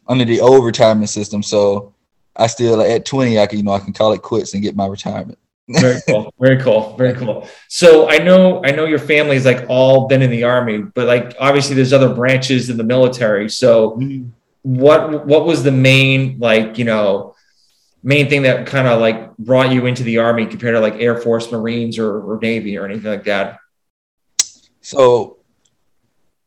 under 0.07 0.25
the 0.25 0.39
old 0.39 0.65
retirement 0.65 1.09
system. 1.09 1.43
So 1.43 1.93
I 2.35 2.47
still 2.47 2.81
at 2.81 3.05
20, 3.05 3.39
I 3.39 3.47
can 3.47 3.57
you 3.57 3.63
know 3.63 3.71
I 3.71 3.79
can 3.79 3.93
call 3.93 4.13
it 4.13 4.21
quits 4.21 4.53
and 4.53 4.63
get 4.63 4.75
my 4.75 4.87
retirement. 4.87 5.39
Very 5.67 5.99
cool, 6.07 6.33
very 6.39 6.61
cool, 6.61 6.95
very 6.95 7.13
cool. 7.13 7.47
So 7.69 8.09
I 8.09 8.19
know 8.19 8.63
I 8.63 8.71
know 8.71 8.85
your 8.85 8.99
family 8.99 9.39
family's 9.39 9.45
like 9.45 9.65
all 9.69 10.07
been 10.07 10.21
in 10.21 10.29
the 10.29 10.43
army, 10.43 10.79
but 10.79 11.07
like 11.07 11.35
obviously 11.39 11.75
there's 11.75 11.93
other 11.93 12.13
branches 12.13 12.69
in 12.69 12.77
the 12.77 12.83
military. 12.83 13.49
So 13.49 13.91
mm-hmm. 13.91 14.29
what 14.61 15.25
what 15.25 15.45
was 15.45 15.63
the 15.63 15.71
main 15.71 16.37
like 16.39 16.77
you 16.77 16.85
know 16.85 17.35
main 18.05 18.29
thing 18.29 18.43
that 18.43 18.67
kind 18.67 18.87
of 18.87 19.01
like 19.01 19.35
brought 19.37 19.71
you 19.71 19.87
into 19.87 20.03
the 20.03 20.19
army 20.19 20.45
compared 20.45 20.75
to 20.75 20.79
like 20.79 20.93
Air 21.01 21.17
Force, 21.17 21.51
Marines, 21.51 21.97
or, 21.97 22.21
or 22.21 22.39
Navy 22.39 22.77
or 22.77 22.85
anything 22.85 23.09
like 23.09 23.23
that? 23.23 23.57
So, 24.81 25.37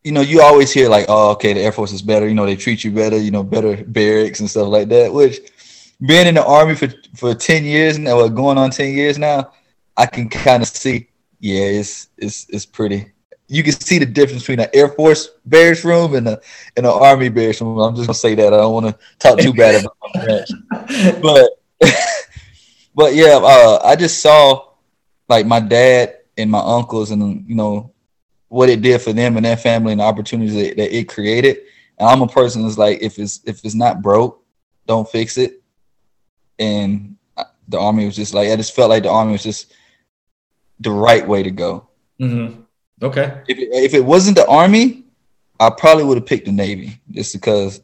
you 0.04 0.12
know, 0.12 0.20
you 0.20 0.40
always 0.40 0.72
hear 0.72 0.88
like, 0.88 1.06
oh, 1.08 1.32
okay, 1.32 1.52
the 1.52 1.60
Air 1.60 1.72
Force 1.72 1.92
is 1.92 2.02
better. 2.02 2.28
You 2.28 2.34
know, 2.34 2.46
they 2.46 2.56
treat 2.56 2.84
you 2.84 2.90
better. 2.90 3.18
You 3.18 3.30
know, 3.30 3.42
better 3.42 3.82
barracks 3.84 4.40
and 4.40 4.48
stuff 4.48 4.68
like 4.68 4.88
that. 4.88 5.12
Which, 5.12 5.38
being 6.06 6.26
in 6.26 6.34
the 6.34 6.44
Army 6.44 6.74
for 6.74 6.88
for 7.16 7.34
ten 7.34 7.64
years 7.64 7.98
now, 7.98 8.18
or 8.18 8.28
going 8.28 8.58
on 8.58 8.70
ten 8.70 8.94
years 8.94 9.18
now, 9.18 9.52
I 9.96 10.06
can 10.06 10.28
kind 10.28 10.62
of 10.62 10.68
see. 10.68 11.08
Yeah, 11.40 11.64
it's 11.64 12.08
it's 12.16 12.46
it's 12.48 12.66
pretty. 12.66 13.12
You 13.50 13.62
can 13.62 13.72
see 13.72 13.98
the 13.98 14.06
difference 14.06 14.42
between 14.42 14.60
an 14.60 14.68
Air 14.74 14.88
Force 14.88 15.30
barracks 15.46 15.84
room 15.84 16.14
and 16.14 16.28
a 16.28 16.40
and 16.76 16.86
an 16.86 16.92
Army 16.92 17.28
barracks 17.28 17.60
room. 17.60 17.78
I'm 17.78 17.94
just 17.94 18.06
gonna 18.06 18.14
say 18.14 18.34
that. 18.34 18.52
I 18.52 18.56
don't 18.56 18.72
want 18.72 18.86
to 18.86 18.98
talk 19.18 19.38
too 19.38 19.52
bad 19.52 19.84
about 19.84 19.96
branch, 20.24 20.48
but 21.22 21.60
but 22.94 23.14
yeah, 23.14 23.38
uh, 23.42 23.80
I 23.84 23.96
just 23.96 24.20
saw 24.20 24.68
like 25.28 25.46
my 25.46 25.60
dad 25.60 26.18
and 26.36 26.50
my 26.50 26.60
uncles 26.60 27.10
and 27.10 27.48
you 27.48 27.54
know 27.54 27.92
what 28.48 28.68
it 28.68 28.82
did 28.82 29.00
for 29.00 29.12
them 29.12 29.36
and 29.36 29.44
their 29.44 29.56
family 29.56 29.92
and 29.92 30.00
the 30.00 30.04
opportunities 30.04 30.54
that, 30.54 30.76
that 30.76 30.96
it 30.96 31.08
created. 31.08 31.58
And 31.98 32.08
I'm 32.08 32.22
a 32.22 32.28
person 32.28 32.62
that's 32.62 32.78
like, 32.78 33.00
if 33.02 33.18
it's 33.18 33.40
if 33.44 33.64
it's 33.64 33.74
not 33.74 34.02
broke, 34.02 34.42
don't 34.86 35.08
fix 35.08 35.36
it. 35.38 35.62
And 36.58 37.16
the 37.68 37.78
army 37.78 38.06
was 38.06 38.16
just 38.16 38.34
like, 38.34 38.48
I 38.48 38.56
just 38.56 38.74
felt 38.74 38.90
like 38.90 39.02
the 39.02 39.10
army 39.10 39.32
was 39.32 39.42
just 39.42 39.72
the 40.80 40.90
right 40.90 41.26
way 41.26 41.42
to 41.42 41.50
go. 41.50 41.88
hmm 42.18 42.62
Okay. 43.00 43.42
If 43.46 43.58
it, 43.58 43.68
if 43.72 43.94
it 43.94 44.04
wasn't 44.04 44.36
the 44.36 44.46
army, 44.48 45.04
I 45.60 45.70
probably 45.70 46.02
would 46.02 46.16
have 46.18 46.26
picked 46.26 46.46
the 46.46 46.52
navy 46.52 47.00
just 47.12 47.32
because 47.32 47.80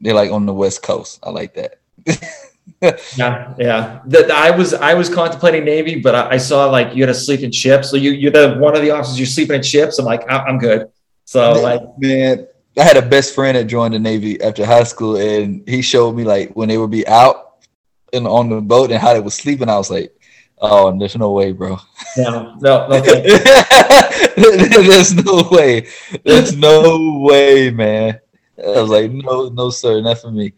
they're 0.00 0.14
like 0.14 0.30
on 0.30 0.46
the 0.46 0.54
west 0.54 0.82
coast. 0.82 1.18
I 1.22 1.30
like 1.30 1.54
that. 1.54 1.80
Yeah, 2.80 3.54
yeah. 3.58 4.00
That 4.06 4.30
I 4.30 4.50
was 4.50 4.74
I 4.74 4.94
was 4.94 5.08
contemplating 5.08 5.64
Navy, 5.64 6.00
but 6.00 6.14
I, 6.14 6.30
I 6.32 6.36
saw 6.36 6.66
like 6.66 6.94
you 6.94 7.02
had 7.02 7.08
to 7.08 7.14
sleep 7.14 7.40
in 7.40 7.52
ships. 7.52 7.90
So 7.90 7.96
you 7.96 8.12
you're 8.12 8.32
the 8.32 8.56
one 8.58 8.76
of 8.76 8.82
the 8.82 8.90
officers 8.90 9.18
you're 9.18 9.26
sleeping 9.26 9.56
in 9.56 9.62
ships. 9.62 9.98
I'm 9.98 10.04
like 10.04 10.28
I, 10.30 10.38
I'm 10.38 10.58
good. 10.58 10.90
So 11.24 11.52
like 11.62 11.82
Man, 11.98 12.46
I 12.78 12.82
had 12.82 12.96
a 12.96 13.02
best 13.02 13.34
friend 13.34 13.56
that 13.56 13.64
joined 13.64 13.94
the 13.94 13.98
Navy 13.98 14.40
after 14.42 14.64
high 14.64 14.84
school, 14.84 15.16
and 15.16 15.66
he 15.68 15.82
showed 15.82 16.12
me 16.12 16.24
like 16.24 16.52
when 16.54 16.68
they 16.68 16.78
would 16.78 16.90
be 16.90 17.06
out 17.06 17.64
and 18.12 18.26
on 18.26 18.48
the 18.48 18.60
boat 18.60 18.90
and 18.90 19.00
how 19.00 19.14
they 19.14 19.20
were 19.20 19.30
sleeping. 19.30 19.68
I 19.68 19.76
was 19.76 19.90
like, 19.90 20.12
"Oh, 20.58 20.96
there's 20.96 21.16
no 21.16 21.32
way, 21.32 21.52
bro. 21.52 21.78
no 22.16 22.56
no 22.60 22.88
no. 22.88 23.00
there's 24.36 25.14
no 25.14 25.48
way. 25.50 25.86
There's 26.24 26.56
no 26.56 27.20
way, 27.22 27.70
man." 27.70 28.20
I 28.58 28.80
was 28.80 28.90
like, 28.90 29.10
"No, 29.10 29.48
no, 29.48 29.70
sir, 29.70 30.00
not 30.00 30.18
for 30.18 30.30
me." 30.30 30.52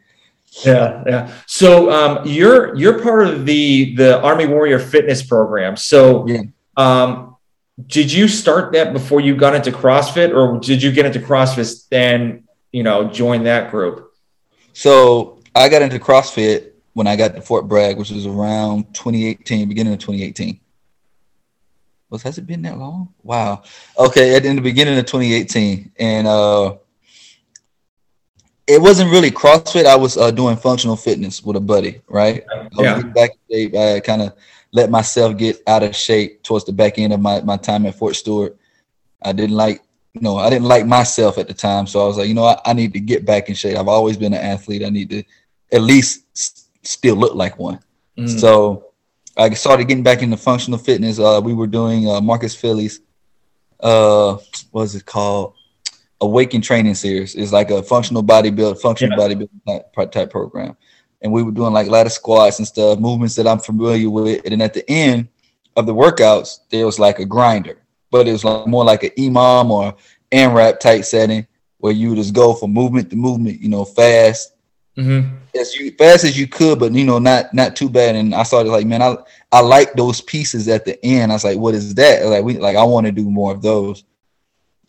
Yeah, 0.64 1.04
yeah. 1.06 1.32
So 1.46 1.90
um, 1.90 2.26
you're 2.26 2.74
you're 2.76 3.00
part 3.00 3.26
of 3.26 3.46
the 3.46 3.94
the 3.94 4.20
Army 4.20 4.46
Warrior 4.46 4.78
Fitness 4.78 5.22
program. 5.22 5.76
So 5.76 6.26
Yeah. 6.26 6.42
um, 6.76 7.36
did 7.86 8.12
you 8.12 8.26
start 8.28 8.72
that 8.72 8.92
before 8.92 9.20
you 9.20 9.36
got 9.36 9.54
into 9.54 9.70
CrossFit, 9.70 10.34
or 10.34 10.58
did 10.58 10.82
you 10.82 10.90
get 10.90 11.06
into 11.06 11.20
CrossFit 11.20 11.88
then 11.90 12.44
you 12.72 12.82
know 12.82 13.08
join 13.08 13.44
that 13.44 13.70
group? 13.70 14.12
So 14.72 15.40
I 15.54 15.68
got 15.68 15.82
into 15.82 15.98
CrossFit 15.98 16.72
when 16.94 17.06
I 17.06 17.14
got 17.16 17.34
to 17.34 17.40
Fort 17.40 17.68
Bragg, 17.68 17.96
which 17.96 18.10
was 18.10 18.26
around 18.26 18.92
2018, 18.94 19.68
beginning 19.68 19.92
of 19.92 19.98
2018. 20.00 20.58
Was 22.10 22.22
has 22.22 22.38
it 22.38 22.46
been 22.46 22.62
that 22.62 22.78
long? 22.78 23.12
Wow. 23.22 23.62
Okay, 23.98 24.34
at 24.34 24.44
in 24.44 24.56
the 24.56 24.62
beginning 24.62 24.98
of 24.98 25.04
2018, 25.06 25.92
and 25.98 26.26
uh, 26.26 26.76
it 28.68 28.80
wasn't 28.80 29.10
really 29.10 29.30
CrossFit. 29.30 29.86
I 29.86 29.96
was 29.96 30.16
uh, 30.16 30.30
doing 30.30 30.56
functional 30.56 30.96
fitness 30.96 31.42
with 31.42 31.56
a 31.56 31.60
buddy, 31.60 32.02
right? 32.08 32.44
I 32.52 32.64
was 32.64 32.68
Yeah. 32.78 32.96
getting 32.96 33.12
back 33.12 33.30
in 33.30 33.54
shape. 33.56 33.74
I 33.74 34.00
kind 34.00 34.22
of 34.22 34.34
let 34.72 34.90
myself 34.90 35.36
get 35.36 35.62
out 35.66 35.82
of 35.82 35.96
shape 35.96 36.42
towards 36.42 36.66
the 36.66 36.72
back 36.72 36.98
end 36.98 37.12
of 37.14 37.20
my, 37.20 37.40
my 37.40 37.56
time 37.56 37.86
at 37.86 37.94
Fort 37.94 38.14
Stewart. 38.14 38.56
I 39.22 39.32
didn't 39.32 39.56
like, 39.56 39.82
you 40.12 40.20
know, 40.20 40.36
I 40.36 40.50
didn't 40.50 40.68
like 40.68 40.86
myself 40.86 41.38
at 41.38 41.48
the 41.48 41.54
time. 41.54 41.86
So 41.86 42.04
I 42.04 42.06
was 42.06 42.18
like, 42.18 42.28
you 42.28 42.34
know, 42.34 42.44
I, 42.44 42.58
I 42.66 42.72
need 42.74 42.92
to 42.92 43.00
get 43.00 43.24
back 43.24 43.48
in 43.48 43.54
shape. 43.54 43.78
I've 43.78 43.88
always 43.88 44.16
been 44.18 44.34
an 44.34 44.40
athlete. 44.44 44.84
I 44.84 44.90
need 44.90 45.08
to 45.10 45.22
at 45.72 45.80
least 45.80 46.24
s- 46.36 46.68
still 46.82 47.16
look 47.16 47.34
like 47.34 47.58
one. 47.58 47.80
Mm. 48.18 48.38
So 48.38 48.92
I 49.36 49.48
started 49.54 49.88
getting 49.88 50.02
back 50.04 50.22
into 50.22 50.36
functional 50.36 50.78
fitness. 50.78 51.18
Uh, 51.18 51.40
we 51.42 51.54
were 51.54 51.66
doing 51.66 52.08
uh, 52.08 52.20
Marcus 52.20 52.54
Filly's, 52.54 53.00
uh, 53.80 54.36
what 54.72 54.82
is 54.82 54.94
it 54.94 55.06
called? 55.06 55.54
Awaken 56.20 56.60
Training 56.60 56.94
Series. 56.94 57.34
It's 57.34 57.52
like 57.52 57.70
a 57.70 57.82
functional 57.82 58.22
bodybuild, 58.24 58.80
functional 58.80 59.18
bodybuilding 59.18 59.84
type, 59.94 60.12
type 60.12 60.30
program. 60.30 60.76
And 61.22 61.32
we 61.32 61.42
were 61.42 61.52
doing 61.52 61.72
like 61.72 61.88
ladder 61.88 62.10
squats 62.10 62.58
and 62.58 62.66
stuff, 62.68 62.98
movements 62.98 63.34
that 63.36 63.46
I'm 63.46 63.58
familiar 63.58 64.10
with. 64.10 64.42
And 64.44 64.52
then 64.52 64.60
at 64.62 64.74
the 64.74 64.88
end 64.90 65.28
of 65.76 65.86
the 65.86 65.94
workouts, 65.94 66.60
there 66.70 66.86
was 66.86 66.98
like 66.98 67.18
a 67.18 67.24
grinder, 67.24 67.78
but 68.10 68.28
it 68.28 68.32
was 68.32 68.44
like 68.44 68.66
more 68.66 68.84
like 68.84 69.02
an 69.04 69.10
EMOM 69.10 69.70
or 69.70 69.96
AMRAP 70.32 70.80
type 70.80 71.04
setting 71.04 71.46
where 71.78 71.92
you 71.92 72.14
just 72.14 72.34
go 72.34 72.54
from 72.54 72.72
movement 72.72 73.10
to 73.10 73.16
movement, 73.16 73.60
you 73.60 73.68
know, 73.68 73.84
fast 73.84 74.54
Mm-hmm. 74.96 75.32
as 75.54 75.76
you 75.76 75.92
fast 75.92 76.24
as 76.24 76.36
you 76.36 76.48
could, 76.48 76.80
but 76.80 76.90
you 76.90 77.04
know, 77.04 77.20
not 77.20 77.54
not 77.54 77.76
too 77.76 77.88
bad. 77.88 78.16
And 78.16 78.34
I 78.34 78.42
started 78.42 78.70
like, 78.72 78.84
man, 78.84 79.00
I 79.00 79.16
I 79.52 79.60
like 79.60 79.92
those 79.92 80.20
pieces 80.20 80.66
at 80.66 80.84
the 80.84 80.98
end. 81.04 81.30
I 81.30 81.36
was 81.36 81.44
like, 81.44 81.56
what 81.56 81.76
is 81.76 81.94
that? 81.94 82.26
Like 82.26 82.42
we 82.42 82.58
like 82.58 82.76
I 82.76 82.82
want 82.82 83.06
to 83.06 83.12
do 83.12 83.30
more 83.30 83.52
of 83.52 83.62
those. 83.62 84.02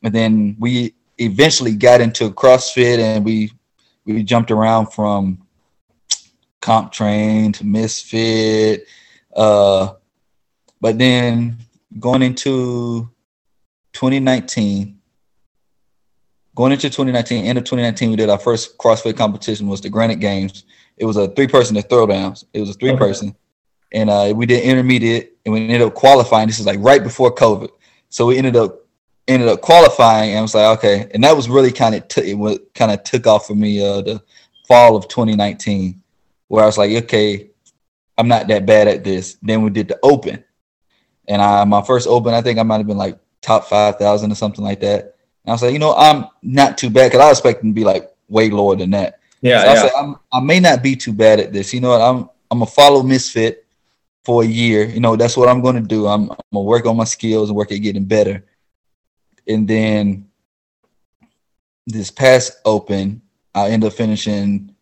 And 0.02 0.12
then 0.12 0.56
we 0.58 0.96
eventually 1.20 1.76
got 1.76 2.02
into 2.02 2.32
CrossFit 2.32 2.98
and 3.00 3.24
we 3.24 3.52
we 4.06 4.24
jumped 4.24 4.52
around 4.52 4.88
from 4.88 5.46
CompTrain 6.62 7.54
to 7.56 7.66
misfit. 7.66 8.88
Uh 9.36 9.94
but 10.82 10.98
then 10.98 11.58
going 12.00 12.22
into 12.22 13.10
2019, 13.94 15.00
going 16.56 16.72
into 16.72 16.90
2019, 16.90 17.46
end 17.46 17.58
of 17.58 17.64
2019, 17.66 18.12
we 18.12 18.16
did 18.16 18.30
our 18.30 18.40
first 18.40 18.78
CrossFit 18.78 19.18
competition 19.18 19.68
was 19.68 19.82
the 19.82 19.90
Granite 19.90 20.20
Games. 20.20 20.64
It 20.98 21.06
was 21.06 21.18
a 21.18 21.28
three 21.30 21.48
person 21.48 21.76
to 21.76 21.82
throwdowns. 21.82 22.46
It 22.54 22.60
was 22.60 22.70
a 22.70 22.74
three 22.74 22.96
person. 22.96 23.36
And 23.92 24.10
uh, 24.10 24.34
we 24.36 24.46
did 24.46 24.64
intermediate 24.64 25.34
and 25.46 25.54
we 25.54 25.62
ended 25.62 25.82
up 25.82 25.96
qualifying. 25.96 26.48
This 26.48 26.60
is 26.60 26.66
like 26.66 26.80
right 26.82 27.02
before 27.02 27.34
COVID. 27.34 27.70
So 28.10 28.26
we 28.26 28.38
ended 28.38 28.56
up 28.56 28.86
ended 29.30 29.48
up 29.48 29.62
qualifying 29.62 30.32
and 30.32 30.40
I 30.40 30.42
was 30.42 30.56
like, 30.56 30.78
okay. 30.80 31.10
And 31.14 31.24
that 31.24 31.36
was 31.36 31.48
really 31.48 31.72
kind 31.72 31.96
of 31.96 32.08
t- 32.08 32.32
it 32.32 32.34
was 32.34 32.60
kind 32.74 32.92
of 32.92 33.04
took 33.04 33.28
off 33.28 33.48
for 33.48 33.56
me 33.56 33.82
uh 33.82 34.02
the 34.02 34.22
fall 34.68 34.96
of 34.96 35.08
2019, 35.08 36.02
where 36.48 36.64
I 36.64 36.66
was 36.66 36.78
like, 36.78 36.92
okay, 37.04 37.50
I'm 38.18 38.28
not 38.28 38.48
that 38.48 38.66
bad 38.66 38.88
at 38.88 39.04
this. 39.04 39.38
Then 39.42 39.62
we 39.62 39.70
did 39.70 39.88
the 39.88 40.00
open. 40.04 40.44
And 41.28 41.42
I 41.42 41.64
my 41.64 41.82
first 41.84 42.08
open, 42.08 42.34
I 42.34 42.42
think 42.42 42.60
I 42.60 42.64
might 42.64 42.78
have 42.78 42.88
been 42.88 42.98
like 42.98 43.20
top 43.42 43.66
five 43.66 43.98
thousand 43.98 44.32
or 44.32 44.36
something 44.36 44.64
like 44.64 44.80
that. 44.82 45.16
And 45.46 45.50
I 45.50 45.52
was 45.52 45.62
like, 45.62 45.74
you 45.74 45.80
know, 45.80 45.94
I'm 45.96 46.26
not 46.42 46.78
too 46.78 46.90
bad 46.90 47.12
because 47.12 47.22
I 47.22 47.30
was 47.30 47.38
expecting 47.38 47.70
to 47.70 47.74
be 47.74 47.84
like 47.84 48.12
way 48.28 48.50
lower 48.50 48.76
than 48.76 48.92
that. 48.92 49.20
Yeah, 49.42 49.62
So 49.62 49.70
I 49.70 49.74
yeah. 49.74 49.82
said, 49.82 49.92
I'm, 49.98 50.16
I 50.34 50.40
may 50.42 50.60
not 50.60 50.84
be 50.84 50.96
too 50.96 51.14
bad 51.14 51.40
at 51.40 51.54
this. 51.54 51.74
You 51.74 51.82
know 51.82 51.90
what? 51.90 52.02
I'm 52.02 52.30
I'm 52.52 52.60
gonna 52.60 52.66
follow 52.66 53.04
Misfit 53.04 53.66
for 54.26 54.44
a 54.44 54.46
year. 54.46 54.86
You 54.86 55.00
know, 55.00 55.16
that's 55.16 55.38
what 55.38 55.48
I'm 55.48 55.62
gonna 55.62 55.82
do. 55.82 56.08
I'm, 56.08 56.32
I'm 56.32 56.38
gonna 56.52 56.66
work 56.66 56.86
on 56.86 56.98
my 56.98 57.04
skills 57.04 57.50
and 57.50 57.56
work 57.56 57.72
at 57.72 57.78
getting 57.78 58.06
better. 58.06 58.44
And 59.50 59.68
then 59.68 60.30
this 61.88 62.12
past 62.12 62.62
open, 62.64 63.22
I 63.54 63.70
end 63.70 63.84
up 63.84 63.94
finishing. 63.94 64.76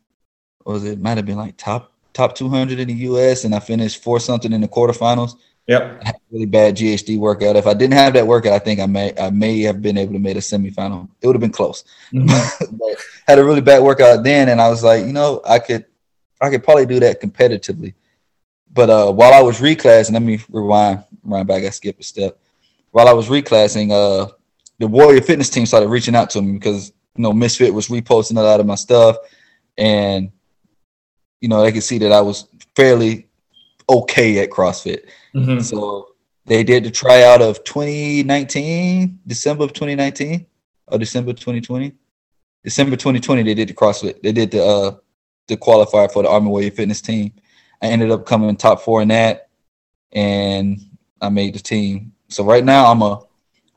What 0.64 0.74
was 0.74 0.84
it? 0.84 1.00
Might 1.00 1.18
have 1.18 1.26
been 1.26 1.38
like 1.38 1.56
top 1.58 1.94
top 2.14 2.36
200 2.36 2.80
in 2.80 2.88
the 2.90 2.94
U.S. 2.94 3.46
and 3.46 3.56
I 3.56 3.60
finished 3.60 4.04
four 4.04 4.20
something 4.20 4.52
in 4.52 4.60
the 4.60 4.68
quarterfinals. 4.68 5.36
Yep. 5.68 6.02
I 6.02 6.06
had 6.06 6.16
a 6.16 6.20
really 6.32 6.46
bad 6.46 6.76
GHD 6.76 7.18
workout. 7.18 7.56
If 7.56 7.68
I 7.68 7.74
didn't 7.74 7.94
have 7.94 8.14
that 8.14 8.28
workout, 8.28 8.54
I 8.54 8.60
think 8.60 8.80
I 8.80 8.86
may 8.86 9.14
I 9.18 9.30
may 9.30 9.62
have 9.62 9.82
been 9.82 9.98
able 9.98 10.14
to 10.14 10.20
make 10.20 10.36
a 10.36 10.40
semifinal. 10.40 11.10
It 11.22 11.28
would 11.28 11.36
have 11.36 11.42
been 11.42 11.52
close. 11.52 11.86
Mhm. 12.12 12.28
but 12.78 12.98
had 13.26 13.40
a 13.40 13.46
really 13.46 13.62
bad 13.62 13.84
workout 13.84 14.24
then, 14.24 14.50
and 14.50 14.62
I 14.62 14.70
was 14.70 14.84
like, 14.84 15.06
you 15.06 15.14
know, 15.14 15.42
I 15.46 15.60
could, 15.60 15.86
I 16.42 16.50
could 16.50 16.64
probably 16.64 16.86
do 16.86 17.00
that 17.02 17.22
competitively. 17.22 17.94
But 18.74 18.90
uh, 18.90 19.12
while 19.12 19.34
I 19.34 19.42
was 19.42 19.60
reclassing, 19.60 20.14
let 20.14 20.22
me 20.22 20.40
rewind, 20.50 21.04
rewind 21.24 21.48
back. 21.48 21.64
I 21.64 21.70
skipped 21.70 22.02
a 22.02 22.04
step. 22.04 22.38
While 22.92 23.08
I 23.08 23.14
was 23.14 23.28
reclassing, 23.28 23.92
uh, 23.92 24.32
the 24.80 24.88
Warrior 24.88 25.22
Fitness 25.22 25.50
team 25.50 25.66
started 25.66 25.90
reaching 25.90 26.16
out 26.16 26.30
to 26.32 26.42
me 26.42 26.54
because 26.54 26.92
you 27.16 27.24
know 27.24 27.34
Misfit 27.34 27.74
was 27.74 27.88
reposting 27.88 28.38
a 28.38 28.42
lot 28.42 28.60
of 28.60 28.66
my 28.66 28.76
stuff, 28.76 29.18
and 29.78 30.32
you 31.42 31.50
know 31.50 31.62
they 31.62 31.72
could 31.72 31.84
see 31.84 31.98
that 32.00 32.12
I 32.12 32.22
was 32.22 32.48
fairly 32.76 33.28
okay 33.90 34.40
at 34.40 34.50
CrossFit. 34.50 35.06
Mhm. 35.34 35.64
So 35.64 36.10
they 36.46 36.64
did 36.64 36.84
the 36.84 36.92
tryout 36.92 37.42
of 37.42 37.64
2019, 37.64 39.20
December 39.26 39.64
of 39.64 39.74
2019 39.74 40.46
or 40.88 40.98
December 40.98 41.34
2020. 41.34 41.94
December 42.64 42.96
2020, 42.96 43.44
they 43.44 43.54
did 43.54 43.70
the 43.70 43.74
CrossFit. 43.74 44.22
They 44.22 44.32
did 44.32 44.52
the 44.52 44.64
uh 44.64 44.96
the 45.48 45.58
qualifier 45.58 46.12
for 46.12 46.24
the 46.24 46.30
Army 46.30 46.50
Warrior 46.50 46.72
Fitness 46.72 47.02
team. 47.02 47.32
I 47.82 47.88
ended 47.88 48.12
up 48.12 48.26
coming 48.26 48.56
top 48.56 48.82
four 48.82 49.02
in 49.02 49.08
that, 49.10 49.50
and 50.12 50.80
I 51.22 51.30
made 51.30 51.56
the 51.56 51.60
team. 51.60 52.14
So 52.28 52.44
right 52.44 52.64
now 52.64 52.92
I'm 52.92 53.02
a 53.02 53.22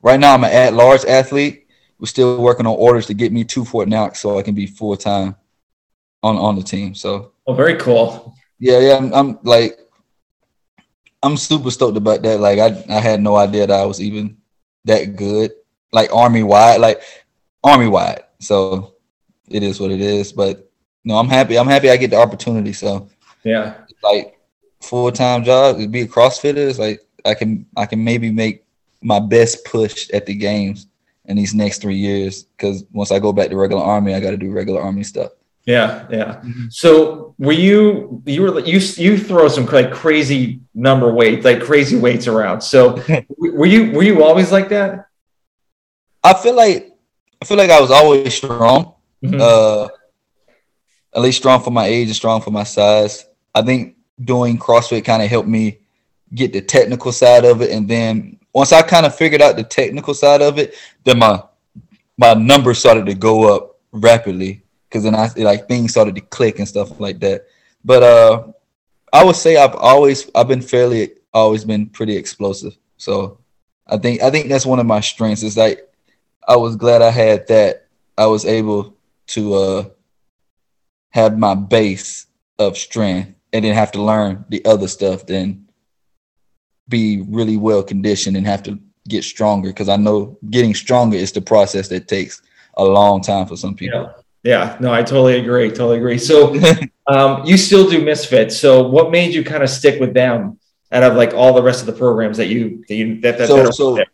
right 0.02 0.18
now 0.20 0.34
I'm 0.34 0.44
an 0.44 0.50
at 0.52 0.74
large 0.74 1.04
athlete. 1.04 1.66
We're 1.98 2.06
still 2.06 2.40
working 2.40 2.66
on 2.66 2.76
orders 2.76 3.06
to 3.06 3.14
get 3.14 3.32
me 3.32 3.44
to 3.44 3.64
Fort 3.64 3.88
Knox 3.88 4.20
so 4.20 4.38
I 4.38 4.42
can 4.42 4.54
be 4.54 4.66
full 4.66 4.96
time 4.96 5.36
on 6.22 6.36
on 6.36 6.56
the 6.56 6.62
team. 6.62 6.94
So 6.94 7.32
Oh, 7.46 7.54
very 7.54 7.76
cool. 7.76 8.34
yeah, 8.58 8.78
yeah, 8.78 8.96
I'm, 8.96 9.12
I'm 9.12 9.38
like, 9.42 9.78
I'm 11.22 11.36
super 11.36 11.70
stoked 11.70 11.96
about 11.98 12.22
that. 12.22 12.40
Like, 12.40 12.58
I 12.58 12.82
I 12.88 13.00
had 13.00 13.20
no 13.20 13.36
idea 13.36 13.66
that 13.66 13.80
I 13.80 13.84
was 13.84 14.00
even 14.00 14.38
that 14.84 15.16
good, 15.16 15.52
like 15.92 16.12
army 16.14 16.42
wide, 16.42 16.80
like 16.80 17.02
army 17.62 17.88
wide. 17.88 18.22
So 18.38 18.94
it 19.48 19.62
is 19.62 19.80
what 19.80 19.90
it 19.90 20.00
is. 20.00 20.32
But 20.32 20.70
no, 21.04 21.16
I'm 21.18 21.28
happy. 21.28 21.58
I'm 21.58 21.66
happy 21.66 21.90
I 21.90 21.96
get 21.96 22.10
the 22.10 22.16
opportunity. 22.16 22.72
So 22.72 23.08
Yeah. 23.44 23.74
like 24.02 24.38
full 24.80 25.12
time 25.12 25.44
job 25.44 25.78
to 25.78 25.86
be 25.88 26.02
a 26.02 26.06
CrossFitter 26.06 26.56
is 26.56 26.78
like 26.78 27.00
I 27.24 27.34
can 27.34 27.66
I 27.76 27.84
can 27.86 28.02
maybe 28.02 28.30
make 28.30 28.64
my 29.02 29.20
best 29.20 29.64
push 29.64 30.10
at 30.10 30.26
the 30.26 30.34
games 30.34 30.86
in 31.26 31.36
these 31.36 31.54
next 31.54 31.80
three 31.80 31.96
years. 31.96 32.44
Because 32.44 32.84
once 32.92 33.10
I 33.10 33.18
go 33.18 33.32
back 33.32 33.50
to 33.50 33.56
regular 33.56 33.82
army, 33.82 34.14
I 34.14 34.20
got 34.20 34.30
to 34.30 34.36
do 34.36 34.50
regular 34.50 34.80
army 34.80 35.04
stuff. 35.04 35.32
Yeah, 35.66 36.06
yeah. 36.10 36.36
Mm-hmm. 36.36 36.66
So 36.70 37.34
were 37.38 37.52
you 37.52 38.22
you 38.26 38.42
were 38.42 38.60
you 38.60 38.78
you 38.78 39.18
throw 39.18 39.46
some 39.46 39.66
like 39.66 39.92
crazy 39.92 40.60
number 40.74 41.12
weight 41.12 41.44
like 41.44 41.62
crazy 41.62 41.96
weights 41.96 42.26
around. 42.26 42.62
So 42.62 43.02
were 43.38 43.66
you 43.66 43.92
were 43.92 44.02
you 44.02 44.24
always 44.24 44.50
like 44.50 44.70
that? 44.70 45.06
I 46.24 46.34
feel 46.34 46.54
like 46.54 46.96
I 47.40 47.44
feel 47.44 47.56
like 47.56 47.70
I 47.70 47.80
was 47.80 47.90
always 47.90 48.34
strong. 48.34 48.94
Mhm. 49.22 49.40
Uh, 49.40 49.88
at 51.14 51.22
least 51.22 51.38
strong 51.38 51.62
for 51.62 51.70
my 51.70 51.86
age 51.86 52.08
and 52.08 52.16
strong 52.16 52.40
for 52.40 52.50
my 52.50 52.64
size. 52.64 53.26
I 53.54 53.62
think 53.62 53.96
doing 54.22 54.58
CrossFit 54.58 55.04
kind 55.04 55.22
of 55.22 55.28
helped 55.28 55.48
me 55.48 55.78
get 56.34 56.52
the 56.52 56.62
technical 56.62 57.12
side 57.12 57.44
of 57.44 57.60
it, 57.62 57.70
and 57.70 57.88
then 57.88 58.39
once 58.52 58.72
I 58.72 58.82
kind 58.82 59.06
of 59.06 59.14
figured 59.14 59.42
out 59.42 59.56
the 59.56 59.64
technical 59.64 60.14
side 60.14 60.42
of 60.42 60.58
it, 60.58 60.74
then 61.04 61.18
my 61.18 61.42
my 62.18 62.34
numbers 62.34 62.78
started 62.78 63.06
to 63.06 63.14
go 63.14 63.54
up 63.54 63.78
rapidly 63.92 64.62
because 64.88 65.04
then 65.04 65.14
I 65.14 65.28
like 65.36 65.68
things 65.68 65.92
started 65.92 66.14
to 66.16 66.20
click 66.20 66.58
and 66.58 66.68
stuff 66.68 67.00
like 67.00 67.20
that. 67.20 67.46
But 67.84 68.02
uh, 68.02 68.52
I 69.12 69.24
would 69.24 69.36
say 69.36 69.56
I've 69.56 69.76
always 69.76 70.30
I've 70.34 70.48
been 70.48 70.62
fairly 70.62 71.12
always 71.32 71.64
been 71.64 71.86
pretty 71.86 72.16
explosive. 72.16 72.76
So 72.96 73.38
I 73.86 73.96
think 73.96 74.22
I 74.22 74.30
think 74.30 74.48
that's 74.48 74.66
one 74.66 74.80
of 74.80 74.86
my 74.86 75.00
strengths. 75.00 75.42
Is 75.42 75.56
like 75.56 75.88
I 76.46 76.56
was 76.56 76.76
glad 76.76 77.02
I 77.02 77.10
had 77.10 77.46
that. 77.48 77.86
I 78.18 78.26
was 78.26 78.44
able 78.44 78.96
to 79.28 79.54
uh, 79.54 79.84
have 81.10 81.38
my 81.38 81.54
base 81.54 82.26
of 82.58 82.76
strength 82.76 83.34
and 83.52 83.64
then 83.64 83.74
have 83.74 83.92
to 83.92 84.02
learn 84.02 84.44
the 84.48 84.64
other 84.64 84.88
stuff, 84.88 85.26
then 85.26 85.68
be 86.90 87.22
really 87.28 87.56
well 87.56 87.82
conditioned 87.82 88.36
and 88.36 88.46
have 88.46 88.62
to 88.64 88.78
get 89.08 89.24
stronger 89.24 89.70
because 89.70 89.88
I 89.88 89.96
know 89.96 90.38
getting 90.50 90.74
stronger 90.74 91.16
is 91.16 91.32
the 91.32 91.40
process 91.40 91.88
that 91.88 92.08
takes 92.08 92.42
a 92.74 92.84
long 92.84 93.22
time 93.22 93.46
for 93.46 93.56
some 93.56 93.74
people. 93.74 94.02
Yeah. 94.02 94.12
Yeah, 94.42 94.78
no, 94.80 94.90
I 94.90 95.02
totally 95.02 95.38
agree. 95.38 95.68
Totally 95.68 95.98
agree. 95.98 96.16
So 96.16 96.58
um, 97.06 97.44
you 97.44 97.58
still 97.58 97.90
do 97.90 98.02
Misfits. 98.02 98.58
So 98.58 98.88
what 98.88 99.10
made 99.10 99.34
you 99.34 99.44
kind 99.44 99.62
of 99.62 99.68
stick 99.68 100.00
with 100.00 100.14
them 100.14 100.58
out 100.92 101.02
of 101.02 101.14
like 101.14 101.34
all 101.34 101.52
the 101.52 101.62
rest 101.62 101.80
of 101.80 101.86
the 101.86 101.92
programs 101.92 102.38
that 102.38 102.46
you 102.46 102.82
that 102.88 102.94
you 102.94 103.20
that, 103.20 103.38
that, 103.38 103.48
So- 103.48 103.70
so- 103.70 103.94
there? 103.96 104.06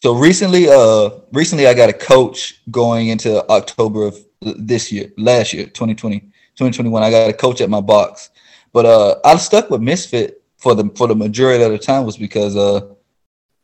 So 0.00 0.14
recently, 0.14 0.68
uh, 0.68 1.10
recently 1.32 1.66
I 1.66 1.74
got 1.74 1.88
a 1.88 1.92
coach 1.92 2.60
going 2.70 3.08
into 3.08 3.44
October 3.50 4.06
of 4.06 4.16
this 4.40 4.92
year, 4.92 5.10
last 5.16 5.52
year, 5.52 5.64
2020, 5.64 6.20
2021. 6.20 7.02
I 7.02 7.10
got 7.10 7.30
a 7.30 7.32
coach 7.32 7.60
at 7.60 7.68
my 7.68 7.80
box, 7.80 8.30
but 8.72 8.86
uh, 8.86 9.16
I 9.24 9.36
stuck 9.38 9.70
with 9.70 9.80
Misfit 9.80 10.37
for 10.58 10.74
the 10.74 10.90
for 10.94 11.08
the 11.08 11.16
majority 11.16 11.64
of 11.64 11.72
the 11.72 11.78
time 11.78 12.04
was 12.04 12.16
because 12.16 12.56
uh, 12.56 12.80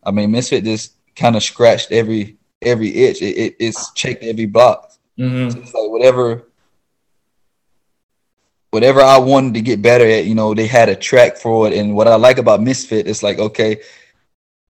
I 0.02 0.10
mean 0.10 0.30
Misfit 0.30 0.64
just 0.64 0.94
kind 1.14 1.36
of 1.36 1.42
scratched 1.42 1.92
every 1.92 2.38
every 2.62 2.94
itch. 2.94 3.20
It, 3.20 3.36
it 3.36 3.56
it's 3.58 3.92
checked 3.92 4.24
every 4.24 4.46
box. 4.46 4.98
Mhm. 5.18 5.52
So 5.52 5.58
it's 5.58 5.74
like 5.74 5.90
whatever 5.90 6.44
whatever 8.74 9.00
I 9.00 9.18
wanted 9.18 9.54
to 9.54 9.60
get 9.60 9.80
better 9.80 10.04
at, 10.04 10.24
you 10.24 10.34
know, 10.34 10.52
they 10.52 10.66
had 10.66 10.88
a 10.88 10.96
track 10.96 11.36
for 11.36 11.68
it. 11.68 11.74
And 11.74 11.94
what 11.94 12.08
I 12.08 12.16
like 12.16 12.38
about 12.38 12.60
Misfit, 12.60 13.06
it's 13.06 13.22
like, 13.22 13.38
okay, 13.38 13.80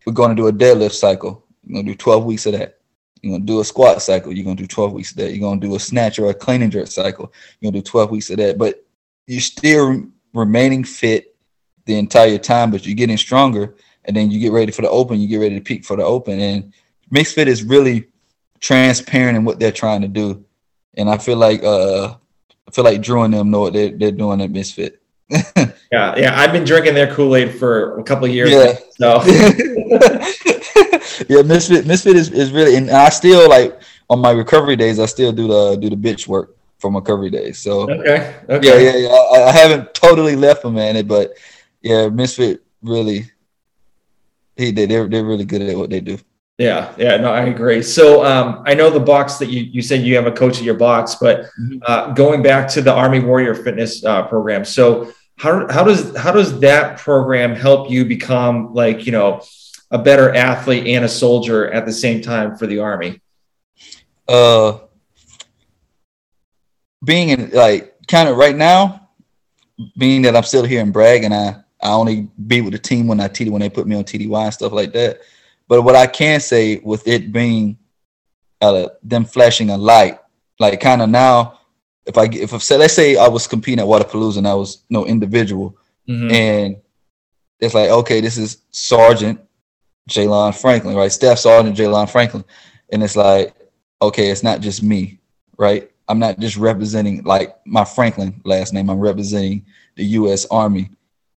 we're 0.04 0.12
going 0.12 0.28
to 0.28 0.34
do 0.36 0.48
a 0.48 0.52
deadlift 0.52 0.92
cycle. 0.92 1.42
You're 1.64 1.76
going 1.76 1.86
to 1.86 1.92
do 1.92 1.96
12 1.96 2.24
weeks 2.26 2.44
of 2.44 2.52
that. 2.52 2.78
You're 3.22 3.30
going 3.30 3.40
to 3.40 3.46
do 3.46 3.60
a 3.60 3.64
squat 3.64 4.02
cycle. 4.02 4.34
You're 4.34 4.44
going 4.44 4.58
to 4.58 4.62
do 4.64 4.66
12 4.66 4.92
weeks 4.92 5.12
of 5.12 5.16
that. 5.16 5.30
You're 5.30 5.40
going 5.40 5.58
to 5.62 5.66
do 5.66 5.76
a 5.76 5.80
snatch 5.80 6.18
or 6.18 6.28
a 6.28 6.34
clean 6.34 6.60
and 6.60 6.70
jerk 6.70 6.88
cycle. 6.88 7.32
You're 7.58 7.72
going 7.72 7.82
to 7.82 7.86
do 7.86 7.90
12 7.90 8.10
weeks 8.10 8.28
of 8.28 8.36
that. 8.36 8.58
But 8.58 8.84
you're 9.26 9.40
still 9.40 10.04
remaining 10.34 10.84
fit 10.84 11.34
the 11.86 11.98
entire 11.98 12.38
time, 12.38 12.70
but 12.70 12.84
you're 12.86 12.94
getting 12.94 13.16
stronger. 13.16 13.74
And 14.04 14.14
then 14.16 14.30
you 14.30 14.38
get 14.38 14.52
ready 14.52 14.70
for 14.70 14.82
the 14.82 14.90
open. 14.90 15.18
You 15.20 15.26
get 15.26 15.38
ready 15.38 15.56
to 15.56 15.60
peak 15.60 15.84
for 15.84 15.96
the 15.96 16.04
open. 16.04 16.38
And 16.38 16.72
Misfit 17.10 17.48
is 17.48 17.64
really 17.64 18.06
transparent 18.60 19.36
in 19.36 19.44
what 19.44 19.58
they're 19.58 19.72
trying 19.72 20.02
to 20.02 20.08
do. 20.08 20.44
And 20.94 21.08
I 21.10 21.18
feel 21.18 21.36
like 21.36 21.62
uh 21.64 22.14
I 22.68 22.70
feel 22.72 22.84
like 22.84 23.02
Drew 23.02 23.22
and 23.22 23.34
them 23.34 23.50
know 23.50 23.60
what 23.60 23.72
they're, 23.72 23.90
they're 23.90 24.10
doing 24.12 24.40
at 24.42 24.50
Misfit. 24.50 25.00
Yeah, 25.92 26.16
yeah. 26.16 26.32
I've 26.38 26.50
been 26.50 26.64
drinking 26.64 26.94
their 26.94 27.14
Kool 27.14 27.36
Aid 27.36 27.54
for 27.54 28.00
a 28.00 28.02
couple 28.02 28.24
of 28.26 28.32
years. 28.32 28.50
Yeah. 28.50 28.74
now, 28.98 29.20
so 29.20 29.30
yeah, 31.28 31.42
Misfit 31.42 31.86
Misfit 31.86 32.16
is, 32.16 32.30
is 32.30 32.50
really 32.52 32.74
and 32.76 32.90
I 32.90 33.08
still 33.08 33.48
like 33.48 33.80
on 34.10 34.18
my 34.20 34.32
recovery 34.32 34.74
days 34.76 34.98
I 34.98 35.06
still 35.06 35.32
do 35.32 35.46
the 35.46 35.76
do 35.76 35.88
the 35.90 35.96
bitch 35.96 36.26
work. 36.26 36.56
from 36.78 36.94
recovery 36.96 37.30
days. 37.30 37.58
So 37.58 37.88
Okay. 37.90 38.34
yeah, 38.48 38.56
Okay. 38.56 38.84
yeah, 38.84 38.96
yeah. 39.08 39.14
I, 39.14 39.48
I 39.48 39.52
haven't 39.52 39.94
totally 39.94 40.36
left 40.36 40.62
them, 40.62 40.74
man. 40.74 41.06
But 41.06 41.34
yeah, 41.86 42.08
Misfit 42.08 42.64
really, 42.82 43.30
he 44.56 44.72
did. 44.72 44.90
They're 44.90 45.08
they're 45.08 45.24
really 45.24 45.44
good 45.44 45.62
at 45.62 45.76
what 45.76 45.90
they 45.90 46.00
do. 46.00 46.18
Yeah, 46.58 46.92
yeah, 46.96 47.18
no, 47.18 47.30
I 47.32 47.42
agree. 47.44 47.82
So 47.82 48.24
um, 48.24 48.62
I 48.66 48.74
know 48.74 48.88
the 48.90 48.98
box 48.98 49.36
that 49.36 49.50
you, 49.50 49.60
you 49.62 49.82
said 49.82 50.02
you 50.02 50.16
have 50.16 50.26
a 50.26 50.32
coach 50.32 50.56
at 50.56 50.64
your 50.64 50.74
box, 50.74 51.14
but 51.20 51.44
Mhm. 51.60 51.80
uh, 51.86 52.12
going 52.14 52.42
back 52.42 52.66
to 52.70 52.80
the 52.80 52.92
Army 52.92 53.20
Warrior 53.20 53.54
Fitness 53.54 54.02
uh, 54.04 54.22
program, 54.26 54.64
so 54.64 55.12
how, 55.38 55.70
how 55.70 55.84
does 55.84 56.16
how 56.16 56.32
does 56.32 56.58
that 56.60 56.98
program 56.98 57.54
help 57.54 57.90
you 57.90 58.04
become 58.04 58.72
like 58.74 59.06
you 59.06 59.12
know 59.12 59.42
a 59.90 59.98
better 59.98 60.34
athlete 60.34 60.86
and 60.88 61.04
a 61.04 61.08
soldier 61.08 61.70
at 61.70 61.86
the 61.86 61.92
same 61.92 62.20
time 62.22 62.56
for 62.56 62.66
the 62.66 62.78
Army? 62.80 63.20
Uh, 64.26 64.78
being 67.04 67.28
in 67.28 67.50
like 67.50 67.94
kind 68.08 68.28
of 68.30 68.36
right 68.38 68.56
now, 68.56 69.08
being 69.98 70.22
that 70.22 70.34
I'm 70.34 70.42
still 70.42 70.64
here 70.64 70.80
in 70.80 70.90
Bragg 70.90 71.22
and 71.22 71.34
I 71.34 71.56
I 71.86 71.92
only 71.92 72.28
be 72.46 72.60
with 72.60 72.72
the 72.72 72.78
team 72.78 73.06
when 73.06 73.20
I 73.20 73.28
TD 73.28 73.50
when 73.50 73.60
they 73.60 73.70
put 73.70 73.86
me 73.86 73.96
on 73.96 74.04
TDY 74.04 74.44
and 74.44 74.52
stuff 74.54 74.72
like 74.72 74.92
that. 74.92 75.20
But 75.68 75.82
what 75.82 75.96
I 75.96 76.06
can 76.06 76.40
say 76.40 76.78
with 76.78 77.06
it 77.06 77.32
being 77.32 77.78
uh, 78.60 78.88
them 79.02 79.24
flashing 79.24 79.70
a 79.70 79.76
light, 79.76 80.18
like 80.58 80.80
kind 80.80 81.02
of 81.02 81.08
now, 81.08 81.60
if 82.06 82.16
I 82.18 82.24
if 82.24 82.52
I 82.54 82.58
say 82.58 82.76
let's 82.76 82.94
say 82.94 83.16
I 83.16 83.28
was 83.28 83.46
competing 83.46 83.80
at 83.80 83.86
Wodapalooza 83.86 84.38
and 84.38 84.48
I 84.48 84.54
was 84.54 84.82
no 84.90 85.06
individual, 85.06 85.76
Mhm. 86.08 86.32
and 86.32 86.76
it's 87.60 87.74
like 87.74 87.90
okay, 87.90 88.20
this 88.20 88.36
is 88.38 88.58
Sergeant 88.70 89.40
Jalon 90.08 90.54
Franklin, 90.54 90.94
right? 90.96 91.10
Staff 91.10 91.38
Sergeant 91.38 91.76
Jalon 91.76 92.08
Franklin, 92.08 92.44
and 92.92 93.02
it's 93.02 93.16
like 93.16 93.54
okay, 94.02 94.30
it's 94.30 94.42
not 94.42 94.60
just 94.60 94.82
me, 94.82 95.18
right? 95.58 95.90
I'm 96.08 96.18
not 96.18 96.38
just 96.38 96.56
representing 96.56 97.24
like 97.24 97.56
my 97.66 97.84
Franklin 97.84 98.40
last 98.44 98.72
name. 98.72 98.88
I'm 98.90 99.00
representing 99.00 99.66
the 99.96 100.04
U.S. 100.20 100.46
Army, 100.50 100.90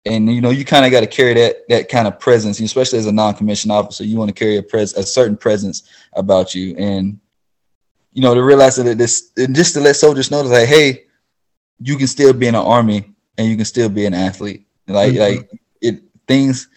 and 0.06 0.32
you 0.32 0.40
know 0.40 0.50
you 0.50 0.64
kind 0.64 0.84
of 0.84 0.90
got 0.90 1.00
to 1.00 1.06
carry 1.06 1.34
that 1.34 1.68
that 1.68 1.88
kind 1.88 2.08
of 2.08 2.18
presence, 2.18 2.60
especially 2.60 2.98
as 2.98 3.06
a 3.06 3.12
non-commissioned 3.12 3.72
officer. 3.72 4.04
You 4.04 4.16
want 4.16 4.28
to 4.28 4.34
carry 4.34 4.56
a 4.56 4.62
pres 4.62 4.94
a 4.94 5.02
certain 5.02 5.36
presence 5.36 5.82
about 6.14 6.54
you, 6.54 6.74
and 6.76 7.18
you 8.12 8.22
know 8.22 8.34
to 8.34 8.42
realize 8.42 8.76
that 8.76 8.98
this 8.98 9.30
and 9.36 9.54
just 9.54 9.74
to 9.74 9.80
let 9.80 9.96
soldiers 9.96 10.30
know 10.30 10.42
that 10.42 10.60
like, 10.60 10.68
hey, 10.68 11.04
you 11.80 11.96
can 11.96 12.06
still 12.06 12.32
be 12.32 12.46
in 12.46 12.54
the 12.54 12.62
army 12.62 13.12
and 13.36 13.48
you 13.48 13.56
can 13.56 13.64
still 13.64 13.88
be 13.88 14.06
an 14.06 14.14
athlete. 14.14 14.66
Like 14.86 15.12
Mhm. 15.12 15.18
like 15.18 15.50
it 15.80 16.02
things 16.26 16.68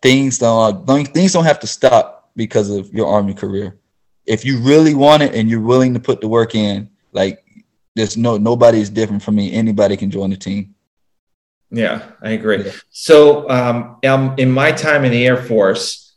things 0.00 0.38
don't, 0.38 0.86
don't 0.86 1.06
things 1.06 1.32
don't 1.32 1.44
have 1.44 1.60
to 1.60 1.66
stop 1.66 2.30
because 2.36 2.70
of 2.70 2.92
your 2.92 3.08
army 3.08 3.34
career. 3.34 3.78
If 4.26 4.44
you 4.44 4.58
really 4.60 4.94
want 4.94 5.22
it 5.22 5.34
and 5.34 5.48
you're 5.50 5.60
willing 5.60 5.94
to 5.94 6.00
put 6.00 6.20
the 6.20 6.28
work 6.28 6.54
in, 6.54 6.88
like 7.12 7.44
there's 7.96 8.16
no 8.16 8.36
nobody 8.36 8.80
is 8.80 8.90
different 8.90 9.22
from 9.22 9.34
me. 9.34 9.52
Anybody 9.52 9.96
can 9.96 10.10
join 10.10 10.30
the 10.30 10.36
team. 10.36 10.74
Yeah, 11.70 12.02
I 12.22 12.30
agree. 12.30 12.64
Yeah. 12.64 12.72
So, 12.90 13.48
um, 13.50 13.98
um, 14.04 14.34
in 14.38 14.50
my 14.50 14.72
time 14.72 15.04
in 15.04 15.12
the 15.12 15.26
Air 15.26 15.36
Force, 15.36 16.14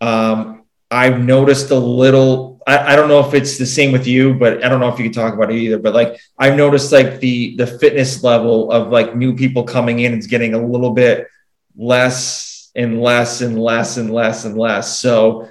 um, 0.00 0.64
I've 0.90 1.22
noticed 1.22 1.70
a 1.70 1.78
little. 1.78 2.60
I, 2.66 2.92
I 2.92 2.96
don't 2.96 3.08
know 3.08 3.20
if 3.20 3.34
it's 3.34 3.58
the 3.58 3.66
same 3.66 3.92
with 3.92 4.06
you, 4.06 4.34
but 4.34 4.64
I 4.64 4.68
don't 4.68 4.80
know 4.80 4.88
if 4.88 4.98
you 4.98 5.04
can 5.04 5.12
talk 5.12 5.34
about 5.34 5.50
it 5.50 5.56
either. 5.56 5.78
But 5.78 5.94
like, 5.94 6.18
I've 6.38 6.56
noticed 6.56 6.92
like 6.92 7.20
the 7.20 7.56
the 7.56 7.66
fitness 7.66 8.22
level 8.22 8.70
of 8.72 8.88
like 8.88 9.14
new 9.14 9.36
people 9.36 9.64
coming 9.64 9.98
in 9.98 10.16
is 10.18 10.26
getting 10.26 10.54
a 10.54 10.66
little 10.66 10.92
bit 10.92 11.28
less 11.76 12.70
and 12.74 13.02
less 13.02 13.40
and 13.40 13.60
less 13.60 13.96
and 13.98 14.10
less 14.10 14.44
and 14.44 14.56
less. 14.56 15.00
So, 15.00 15.50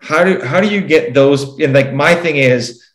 how 0.00 0.24
do 0.24 0.42
how 0.42 0.60
do 0.60 0.68
you 0.68 0.82
get 0.82 1.14
those? 1.14 1.58
And 1.60 1.72
like, 1.72 1.94
my 1.94 2.14
thing 2.14 2.36
is, 2.36 2.91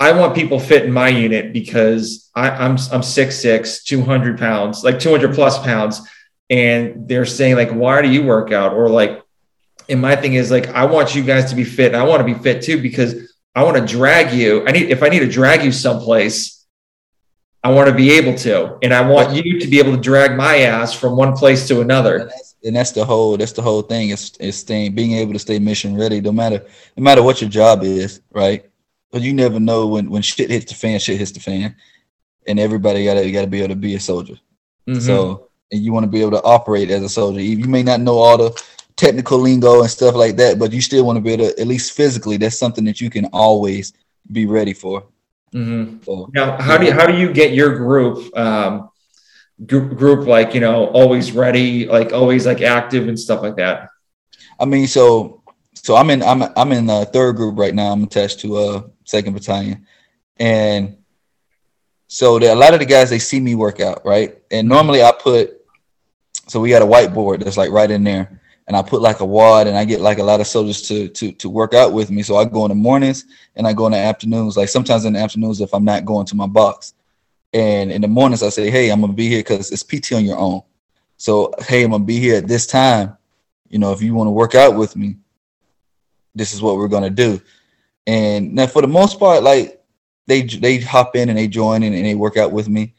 I 0.00 0.12
want 0.12 0.34
people 0.34 0.58
fit 0.58 0.86
in 0.86 0.92
my 0.92 1.08
unit 1.08 1.52
because 1.52 2.30
I, 2.34 2.48
I'm 2.50 2.78
I'm 2.90 3.02
six 3.02 3.36
six, 3.36 3.84
200 3.84 4.38
pounds, 4.38 4.82
like 4.82 4.98
200 4.98 5.34
plus 5.34 5.58
pounds, 5.62 6.00
and 6.48 7.06
they're 7.06 7.26
saying 7.26 7.56
like, 7.56 7.70
why 7.70 8.00
do 8.00 8.10
you 8.10 8.24
work 8.24 8.50
out? 8.50 8.72
Or 8.72 8.88
like, 8.88 9.22
and 9.90 10.00
my 10.00 10.16
thing 10.16 10.34
is 10.34 10.50
like, 10.50 10.68
I 10.68 10.86
want 10.86 11.14
you 11.14 11.22
guys 11.22 11.50
to 11.50 11.54
be 11.54 11.64
fit, 11.64 11.88
and 11.88 11.96
I 11.96 12.04
want 12.04 12.26
to 12.26 12.34
be 12.34 12.40
fit 12.42 12.62
too 12.62 12.80
because 12.80 13.30
I 13.54 13.62
want 13.62 13.76
to 13.76 13.84
drag 13.84 14.32
you. 14.32 14.66
I 14.66 14.72
need 14.72 14.90
if 14.90 15.02
I 15.02 15.10
need 15.10 15.18
to 15.18 15.28
drag 15.28 15.62
you 15.62 15.70
someplace, 15.70 16.66
I 17.62 17.70
want 17.70 17.90
to 17.90 17.94
be 17.94 18.12
able 18.12 18.36
to, 18.38 18.78
and 18.82 18.94
I 18.94 19.06
want 19.06 19.34
you 19.34 19.60
to 19.60 19.66
be 19.66 19.80
able 19.80 19.94
to 19.94 20.00
drag 20.00 20.34
my 20.34 20.60
ass 20.60 20.94
from 20.94 21.14
one 21.14 21.34
place 21.36 21.68
to 21.68 21.82
another. 21.82 22.30
and 22.64 22.74
that's 22.74 22.92
the 22.92 23.04
whole 23.04 23.36
that's 23.36 23.52
the 23.52 23.62
whole 23.62 23.82
thing. 23.82 24.10
Is 24.10 24.32
is 24.40 24.56
staying 24.56 24.94
being 24.94 25.12
able 25.12 25.34
to 25.34 25.38
stay 25.38 25.58
mission 25.58 25.94
ready, 25.94 26.22
no 26.22 26.32
matter 26.32 26.64
no 26.96 27.02
matter 27.02 27.22
what 27.22 27.42
your 27.42 27.50
job 27.50 27.82
is, 27.82 28.22
right? 28.32 28.64
But 29.10 29.22
you 29.22 29.32
never 29.32 29.58
know 29.58 29.86
when 29.88 30.08
when 30.10 30.22
shit 30.22 30.50
hits 30.50 30.66
the 30.66 30.74
fan, 30.74 31.00
shit 31.00 31.18
hits 31.18 31.32
the 31.32 31.40
fan, 31.40 31.74
and 32.46 32.60
everybody 32.60 33.04
gotta 33.04 33.30
gotta 33.30 33.46
be 33.46 33.58
able 33.58 33.74
to 33.74 33.76
be 33.76 33.94
a 33.94 34.00
soldier. 34.00 34.36
Mhm. 34.88 35.00
So 35.00 35.48
and 35.72 35.82
you 35.82 35.92
want 35.92 36.04
to 36.04 36.10
be 36.10 36.20
able 36.20 36.32
to 36.32 36.42
operate 36.42 36.90
as 36.90 37.02
a 37.02 37.08
soldier. 37.08 37.40
You 37.40 37.68
may 37.68 37.82
not 37.82 38.00
know 38.00 38.18
all 38.18 38.36
the 38.36 38.62
technical 38.96 39.38
lingo 39.38 39.80
and 39.80 39.90
stuff 39.90 40.14
like 40.14 40.36
that, 40.36 40.58
but 40.58 40.72
you 40.72 40.80
still 40.80 41.04
want 41.04 41.16
to 41.16 41.20
be 41.20 41.32
able 41.32 41.48
to 41.48 41.60
at 41.60 41.66
least 41.66 41.92
physically. 41.92 42.36
That's 42.36 42.58
something 42.58 42.84
that 42.84 43.00
you 43.00 43.08
can 43.10 43.26
always 43.26 43.92
be 44.30 44.46
ready 44.46 44.72
for. 44.72 45.04
Mhm. 45.54 46.04
So 46.04 46.30
Now, 46.32 46.60
how 46.60 46.76
do 46.76 46.86
you, 46.86 46.92
how 46.92 47.06
do 47.06 47.16
you 47.16 47.32
get 47.32 47.52
your 47.52 47.76
group 47.76 48.36
um, 48.38 48.90
group, 49.66 49.96
group 49.96 50.26
like 50.26 50.54
you 50.54 50.60
know 50.60 50.86
always 50.86 51.32
ready, 51.32 51.86
like 51.86 52.12
always 52.12 52.46
like 52.46 52.62
active 52.62 53.08
and 53.08 53.18
stuff 53.18 53.42
like 53.42 53.56
that? 53.56 53.88
I 54.58 54.64
mean, 54.64 54.86
so 54.86 55.42
so 55.74 55.96
I'm 55.96 56.10
in 56.10 56.22
I'm 56.22 56.42
I'm 56.56 56.72
in 56.72 56.86
the 56.86 57.04
third 57.06 57.36
group 57.36 57.58
right 57.58 57.74
now. 57.74 57.92
I'm 57.92 58.04
attached 58.04 58.40
to 58.40 58.58
a 58.58 58.76
uh, 58.76 58.82
second 59.10 59.34
battalion, 59.34 59.86
and 60.38 60.96
so 62.06 62.38
there, 62.38 62.52
a 62.52 62.58
lot 62.58 62.74
of 62.74 62.80
the 62.80 62.86
guys 62.86 63.10
they 63.10 63.18
see 63.18 63.40
me 63.40 63.54
work 63.54 63.80
out, 63.80 64.04
right? 64.04 64.38
And 64.50 64.68
normally 64.68 65.02
I 65.02 65.12
put 65.12 65.56
so 66.46 66.60
we 66.60 66.70
got 66.70 66.82
a 66.82 66.86
whiteboard 66.86 67.44
that's 67.44 67.56
like 67.56 67.70
right 67.70 67.90
in 67.90 68.04
there, 68.04 68.40
and 68.66 68.76
I 68.76 68.82
put 68.82 69.02
like 69.02 69.20
a 69.20 69.24
WOD, 69.24 69.66
and 69.66 69.76
I 69.76 69.84
get 69.84 70.00
like 70.00 70.18
a 70.18 70.22
lot 70.22 70.40
of 70.40 70.46
soldiers 70.46 70.82
to 70.88 71.08
to 71.08 71.32
to 71.32 71.48
work 71.48 71.74
out 71.74 71.92
with 71.92 72.10
me. 72.10 72.22
So 72.22 72.36
I 72.36 72.44
go 72.44 72.64
in 72.64 72.70
the 72.70 72.74
mornings 72.74 73.24
and 73.56 73.66
I 73.66 73.72
go 73.72 73.86
in 73.86 73.92
the 73.92 73.98
afternoons. 73.98 74.56
Like 74.56 74.68
sometimes 74.68 75.04
in 75.04 75.14
the 75.14 75.20
afternoons 75.20 75.60
if 75.60 75.74
I'm 75.74 75.84
not 75.84 76.04
going 76.04 76.26
to 76.26 76.36
my 76.36 76.46
box, 76.46 76.94
and 77.52 77.92
in 77.92 78.00
the 78.00 78.08
mornings 78.08 78.42
I 78.42 78.48
say, 78.48 78.70
hey, 78.70 78.90
I'm 78.90 79.00
gonna 79.00 79.12
be 79.12 79.28
here 79.28 79.40
because 79.40 79.70
it's 79.70 79.82
PT 79.82 80.12
on 80.12 80.24
your 80.24 80.38
own. 80.38 80.62
So 81.16 81.52
hey, 81.66 81.84
I'm 81.84 81.90
gonna 81.90 82.04
be 82.04 82.18
here 82.18 82.36
at 82.36 82.48
this 82.48 82.66
time 82.66 83.16
you 83.70 83.78
know, 83.78 83.92
if 83.92 84.02
you 84.02 84.14
want 84.14 84.26
to 84.26 84.32
work 84.32 84.54
out 84.54 84.74
with 84.74 84.96
me, 84.96 85.16
this 86.34 86.52
is 86.52 86.60
what 86.60 86.76
we're 86.76 86.88
gonna 86.88 87.08
do. 87.08 87.40
And 88.10 88.54
now, 88.56 88.66
for 88.66 88.82
the 88.82 88.88
most 88.88 89.20
part, 89.20 89.44
like 89.44 89.80
they 90.26 90.42
they 90.42 90.78
hop 90.78 91.14
in 91.14 91.28
and 91.28 91.38
they 91.38 91.46
join 91.46 91.84
in 91.84 91.94
and 91.94 92.04
they 92.04 92.16
work 92.16 92.36
out 92.36 92.50
with 92.50 92.68
me. 92.68 92.94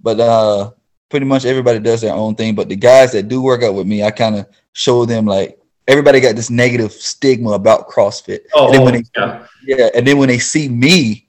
But 0.00 0.18
uh, 0.18 0.72
pretty 1.08 1.24
much 1.24 1.44
everybody 1.44 1.78
does 1.78 2.00
their 2.00 2.12
own 2.12 2.34
thing. 2.34 2.56
But 2.56 2.68
the 2.68 2.74
guys 2.74 3.12
that 3.12 3.28
do 3.28 3.40
work 3.40 3.62
out 3.62 3.74
with 3.74 3.86
me, 3.86 4.02
I 4.02 4.10
kind 4.10 4.34
of 4.34 4.48
show 4.72 5.04
them 5.04 5.24
like 5.24 5.60
everybody 5.86 6.18
got 6.18 6.34
this 6.34 6.50
negative 6.50 6.90
stigma 6.90 7.50
about 7.52 7.88
CrossFit. 7.88 8.40
Oh, 8.54 8.66
and 8.66 8.74
then 8.74 8.82
when 8.82 8.94
they, 8.94 9.04
yeah. 9.16 9.46
yeah, 9.62 9.88
and 9.94 10.04
then 10.04 10.18
when 10.18 10.28
they 10.28 10.40
see 10.40 10.68
me, 10.68 11.28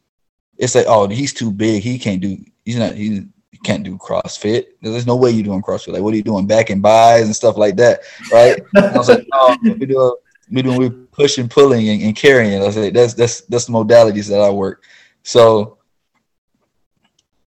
it's 0.58 0.74
like, 0.74 0.88
oh, 0.88 1.08
he's 1.08 1.32
too 1.32 1.52
big. 1.52 1.84
He 1.84 2.00
can't 2.00 2.22
do. 2.22 2.44
He's 2.66 2.78
not. 2.78 2.96
He, 2.96 3.24
he 3.52 3.58
can't 3.64 3.84
do 3.84 4.00
CrossFit. 4.00 4.66
There's 4.82 5.06
no 5.06 5.16
way 5.16 5.30
you're 5.30 5.44
doing 5.44 5.62
CrossFit. 5.62 5.94
Like, 5.94 6.02
what 6.02 6.12
are 6.12 6.18
you 6.18 6.24
doing? 6.24 6.48
Back 6.48 6.72
and 6.72 6.82
buys 6.82 7.26
and 7.26 7.36
stuff 7.36 7.56
like 7.56 7.76
that, 7.76 8.00
right? 8.32 8.60
I 8.76 8.98
was 8.98 9.10
like, 9.10 9.28
no, 9.32 9.58
we 9.62 9.86
do 9.86 10.18
we 10.50 10.62
doing 10.62 10.78
we 10.78 10.90
pushing, 10.90 11.50
pulling, 11.50 11.90
and, 11.90 12.02
and 12.02 12.16
carrying. 12.16 12.62
I 12.62 12.66
like, 12.66 12.94
that's 12.94 13.14
that's 13.14 13.42
that's 13.42 13.66
the 13.66 13.74
modalities 13.74 14.30
that 14.30 14.42
I 14.42 14.50
work. 14.50 14.84
So 15.24 15.78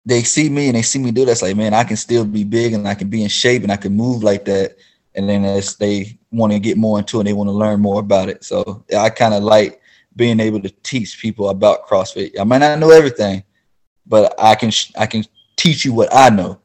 they 0.05 0.23
see 0.23 0.49
me 0.49 0.67
and 0.67 0.75
they 0.75 0.83
see 0.83 0.99
me 0.99 1.11
do 1.11 1.25
that's 1.25 1.41
like, 1.41 1.55
man, 1.55 1.73
I 1.73 1.83
can 1.83 1.97
still 1.97 2.25
be 2.25 2.43
big 2.43 2.73
and 2.73 2.87
I 2.87 2.93
can 2.93 3.09
be 3.09 3.23
in 3.23 3.29
shape 3.29 3.63
and 3.63 3.71
I 3.71 3.77
can 3.77 3.95
move 3.95 4.23
like 4.23 4.45
that. 4.45 4.77
And 5.15 5.27
then 5.27 5.43
as 5.45 5.75
they 5.77 6.19
want 6.31 6.53
to 6.53 6.59
get 6.59 6.77
more 6.77 6.99
into 6.99 7.19
it, 7.19 7.23
they 7.23 7.33
want 7.33 7.47
to 7.47 7.53
learn 7.53 7.79
more 7.79 7.99
about 7.99 8.29
it. 8.29 8.43
So 8.43 8.85
I 8.95 9.09
kind 9.09 9.33
of 9.33 9.43
like 9.43 9.81
being 10.15 10.39
able 10.39 10.61
to 10.61 10.69
teach 10.83 11.19
people 11.19 11.49
about 11.49 11.87
CrossFit. 11.87 12.39
I 12.39 12.43
might 12.43 12.59
not 12.59 12.79
know 12.79 12.91
everything, 12.91 13.43
but 14.05 14.35
I 14.39 14.55
can 14.55 14.71
I 14.97 15.05
can 15.05 15.25
teach 15.55 15.85
you 15.85 15.93
what 15.93 16.13
I 16.13 16.29
know. 16.29 16.59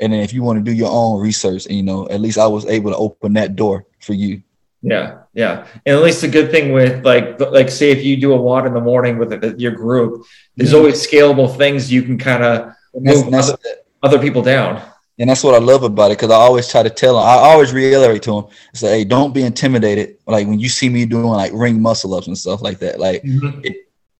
And 0.00 0.12
then 0.12 0.20
if 0.20 0.32
you 0.32 0.42
want 0.42 0.58
to 0.58 0.70
do 0.70 0.76
your 0.76 0.90
own 0.90 1.20
research, 1.20 1.66
and 1.66 1.74
you 1.74 1.82
know, 1.82 2.08
at 2.08 2.20
least 2.20 2.38
I 2.38 2.46
was 2.46 2.66
able 2.66 2.90
to 2.90 2.96
open 2.96 3.32
that 3.34 3.56
door 3.56 3.86
for 4.00 4.12
you. 4.12 4.42
Yeah, 4.82 5.23
yeah, 5.34 5.66
and 5.84 5.96
at 5.96 6.02
least 6.02 6.20
the 6.20 6.28
good 6.28 6.50
thing 6.50 6.72
with 6.72 7.04
like 7.04 7.40
like 7.40 7.68
say 7.70 7.90
if 7.90 8.04
you 8.04 8.16
do 8.16 8.32
a 8.34 8.36
WOD 8.40 8.66
in 8.66 8.74
the 8.74 8.80
morning 8.80 9.18
with 9.18 9.32
it, 9.32 9.58
your 9.60 9.72
group, 9.72 10.24
there's 10.56 10.72
Mhm. 10.72 10.76
always 10.78 11.06
scalable 11.06 11.54
things 11.56 11.92
you 11.92 12.02
can 12.02 12.16
kind 12.18 12.42
of 12.44 12.72
move 12.98 13.30
that's, 13.30 13.50
other, 13.50 13.58
other 14.02 14.18
people 14.20 14.42
down. 14.42 14.80
and 15.18 15.28
that's 15.30 15.42
what 15.44 15.54
I 15.54 15.58
love 15.58 15.82
about 15.82 16.10
it 16.12 16.18
because 16.18 16.30
I 16.30 16.36
always 16.36 16.68
try 16.68 16.82
to 16.82 16.90
tell 16.90 17.14
them. 17.14 17.24
I 17.26 17.34
always 17.34 17.72
reiterate 17.72 18.22
to 18.22 18.32
them, 18.32 18.44
say, 18.74 18.98
"Hey, 18.98 19.04
don't 19.04 19.34
be 19.34 19.42
intimidated. 19.42 20.16
Like 20.26 20.46
when 20.46 20.58
you 20.60 20.68
see 20.68 20.88
me 20.88 21.04
doing 21.06 21.24
like 21.26 21.52
ring 21.54 21.80
muscle 21.82 22.14
ups 22.14 22.26
and 22.28 22.38
stuff 22.38 22.62
like 22.62 22.78
that. 22.80 23.00
Like 23.00 23.24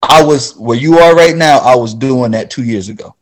I 0.03 0.23
was 0.23 0.55
where 0.57 0.77
you 0.77 0.99
are 0.99 1.15
right 1.15 1.37
now. 1.37 1.59
I 1.59 1.77
was 1.77 1.95
doing 1.95 2.33
that 2.33 2.51
two 2.51 2.63
years 2.65 2.89
ago. 2.89 3.15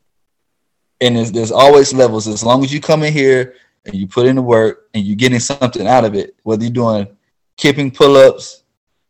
And 1.01 1.17
there's, 1.17 1.33
there's 1.33 1.53
always 1.53 1.93
levels. 1.93 2.27
As 2.29 2.43
long 2.45 2.65
as 2.65 2.73
you 2.73 2.81
come 2.81 3.03
in 3.03 3.13
here 3.13 3.55
and 3.85 3.95
you 3.95 4.07
put 4.07 4.27
in 4.27 4.37
the 4.37 4.43
work 4.43 4.89
and 4.95 5.03
you're 5.05 5.17
getting 5.17 5.41
something 5.41 5.87
out 5.87 6.05
of 6.05 6.15
it, 6.15 6.35
whether 6.45 6.63
you're 6.65 6.73
doing 6.73 7.07
kipping 7.63 7.93
pull 7.93 8.17
ups 8.17 8.65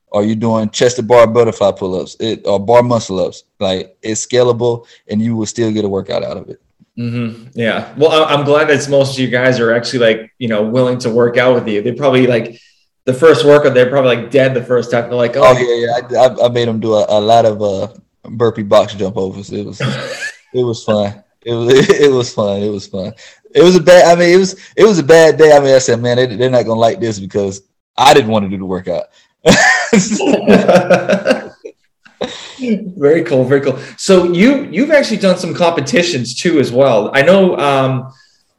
or 0.09 0.23
you're 0.23 0.37
doing 0.37 0.69
chest 0.69 0.97
to 0.97 1.03
bar 1.03 1.27
butterfly 1.27 1.73
pull-ups 1.73 2.19
it, 2.21 2.47
or 2.47 2.61
bar 2.61 2.83
muscle 2.83 3.19
ups 3.19 3.45
like 3.59 3.97
it's 4.03 4.27
scalable 4.27 4.87
and 5.09 5.23
you 5.23 5.35
will 5.35 5.47
still 5.47 5.73
get 5.73 5.87
a 5.87 5.89
workout 5.89 6.23
out 6.23 6.37
of 6.37 6.51
it. 6.51 6.61
Mm-hmm. 6.99 7.49
yeah. 7.55 7.95
Well 7.97 8.25
i'm 8.25 8.45
glad 8.45 8.69
that 8.69 8.87
most 8.91 9.15
of 9.15 9.19
you 9.19 9.29
guys 9.29 9.59
are 9.59 9.73
actually 9.73 10.01
like 10.01 10.35
you 10.39 10.49
know 10.49 10.63
willing 10.63 10.99
to 10.99 11.09
work 11.09 11.39
out 11.39 11.55
with 11.55 11.67
you. 11.67 11.81
They 11.81 11.93
probably 11.93 12.27
like 12.27 12.61
the 13.07 13.15
first 13.15 13.47
workout 13.47 13.73
they're 13.73 13.89
probably 13.89 14.17
like 14.17 14.31
dead 14.31 14.53
the 14.53 14.63
first 14.63 14.91
time. 14.91 15.05
They're 15.05 15.15
like 15.15 15.37
oh, 15.37 15.45
oh. 15.45 15.57
yeah 15.57 16.07
yeah. 16.11 16.21
I, 16.21 16.47
I, 16.47 16.49
made 16.51 16.69
them 16.69 16.79
do 16.79 16.93
a, 16.93 17.07
a 17.09 17.21
lot 17.21 17.47
of 17.47 17.63
uh 17.63 17.89
burpee 18.29 18.65
box 18.65 18.93
jump 18.95 19.17
overs. 19.17 19.51
It 19.51 19.65
was 19.65 19.81
it 20.53 20.63
was 20.63 20.85
fun. 20.85 21.25
It 21.41 21.55
was 21.55 21.89
it 21.89 22.13
was 22.13 22.35
fun. 22.35 22.63
It 22.63 22.69
was 22.69 22.87
fun. 22.87 23.15
It 23.55 23.63
was 23.63 23.77
a 23.77 23.81
bad 23.81 24.13
i 24.13 24.21
mean 24.21 24.35
it 24.35 24.39
was 24.39 24.61
it 24.77 24.85
was 24.85 24.99
a 24.99 25.03
bad 25.03 25.39
day. 25.39 25.57
I 25.57 25.61
mean 25.61 25.75
i 25.75 25.79
said 25.79 26.01
man 26.01 26.19
they, 26.19 26.37
they're 26.37 26.51
not 26.51 26.67
gonna 26.67 26.79
like 26.79 27.01
this 27.01 27.19
because 27.19 27.63
i 27.97 28.15
didn't 28.15 28.31
want 28.31 28.45
to 28.45 28.49
do 28.49 28.59
the 28.59 28.65
workout 28.65 29.07
very 32.59 33.25
cool, 33.25 33.45
very 33.45 33.61
cool. 33.61 33.79
So 33.97 34.33
you 34.33 34.65
you've 34.65 34.91
actually 34.91 35.19
done 35.19 35.37
some 35.37 35.55
competitions 35.55 36.35
too 36.35 36.61
as 36.61 36.71
well. 36.71 37.11
I 37.15 37.23
know. 37.23 37.57
Um, 37.59 38.13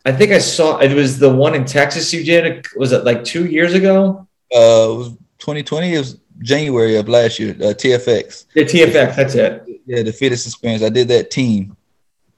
I 0.05 0.11
think 0.11 0.31
I 0.31 0.39
saw 0.39 0.79
it 0.79 0.93
was 0.93 1.17
the 1.17 1.33
one 1.33 1.55
in 1.55 1.65
Texas 1.65 2.13
you 2.13 2.23
did. 2.23 2.65
Was 2.75 2.91
it 2.91 3.05
like 3.05 3.23
two 3.23 3.45
years 3.45 3.73
ago? 3.73 4.27
Uh, 4.53 4.91
it 4.91 4.97
was 4.97 5.09
2020. 5.39 5.93
It 5.93 5.97
was 5.97 6.19
January 6.39 6.97
of 6.97 7.07
last 7.07 7.39
year. 7.39 7.51
Uh, 7.51 7.73
TFX. 7.73 8.45
The 8.53 8.65
TFX. 8.65 9.15
That's 9.15 9.35
it. 9.35 9.65
Yeah, 9.85 10.03
the 10.03 10.11
fitness 10.11 10.45
experience. 10.45 10.83
I 10.83 10.89
did 10.89 11.07
that 11.07 11.31
team. 11.31 11.77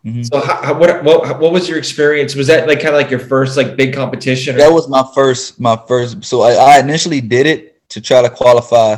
Mm-hmm. 0.06 0.22
So 0.24 0.40
how, 0.40 0.78
what, 0.78 1.04
what 1.04 1.40
what 1.40 1.52
was 1.52 1.68
your 1.68 1.80
experience? 1.80 2.36
Was 2.36 2.48
that 2.48 2.68
like 2.68 2.80
kind 2.80 2.94
of 2.94 3.02
like 3.02 3.10
your 3.10 3.20
first 3.20 3.58
like 3.58 3.76
big 3.76 3.94
competition? 3.94 4.56
Or? 4.56 4.60
That 4.60 4.72
was 4.72 4.88
my 4.88 5.04
first 5.16 5.60
my 5.60 5.76
first. 5.88 6.24
So 6.24 6.42
I, 6.42 6.54
I 6.54 6.80
initially 6.80 7.22
did 7.22 7.48
it 7.48 7.90
to 7.90 8.02
try 8.02 8.22
to 8.22 8.30
qualify 8.30 8.98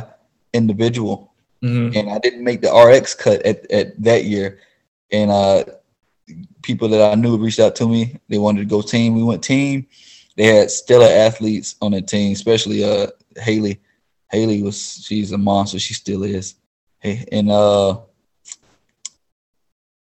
individual. 0.52 1.32
Mm-hmm. 1.62 1.96
And 1.96 2.10
I 2.10 2.18
didn't 2.18 2.44
make 2.44 2.60
the 2.60 2.72
RX 2.72 3.14
cut 3.14 3.42
at, 3.42 3.68
at 3.70 4.00
that 4.02 4.24
year. 4.24 4.60
And 5.10 5.30
uh, 5.30 5.64
people 6.62 6.88
that 6.88 7.12
I 7.12 7.14
knew 7.14 7.36
reached 7.38 7.58
out 7.58 7.74
to 7.76 7.88
me. 7.88 8.18
They 8.28 8.38
wanted 8.38 8.60
to 8.60 8.66
go 8.66 8.82
team. 8.82 9.14
We 9.14 9.22
went 9.22 9.42
team. 9.42 9.86
They 10.36 10.44
had 10.44 10.70
stellar 10.70 11.08
athletes 11.08 11.74
on 11.80 11.92
the 11.92 12.02
team, 12.02 12.32
especially 12.32 12.84
uh, 12.84 13.08
Haley. 13.36 13.80
Haley 14.30 14.62
was 14.62 15.02
she's 15.04 15.32
a 15.32 15.38
monster. 15.38 15.78
She 15.78 15.94
still 15.94 16.22
is. 16.22 16.54
Hey, 16.98 17.26
and 17.32 17.50
uh, 17.50 17.98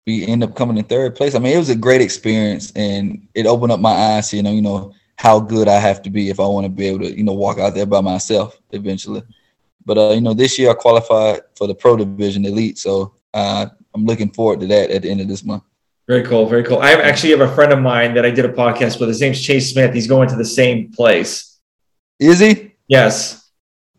we 0.07 0.27
end 0.27 0.43
up 0.43 0.55
coming 0.57 0.77
in 0.77 0.85
third 0.85 1.15
place. 1.15 1.35
I 1.35 1.39
mean, 1.39 1.55
it 1.55 1.59
was 1.59 1.71
a 1.71 1.77
great 1.77 2.01
experience, 2.01 2.73
and 2.75 3.29
it 3.35 3.47
opened 3.47 3.73
up 3.73 3.81
my 3.81 3.91
eyes. 3.91 4.33
You 4.33 4.43
know, 4.43 4.53
you 4.53 4.63
know, 4.63 4.93
how 5.17 5.39
good 5.39 5.69
I 5.69 5.79
have 5.79 6.03
to 6.03 6.11
be 6.11 6.31
if 6.31 6.41
I 6.41 6.47
want 6.47 6.65
to 6.65 6.71
be 6.71 6.87
able 6.87 7.01
to, 7.01 7.17
you 7.17 7.25
know, 7.25 7.33
walk 7.33 7.59
out 7.59 7.75
there 7.75 7.87
by 7.87 8.01
myself 8.01 8.61
eventually. 8.71 9.23
But 9.85 9.99
uh, 9.99 10.11
you 10.11 10.21
know, 10.21 10.35
this 10.35 10.59
year 10.59 10.71
I 10.71 10.75
qualified 10.75 11.43
for 11.57 11.67
the 11.67 11.75
pro 11.75 11.97
division 11.97 12.45
elite, 12.45 12.79
so 12.79 13.15
uh, 13.35 13.67
I'm 13.95 14.05
looking 14.05 14.31
forward 14.31 14.61
to 14.61 14.67
that 14.69 14.91
at 14.91 15.03
the 15.03 15.11
end 15.11 15.21
of 15.21 15.29
this 15.29 15.45
month. 15.45 15.63
Very 16.09 16.25
cool, 16.25 16.47
very 16.47 16.65
cool. 16.65 16.81
I 16.81 16.93
actually 16.93 17.31
have 17.31 17.41
a 17.41 17.55
friend 17.55 17.73
of 17.73 17.79
mine 17.79 18.15
that 18.15 18.27
I 18.27 18.31
did 18.31 18.45
a 18.45 18.53
podcast 18.53 18.99
with. 18.99 19.09
His 19.09 19.21
name's 19.21 19.41
Chase 19.41 19.73
Smith. 19.73 19.95
He's 19.95 20.09
going 20.09 20.29
to 20.29 20.37
the 20.37 20.45
same 20.45 20.91
place. 20.93 21.61
Is 22.19 22.41
he? 22.41 22.75
Yes. 22.89 23.51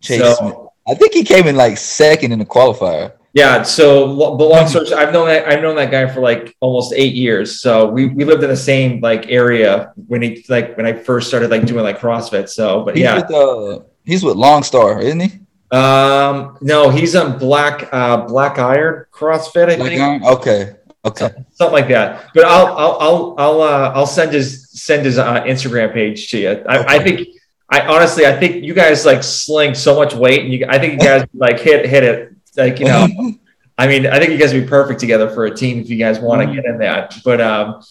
Chase 0.01 0.19
so, 0.19 0.33
Smith. 0.33 0.55
I 0.87 0.95
think 0.95 1.13
he 1.13 1.23
came 1.23 1.47
in 1.47 1.55
like 1.55 1.77
second 1.77 2.33
in 2.33 2.39
the 2.39 2.45
qualifier. 2.45 3.13
Yeah. 3.33 3.63
So, 3.63 4.15
but 4.15 4.45
long 4.45 4.67
story, 4.67 4.93
I've 4.93 5.11
known 5.11 5.27
that 5.27 5.47
I've 5.47 5.61
known 5.61 5.75
that 5.77 5.91
guy 5.91 6.07
for 6.07 6.21
like 6.21 6.55
almost 6.59 6.93
eight 6.95 7.15
years. 7.15 7.59
So 7.61 7.89
we 7.89 8.07
we 8.07 8.25
lived 8.25 8.43
in 8.43 8.49
the 8.49 8.55
same 8.57 9.01
like 9.01 9.27
area 9.29 9.91
when 10.07 10.21
he 10.21 10.45
like 10.49 10.77
when 10.77 10.85
I 10.85 10.93
first 10.93 11.27
started 11.27 11.49
like 11.49 11.65
doing 11.65 11.83
like 11.83 11.99
CrossFit. 11.99 12.47
So, 12.49 12.83
but 12.85 12.95
he's 12.95 13.03
yeah, 13.03 13.15
with, 13.15 13.31
uh, 13.31 13.79
he's 14.05 14.23
with 14.23 14.37
Long 14.37 14.63
Star, 14.63 15.01
isn't 15.01 15.19
he? 15.19 15.39
Um, 15.75 16.59
no, 16.61 16.91
he's 16.91 17.15
on 17.15 17.39
Black 17.39 17.89
uh 17.91 18.17
Black 18.25 18.59
Iron 18.59 19.05
CrossFit. 19.11 19.69
I 19.69 19.77
Black 19.77 19.89
think. 19.89 20.01
Iron? 20.01 20.23
Okay. 20.23 20.75
Okay. 21.05 21.31
Something 21.51 21.73
like 21.73 21.87
that. 21.89 22.29
But 22.33 22.45
I'll 22.45 22.67
I'll 22.67 22.97
I'll 22.99 23.35
I'll 23.37 23.61
uh, 23.61 23.91
I'll 23.95 24.05
send 24.05 24.31
his 24.31 24.69
send 24.69 25.05
his 25.05 25.17
uh, 25.17 25.43
Instagram 25.43 25.91
page 25.91 26.29
to 26.31 26.37
you. 26.37 26.49
I, 26.49 26.77
okay. 26.77 26.85
I 26.87 27.03
think 27.03 27.27
I 27.69 27.81
honestly 27.87 28.25
I 28.25 28.39
think 28.39 28.63
you 28.63 28.73
guys 28.73 29.05
like 29.05 29.23
sling 29.23 29.73
so 29.73 29.95
much 29.95 30.13
weight 30.13 30.41
and 30.45 30.53
you 30.53 30.65
I 30.69 30.79
think 30.79 30.93
you 30.93 30.99
guys 30.99 31.25
like 31.33 31.59
hit 31.59 31.85
hit 31.87 32.03
it 32.03 32.32
like 32.57 32.79
you 32.79 32.85
know, 32.85 33.07
I 33.77 33.87
mean, 33.87 34.07
I 34.07 34.19
think 34.19 34.31
you 34.31 34.37
guys 34.37 34.53
would 34.53 34.63
be 34.63 34.69
perfect 34.69 34.99
together 34.99 35.29
for 35.29 35.45
a 35.45 35.55
team 35.55 35.79
if 35.79 35.89
you 35.89 35.97
guys 35.97 36.19
want 36.19 36.41
to 36.41 36.47
mm-hmm. 36.47 36.55
get 36.55 36.65
in 36.65 36.77
that. 36.79 37.17
But 37.23 37.41
um, 37.41 37.83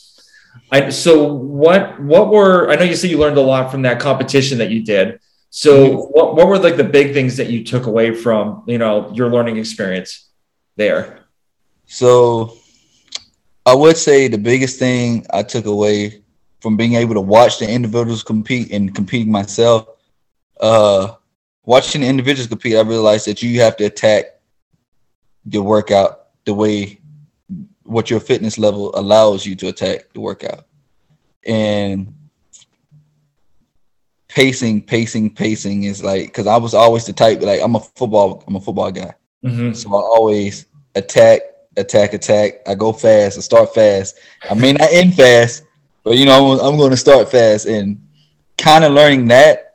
I 0.71 0.91
so 0.91 1.33
what 1.33 2.01
what 2.01 2.31
were 2.31 2.71
I 2.71 2.77
know 2.77 2.85
you 2.85 2.97
said 2.97 3.11
you 3.11 3.19
learned 3.19 3.39
a 3.39 3.43
lot 3.43 3.71
from 3.71 3.83
that 3.83 4.01
competition 4.01 4.59
that 4.59 4.71
you 4.71 4.85
did. 4.85 5.21
So 5.51 5.89
mm-hmm. 5.89 5.97
what 5.97 6.37
what 6.37 6.47
were 6.47 6.59
like 6.59 6.77
the 6.77 6.85
big 6.85 7.13
things 7.13 7.37
that 7.37 7.49
you 7.49 7.65
took 7.65 7.87
away 7.87 8.15
from 8.15 8.65
you 8.67 8.79
know 8.79 9.13
your 9.13 9.31
learning 9.31 9.57
experience 9.57 10.29
there? 10.77 11.21
So 11.87 12.57
I 13.67 13.75
would 13.75 13.97
say 13.97 14.29
the 14.29 14.39
biggest 14.39 14.79
thing 14.79 15.27
I 15.31 15.43
took 15.43 15.67
away 15.67 16.23
from 16.61 16.77
being 16.77 16.95
able 16.95 17.15
to 17.15 17.21
watch 17.21 17.59
the 17.59 17.69
individuals 17.69 18.23
compete 18.23 18.71
and 18.73 18.95
competing 18.95 19.31
myself, 19.31 19.89
uh, 20.61 21.15
watching 21.65 22.03
the 22.03 22.07
individuals 22.07 22.47
compete, 22.47 22.77
I 22.77 22.83
realized 22.83 23.27
that 23.27 23.43
you 23.43 23.61
have 23.61 23.77
to 23.79 23.85
attack 23.85 24.27
your 25.45 25.63
workout 25.63 26.29
the 26.45 26.55
way 26.55 27.01
what 27.85 28.11
your 28.11 28.21
fitness 28.21 28.59
level 28.59 28.91
allows 28.95 29.45
you 29.45 29.55
to 29.57 29.69
attack 29.69 30.13
the 30.13 30.21
workout. 30.21 30.67
And 31.47 32.15
pacing, 34.29 34.83
pacing, 34.83 35.35
pacing 35.35 35.85
is 35.85 36.03
like 36.03 36.27
because 36.27 36.47
I 36.47 36.57
was 36.57 36.75
always 36.75 37.05
the 37.05 37.13
type 37.13 37.43
like 37.43 37.61
I'm 37.61 37.77
a 37.77 37.81
football, 37.81 38.45
I'm 38.47 38.57
a 38.57 38.61
football 38.61 38.91
guy. 38.91 39.15
Mm-hmm. 39.45 39.73
So 39.73 39.91
I 39.91 40.01
always 40.01 40.67
attack, 40.95 41.41
attack, 41.77 42.15
attack. 42.15 42.61
I 42.67 42.75
go 42.75 42.93
fast, 42.93 43.39
I 43.39 43.41
start 43.41 43.75
fast. 43.75 44.19
I 44.49 44.55
may 44.55 44.73
not 44.73 44.93
end 44.93 45.15
fast, 45.15 45.65
but 46.05 46.17
you 46.17 46.25
know, 46.25 46.53
I'm, 46.53 46.61
I'm 46.61 46.77
going 46.77 46.91
to 46.91 46.97
start 46.97 47.31
fast 47.31 47.67
and 47.67 48.01
kind 48.57 48.85
of 48.85 48.93
learning 48.93 49.27
that 49.29 49.72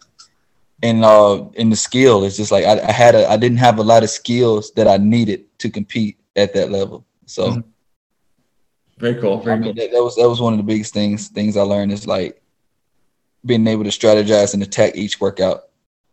and 0.83 1.03
uh 1.03 1.43
in 1.55 1.69
the 1.69 1.75
skill 1.75 2.23
it's 2.23 2.37
just 2.37 2.51
like 2.51 2.63
I, 2.65 2.79
I, 2.79 2.91
had 2.91 3.15
a 3.15 3.27
I 3.29 3.37
didn't 3.37 3.57
have 3.57 3.79
a 3.79 3.83
lot 3.83 4.03
of 4.03 4.09
skills 4.09 4.71
that 4.73 4.87
I 4.87 4.97
needed 4.97 5.45
to 5.59 5.69
compete 5.69 6.17
at 6.37 6.53
that 6.53 6.71
level. 6.71 7.05
So 7.25 7.49
mm-hmm. 7.49 7.61
very 8.97 9.19
cool. 9.19 9.41
Very 9.41 9.55
I 9.55 9.59
mean, 9.59 9.63
cool. 9.63 9.83
That, 9.83 9.91
that, 9.91 10.03
was 10.03 10.15
that 10.15 10.29
was 10.29 10.39
one 10.39 10.53
of 10.53 10.57
the 10.57 10.63
biggest 10.63 10.93
things 10.93 11.27
things 11.29 11.57
I 11.57 11.63
learned 11.63 11.91
is 11.91 12.07
like 12.07 12.41
being 13.45 13.67
able 13.67 13.83
to 13.83 13.89
strategize 13.89 14.53
and 14.53 14.63
attack 14.63 14.95
each 14.95 15.19
workout. 15.19 15.63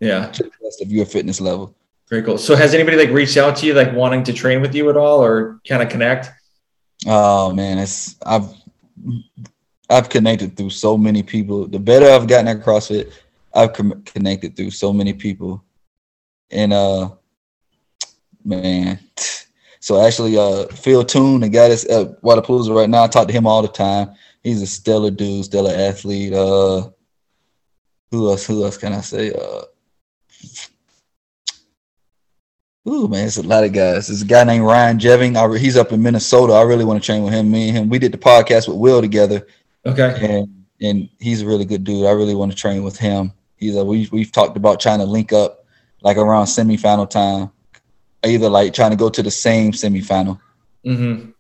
Yeah. 0.01 0.27
To 0.27 0.43
the 0.43 0.51
best 0.63 0.83
of 0.83 0.91
your 0.91 1.07
fitness 1.07 1.41
level. 1.41 1.75
Very 2.11 2.23
cool. 2.23 2.39
So 2.39 2.55
has 2.55 2.75
anybody 2.75 2.97
like 2.97 3.11
reached 3.11 3.37
out 3.37 3.57
to 3.57 3.67
you 3.67 3.75
like 3.75 3.93
wanting 3.93 4.25
to 4.25 4.33
train 4.33 4.61
with 4.61 4.75
you 4.75 4.91
at 4.91 4.97
all 4.97 5.23
or 5.23 5.61
kind 5.67 5.83
of 5.83 5.89
connect? 5.89 6.31
Oh 7.07 7.53
man, 7.53 7.79
it's 7.79 8.17
I've 8.25 8.49
I've 9.89 10.09
connected 10.09 10.57
through 10.57 10.71
so 10.71 10.97
many 10.97 11.23
people. 11.23 11.67
The 11.67 11.79
better 11.79 12.11
I've 12.11 12.27
gotten 12.27 12.49
at 12.49 12.65
CrossFit, 12.65 13.13
I've 13.55 13.73
com- 13.73 14.03
connected 14.03 14.57
through 14.57 14.71
so 14.71 14.93
many 14.93 15.13
people, 15.13 15.65
and 16.51 16.73
uh, 16.73 17.11
man. 18.45 18.99
So 19.81 20.01
actually, 20.05 20.39
uh, 20.39 20.67
Phil 20.69 21.05
Toon, 21.05 21.41
the 21.41 21.49
guy 21.49 21.69
that's 21.69 21.85
at 21.85 22.23
Wodapalooza 22.23 22.75
right 22.75 22.89
now, 22.89 23.05
I 23.05 23.07
talk 23.07 23.27
to 23.27 23.35
him 23.35 23.47
all 23.47 23.61
the 23.61 23.69
time. 23.69 24.15
He's 24.43 24.63
a 24.63 24.67
stellar 24.67 25.11
dude, 25.11 25.45
stellar 25.45 25.75
athlete. 25.75 26.33
Uh, 26.33 26.89
who 28.11 28.31
else? 28.31 28.47
Who 28.47 28.65
else 28.65 28.79
can 28.79 28.95
I 28.95 29.03
say? 29.03 29.33
Uh, 29.33 29.63
Ooh, 32.87 33.09
man, 33.09 33.27
it's 33.27 33.39
a 33.39 33.43
lot 33.43 33.65
of 33.65 33.73
guys. 33.73 34.09
There's 34.09 34.23
a 34.23 34.27
guy 34.27 34.45
named 34.45 34.65
Ryan 34.65 34.99
Jeving. 34.99 35.37
I, 35.37 35.59
he's 35.59 35.77
up 35.77 35.93
in 35.93 36.03
Minnesota. 36.03 36.53
I 36.53 36.63
really 36.63 36.85
want 36.85 37.03
to 37.03 37.07
train 37.07 37.23
with 37.23 37.33
him. 37.33 37.51
Me 37.51 37.69
and 37.69 37.77
him, 37.79 37.89
we 37.89 37.99
did 37.99 38.13
the 38.13 38.19
podcast 38.19 38.69
with 38.69 38.77
Will 38.77 39.01
together. 39.01 39.47
Okay. 39.87 40.17
And 40.21 40.65
and 40.81 41.09
he's 41.19 41.43
a 41.43 41.47
really 41.47 41.65
good 41.65 41.85
dude. 41.85 42.07
I 42.07 42.11
really 42.11 42.35
want 42.35 42.53
to 42.53 42.59
train 42.59 42.83
with 42.83 42.99
him. 42.99 43.33
We 43.73 44.09
we've 44.13 44.33
talked 44.33 44.57
about 44.57 44.81
trying 44.81 44.99
to 44.99 45.05
link 45.07 45.33
up 45.33 45.65
like 46.03 46.17
around 46.17 46.47
semifinal 46.47 47.09
time, 47.09 47.51
either 48.25 48.49
like 48.49 48.75
trying 48.75 48.91
to 48.91 48.97
go 48.97 49.09
to 49.09 49.23
the 49.23 49.31
same 49.31 49.73
semifinal. 49.73 50.39
Mm-hmm. 50.85 51.31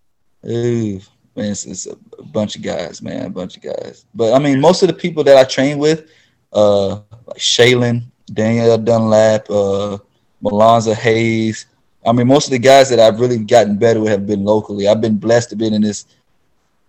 Ooh, 0.50 1.00
man, 1.36 1.50
it's, 1.50 1.66
it's, 1.66 1.86
a 1.86 2.22
bunch 2.22 2.56
of 2.56 2.62
guys, 2.62 3.02
man, 3.02 3.26
a 3.26 3.30
bunch 3.30 3.56
of 3.56 3.62
guys. 3.62 4.06
But 4.14 4.32
I 4.32 4.38
mean, 4.38 4.60
most 4.60 4.82
of 4.82 4.88
the 4.88 4.94
people 4.94 5.24
that 5.24 5.36
I 5.36 5.44
train 5.44 5.78
with, 5.78 6.10
uh, 6.52 7.00
like 7.26 7.38
Shaylin, 7.38 8.04
Danielle 8.32 8.78
Dunlap, 8.78 9.50
uh, 9.50 9.98
Malonza 10.42 10.94
Hayes. 10.94 11.66
I 12.06 12.12
mean, 12.12 12.26
most 12.26 12.46
of 12.46 12.50
the 12.50 12.58
guys 12.58 12.90
that 12.90 13.00
I've 13.00 13.20
really 13.20 13.38
gotten 13.38 13.78
better 13.78 14.00
with 14.00 14.10
have 14.10 14.26
been 14.26 14.44
locally. 14.44 14.88
I've 14.88 15.00
been 15.00 15.16
blessed 15.16 15.50
to 15.50 15.56
be 15.56 15.66
in 15.66 15.82
this 15.82 16.06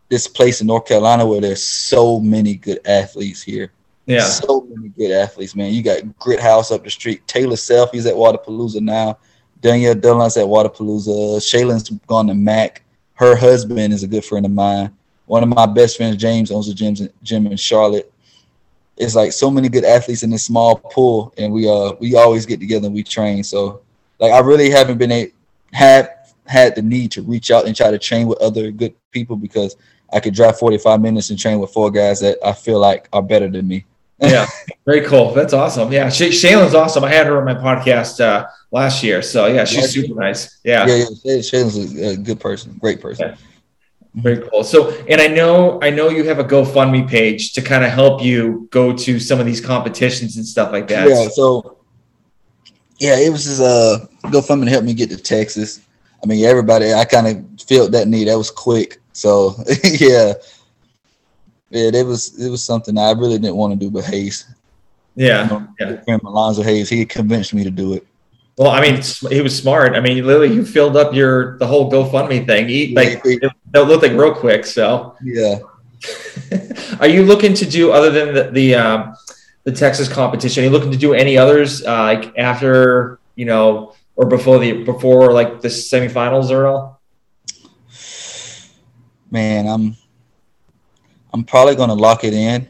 this 0.08 0.28
place 0.28 0.62
in 0.62 0.68
North 0.68 0.86
Carolina 0.86 1.26
where 1.26 1.42
there's 1.42 1.64
so 1.64 2.20
many 2.20 2.56
good 2.56 2.80
athletes 2.86 3.42
here. 3.42 3.72
Yeah. 4.06 4.26
So 4.26 4.68
many 4.70 4.90
good 4.90 5.12
athletes, 5.12 5.56
man. 5.56 5.74
You 5.74 5.82
got 5.82 6.18
Grit 6.20 6.40
House 6.40 6.72
up 6.72 6.84
the 6.84 6.90
street. 6.90 7.28
Taylor 7.28 7.56
Self, 7.56 7.92
he's 7.92 8.06
at 8.06 8.14
Wodapalooza 8.14 8.82
now. 8.82 9.18
Danielle 9.62 9.96
Dunlap's 9.96 10.38
at 10.38 10.46
Wodapalooza. 10.46 11.38
Shaylin's 11.38 11.90
gone 12.08 12.28
to 12.28 12.36
Mac. 12.36 12.84
Her 13.16 13.36
husband 13.36 13.94
is 13.94 14.04
a 14.04 14.08
good 14.08 14.24
friend 14.24 14.46
of 14.46 14.52
mine. 14.52 14.92
One 15.26 15.42
of 15.42 15.50
my 15.50 15.66
best 15.66 15.98
friends, 15.98 16.18
James, 16.18 16.52
owns 16.52 16.70
a 16.70 16.74
gym, 16.74 16.96
gym 17.24 17.48
in 17.48 17.58
Charlotte. 17.58 18.12
It's 18.98 19.16
like 19.16 19.32
so 19.32 19.50
many 19.50 19.70
good 19.70 19.84
athletes 19.84 20.24
in 20.24 20.30
this 20.30 20.46
small 20.46 20.76
pool, 20.76 21.34
and 21.38 21.52
we 21.52 21.68
uh 21.68 21.94
we 22.00 22.16
always 22.16 22.46
get 22.46 22.60
together 22.60 22.86
and 22.86 22.96
we 22.96 23.04
train. 23.04 23.44
So 23.44 23.82
like 24.20 24.32
I 24.32 24.40
really 24.40 24.70
haven't 24.70 25.00
been 25.00 25.12
a 25.12 25.32
had 25.74 26.12
had 26.46 26.76
the 26.76 26.82
need 26.82 27.12
to 27.12 27.24
reach 27.24 27.50
out 27.50 27.66
and 27.66 27.76
try 27.76 27.90
to 27.90 27.98
train 27.98 28.28
with 28.28 28.40
other 28.40 28.70
good 28.72 28.94
people 29.12 29.36
because 29.36 29.76
I 30.14 30.20
could 30.20 30.36
drive 30.36 30.60
45 30.60 31.02
minutes 31.02 31.32
and 31.32 31.40
train 31.40 31.60
with 31.60 31.72
four 31.72 31.90
guys 31.90 32.20
that 32.22 32.38
I 32.46 32.54
feel 32.54 32.80
like 32.80 33.10
are 33.12 33.24
better 33.24 33.50
than 33.50 33.68
me. 33.68 33.86
Yeah, 34.20 34.48
very 34.86 35.02
cool. 35.02 35.34
That's 35.34 35.54
awesome. 35.54 35.92
Yeah, 35.92 36.10
Sh- 36.10 36.44
Shaylin's 36.44 36.74
awesome. 36.74 37.04
I 37.04 37.12
had 37.12 37.28
her 37.28 37.38
on 37.38 37.46
my 37.46 37.54
podcast 37.54 38.20
uh, 38.20 38.48
last 38.72 39.04
year, 39.04 39.22
so 39.22 39.48
yeah, 39.48 39.66
she's 39.66 39.92
super 39.92 40.20
nice. 40.20 40.60
Yeah, 40.64 40.86
yeah, 40.88 41.06
yeah. 41.24 41.36
Shaylin's 41.38 41.96
a, 41.96 42.12
a 42.12 42.18
good 42.18 42.40
person, 42.40 42.78
great 42.80 43.02
person. 43.02 43.30
Yeah. 43.30 43.36
Very 44.16 44.48
cool. 44.48 44.64
So, 44.64 44.92
and 45.10 45.20
I 45.20 45.28
know, 45.28 45.78
I 45.82 45.90
know 45.90 46.10
you 46.10 46.24
have 46.24 46.40
a 46.40 46.44
GoFundMe 46.44 47.08
page 47.08 47.52
to 47.54 47.62
kind 47.62 47.84
of 47.84 47.92
help 47.92 48.24
you 48.24 48.70
go 48.72 48.96
to 48.96 49.20
some 49.20 49.42
of 49.42 49.46
these 49.46 49.60
competitions 49.60 50.38
and 50.38 50.46
stuff 50.46 50.72
like 50.72 50.88
that. 50.88 51.10
Yeah. 51.10 51.28
So, 51.28 51.80
yeah, 52.98 53.20
it 53.20 53.30
was 53.30 53.44
just 53.44 53.62
uh 53.62 54.08
GoFundMe 54.30 54.66
to 54.66 54.72
help 54.72 54.86
me 54.86 54.94
get 54.94 55.10
to 55.10 55.18
Texas. 55.18 55.82
I 56.24 56.28
mean, 56.28 56.46
everybody, 56.46 56.94
I 56.94 57.04
kind 57.04 57.28
of 57.28 57.62
felt 57.62 57.92
that 57.92 58.08
need. 58.08 58.30
That 58.30 58.38
was 58.38 58.50
quick. 58.50 59.02
So, 59.12 59.56
yeah, 59.84 60.34
yeah, 61.76 61.92
it 61.94 62.06
was 62.06 62.40
it 62.40 62.50
was 62.50 62.64
something 62.64 62.98
I 62.98 63.12
really 63.12 63.38
didn't 63.38 63.56
want 63.56 63.74
to 63.74 63.80
do, 63.80 63.92
but 63.92 64.06
Hayes. 64.06 64.48
Yeah, 65.16 65.44
you 65.44 65.86
know, 65.86 66.02
yeah. 66.08 66.18
Alonzo 66.24 66.62
Hayes, 66.64 66.90
he 66.90 67.06
convinced 67.06 67.54
me 67.54 67.64
to 67.64 67.70
do 67.70 67.94
it. 67.94 68.08
Well, 68.58 68.72
I 68.72 68.82
mean, 68.82 69.02
he 69.30 69.42
was 69.42 69.58
smart. 69.58 69.96
I 69.96 70.00
mean, 70.00 70.26
literally, 70.26 70.54
you 70.54 70.66
filled 70.66 70.96
up 70.96 71.14
your 71.14 71.58
the 71.58 71.68
whole 71.68 71.92
GoFundMe 71.92 72.46
thing. 72.46 72.70
He, 72.70 72.96
like, 72.96 73.22
it, 73.26 73.52
that 73.72 73.84
looked 73.84 74.04
like 74.04 74.14
real 74.14 74.34
quick. 74.34 74.66
So, 74.66 75.18
yeah. 75.24 75.60
Are 77.00 77.08
you 77.08 77.24
looking 77.24 77.54
to 77.56 77.66
do 77.66 77.92
other 77.92 78.12
than 78.12 78.34
the 78.34 78.52
the, 78.52 78.76
um, 78.76 79.16
the 79.66 79.72
Texas 79.72 80.08
competition? 80.08 80.64
Are 80.64 80.68
you 80.68 80.72
looking 80.72 80.92
to 80.92 80.98
do 80.98 81.14
any 81.14 81.38
others 81.38 81.84
uh, 81.84 82.04
like 82.04 82.38
after 82.38 83.20
you 83.36 83.46
know 83.46 83.96
or 84.16 84.28
before 84.28 84.60
the 84.60 84.84
before 84.84 85.34
like 85.34 85.60
the 85.60 85.68
semifinals 85.68 86.50
or 86.52 86.68
all? 86.68 87.02
Man, 89.30 89.68
I'm 89.68 89.98
I'm 91.36 91.44
probably 91.44 91.76
gonna 91.76 91.96
lock 91.96 92.24
it 92.24 92.34
in 92.34 92.66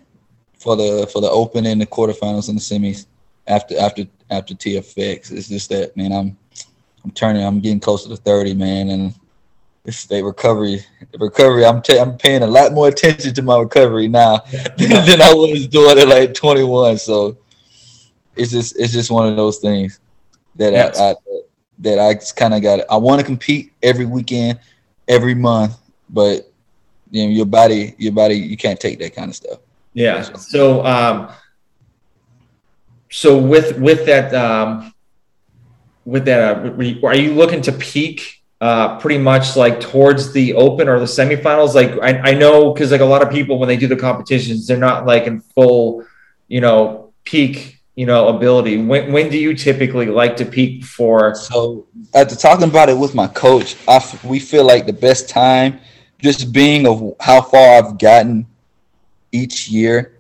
for 0.58 0.76
the 0.76 1.08
for 1.14 1.22
the 1.22 1.30
open 1.30 1.68
and 1.68 1.80
the 1.80 1.86
quarterfinals 1.86 2.50
and 2.50 2.58
the 2.58 2.62
semis 2.62 3.06
after 3.46 3.78
after 3.78 4.08
after 4.32 4.56
TFX. 4.56 5.32
It's 5.32 5.50
just 5.50 5.70
that 5.70 5.96
man, 5.96 6.12
I'm 6.12 6.36
I'm 7.04 7.12
turning, 7.12 7.44
I'm 7.44 7.60
getting 7.60 7.80
closer 7.80 8.10
to 8.10 8.16
30, 8.16 8.56
man, 8.56 8.90
and 8.90 9.14
it's 9.84 9.98
state 9.98 10.24
recovery. 10.24 10.84
The 11.12 11.20
recovery, 11.20 11.64
I'm 11.64 11.84
i 11.88 12.00
I'm 12.00 12.18
paying 12.18 12.42
a 12.42 12.48
lot 12.48 12.74
more 12.74 12.88
attention 12.88 13.36
to 13.36 13.44
my 13.44 13.60
recovery 13.60 14.08
now 14.08 14.38
than 14.80 15.22
I 15.22 15.32
was 15.32 15.68
doing 15.68 16.00
at 16.00 16.08
like 16.08 16.34
21. 16.34 16.98
So 16.98 17.38
it's 18.36 18.50
just 18.50 18.80
it's 18.80 18.94
just 18.94 19.12
one 19.12 19.28
of 19.28 19.36
those 19.36 19.60
things 19.60 20.00
that 20.56 20.74
yes. 20.74 21.00
I, 21.00 21.12
I 21.12 21.16
that 21.78 22.00
I 22.00 22.16
kind 22.36 22.56
of 22.56 22.64
got. 22.64 22.80
It. 22.80 22.88
I 22.90 22.98
want 22.98 23.20
to 23.20 23.26
compete 23.28 23.74
every 23.84 24.08
weekend, 24.08 24.60
every 25.08 25.36
month, 25.36 25.78
but 26.10 26.52
you 27.16 27.24
know 27.24 27.30
your 27.30 27.46
body, 27.46 27.96
your 27.98 28.12
body, 28.12 28.36
you 28.36 28.58
can't 28.58 28.80
take 28.80 29.00
that 29.00 29.16
kind 29.16 29.30
of 29.30 29.36
stuff. 29.36 29.60
Yeah. 29.94 30.22
So 30.22 30.86
um, 30.86 31.32
so 33.10 33.38
with 33.38 33.80
with 33.80 34.06
that 34.06 34.34
um, 34.36 34.94
with 36.04 36.26
that, 36.26 36.66
uh, 36.66 37.08
are 37.08 37.16
you 37.16 37.34
looking 37.34 37.62
to 37.62 37.72
peak 37.72 38.44
uh, 38.60 39.00
pretty 39.00 39.18
much 39.18 39.56
like 39.56 39.80
towards 39.80 40.34
the 40.34 40.54
open 40.56 40.90
or 40.90 41.00
the 41.00 41.06
semifinals? 41.06 41.74
Like 41.74 41.92
I, 42.02 42.32
I 42.32 42.34
know 42.34 42.74
because 42.74 42.92
like 42.92 43.00
a 43.00 43.06
lot 43.06 43.22
of 43.22 43.30
people 43.32 43.58
when 43.58 43.70
they 43.70 43.78
do 43.78 43.88
the 43.88 43.96
competitions, 43.96 44.68
they're 44.68 44.78
not 44.78 45.06
like 45.06 45.24
in 45.24 45.40
full, 45.40 46.06
you 46.50 46.60
know, 46.60 47.14
peak, 47.24 47.80
you 47.96 48.06
know, 48.06 48.28
ability. 48.28 48.78
When 48.78 49.14
when 49.14 49.30
do 49.30 49.38
you 49.38 49.56
typically 49.56 50.08
like 50.08 50.36
to 50.36 50.46
peak 50.46 50.84
for? 50.84 51.34
So 51.36 51.88
after 52.14 52.36
talking 52.36 52.68
about 52.68 52.90
it 52.90 52.98
with 52.98 53.16
my 53.16 53.28
coach, 53.28 53.78
I 53.88 54.04
we 54.26 54.40
feel 54.40 54.66
like 54.66 54.86
the 54.86 55.00
best 55.08 55.30
time, 55.30 55.80
just 56.26 56.52
being 56.52 56.88
of 56.88 57.14
how 57.20 57.40
far 57.40 57.78
I've 57.78 58.00
gotten 58.00 58.48
each 59.32 59.70
year, 59.70 60.18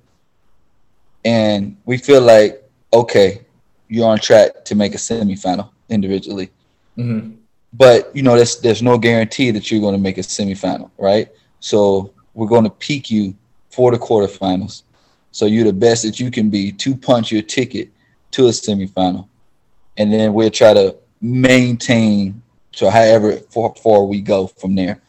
and 1.24 1.76
we 1.86 1.97
feel 1.97 2.22
like 2.22 2.62
okay, 2.93 3.41
you're 3.88 4.08
on 4.08 4.20
track 4.20 4.64
to 4.66 4.76
make 4.76 4.93
a 4.93 4.97
semifinal 4.97 5.70
individually. 5.89 6.51
Mm-hmm. 6.95 7.32
But 7.74 8.16
you 8.16 8.22
know, 8.22 8.36
there's 8.36 8.60
there's 8.62 8.84
no 8.84 8.99
guarantee 8.99 9.49
that 9.51 9.72
you're 9.72 9.82
going 9.82 9.95
to 9.95 10.01
make 10.01 10.20
a 10.20 10.22
semifinal, 10.22 10.91
right? 10.99 11.28
So 11.60 12.14
we're 12.36 12.53
going 12.56 12.66
to 12.66 12.70
peak 12.70 13.10
you 13.10 13.34
for 13.72 13.91
the 13.91 13.97
quarterfinals. 13.97 14.84
So 15.32 15.47
you're 15.47 15.66
the 15.66 15.74
best 15.74 16.03
that 16.03 16.20
you 16.20 16.30
can 16.30 16.51
be 16.51 16.72
to 16.84 16.95
punch 16.95 17.32
your 17.32 17.41
ticket 17.41 17.89
to 18.32 18.45
a 18.45 18.51
semifinal, 18.51 19.28
and 19.97 20.14
then 20.14 20.36
we'll 20.36 20.51
try 20.51 20.74
to 20.74 20.95
maintain 21.20 22.43
to 22.74 22.91
however 22.91 23.38
far, 23.38 23.74
far 23.76 24.03
we 24.03 24.22
go 24.22 24.45
from 24.45 24.76
there. 24.76 25.01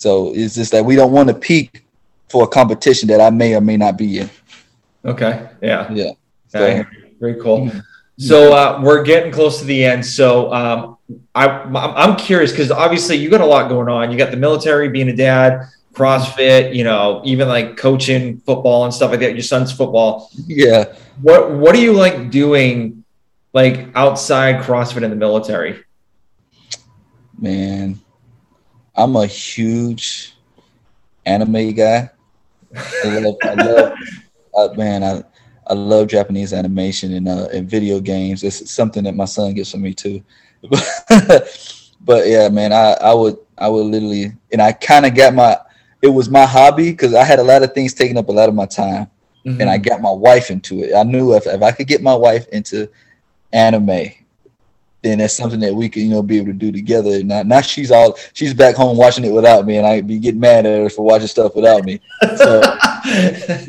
So 0.00 0.32
it's 0.34 0.54
just 0.54 0.72
that 0.72 0.84
we 0.84 0.96
don't 0.96 1.12
want 1.12 1.28
to 1.28 1.34
peak 1.34 1.84
for 2.28 2.44
a 2.44 2.46
competition 2.46 3.08
that 3.08 3.20
I 3.20 3.30
may 3.30 3.54
or 3.54 3.60
may 3.60 3.76
not 3.76 3.96
be 3.96 4.18
in. 4.18 4.30
Okay. 5.04 5.48
Yeah. 5.60 5.90
Yeah. 5.92 6.12
So, 6.48 6.84
very 7.20 7.40
cool. 7.40 7.66
Mm-hmm. 7.66 7.78
So 8.18 8.52
uh, 8.52 8.80
we're 8.82 9.02
getting 9.04 9.30
close 9.30 9.60
to 9.60 9.64
the 9.64 9.84
end. 9.84 10.04
So 10.04 10.52
um, 10.52 10.98
I, 11.34 11.46
I'm 11.46 12.16
curious 12.16 12.50
because 12.50 12.70
obviously 12.70 13.16
you 13.16 13.30
got 13.30 13.40
a 13.40 13.46
lot 13.46 13.68
going 13.68 13.88
on. 13.88 14.10
You 14.10 14.18
got 14.18 14.30
the 14.30 14.36
military, 14.36 14.88
being 14.88 15.08
a 15.08 15.16
dad, 15.16 15.68
CrossFit, 15.94 16.74
you 16.74 16.84
know, 16.84 17.22
even 17.24 17.48
like 17.48 17.76
coaching 17.76 18.38
football 18.40 18.84
and 18.84 18.94
stuff 18.94 19.10
like 19.10 19.20
that. 19.20 19.32
Your 19.34 19.42
son's 19.42 19.72
football. 19.72 20.30
Yeah. 20.46 20.94
What 21.22 21.52
What 21.52 21.74
do 21.74 21.80
you 21.80 21.92
like 21.92 22.30
doing, 22.30 23.04
like 23.52 23.88
outside 23.94 24.64
CrossFit 24.64 25.02
in 25.02 25.10
the 25.10 25.16
military? 25.16 25.84
Man, 27.38 28.00
I'm 28.98 29.14
a 29.14 29.26
huge 29.26 30.34
anime 31.24 31.72
guy. 31.72 32.10
I 32.74 33.18
love, 33.20 33.36
I 33.42 33.54
love, 33.54 33.92
uh, 34.54 34.74
man, 34.74 35.04
I 35.04 35.22
I 35.68 35.74
love 35.74 36.08
Japanese 36.08 36.52
animation 36.52 37.14
and 37.14 37.28
uh, 37.28 37.46
and 37.52 37.70
video 37.70 38.00
games. 38.00 38.42
It's 38.42 38.70
something 38.70 39.04
that 39.04 39.14
my 39.14 39.26
son 39.26 39.54
gets 39.54 39.70
from 39.70 39.82
me 39.82 39.94
too. 39.94 40.22
but 42.00 42.26
yeah, 42.26 42.48
man, 42.48 42.72
I 42.72 42.94
I 43.00 43.14
would 43.14 43.36
I 43.56 43.68
would 43.68 43.86
literally 43.86 44.32
and 44.50 44.60
I 44.60 44.72
kind 44.72 45.06
of 45.06 45.14
got 45.14 45.32
my 45.32 45.56
it 46.02 46.08
was 46.08 46.28
my 46.28 46.44
hobby 46.44 46.90
because 46.90 47.14
I 47.14 47.22
had 47.22 47.38
a 47.38 47.44
lot 47.44 47.62
of 47.62 47.74
things 47.74 47.94
taking 47.94 48.18
up 48.18 48.28
a 48.28 48.32
lot 48.32 48.48
of 48.48 48.54
my 48.54 48.66
time, 48.66 49.08
mm-hmm. 49.46 49.60
and 49.60 49.70
I 49.70 49.78
got 49.78 50.00
my 50.00 50.10
wife 50.10 50.50
into 50.50 50.82
it. 50.82 50.94
I 50.94 51.04
knew 51.04 51.34
if 51.34 51.46
if 51.46 51.62
I 51.62 51.70
could 51.70 51.86
get 51.86 52.02
my 52.02 52.16
wife 52.16 52.48
into 52.48 52.88
anime, 53.52 54.10
then 55.02 55.18
that's 55.18 55.36
something 55.36 55.60
that 55.60 55.74
we 55.74 55.88
can, 55.88 56.02
you 56.02 56.08
know, 56.08 56.22
be 56.22 56.38
able 56.38 56.48
to 56.48 56.52
do 56.52 56.72
together. 56.72 57.22
Now, 57.22 57.42
now 57.42 57.60
she's 57.60 57.90
all 57.90 58.18
she's 58.32 58.54
back 58.54 58.74
home 58.74 58.96
watching 58.96 59.24
it 59.24 59.32
without 59.32 59.66
me, 59.66 59.76
and 59.76 59.86
I 59.86 60.00
be 60.00 60.18
getting 60.18 60.40
mad 60.40 60.66
at 60.66 60.82
her 60.82 60.90
for 60.90 61.04
watching 61.04 61.28
stuff 61.28 61.54
without 61.54 61.84
me. 61.84 62.00
So 62.36 62.60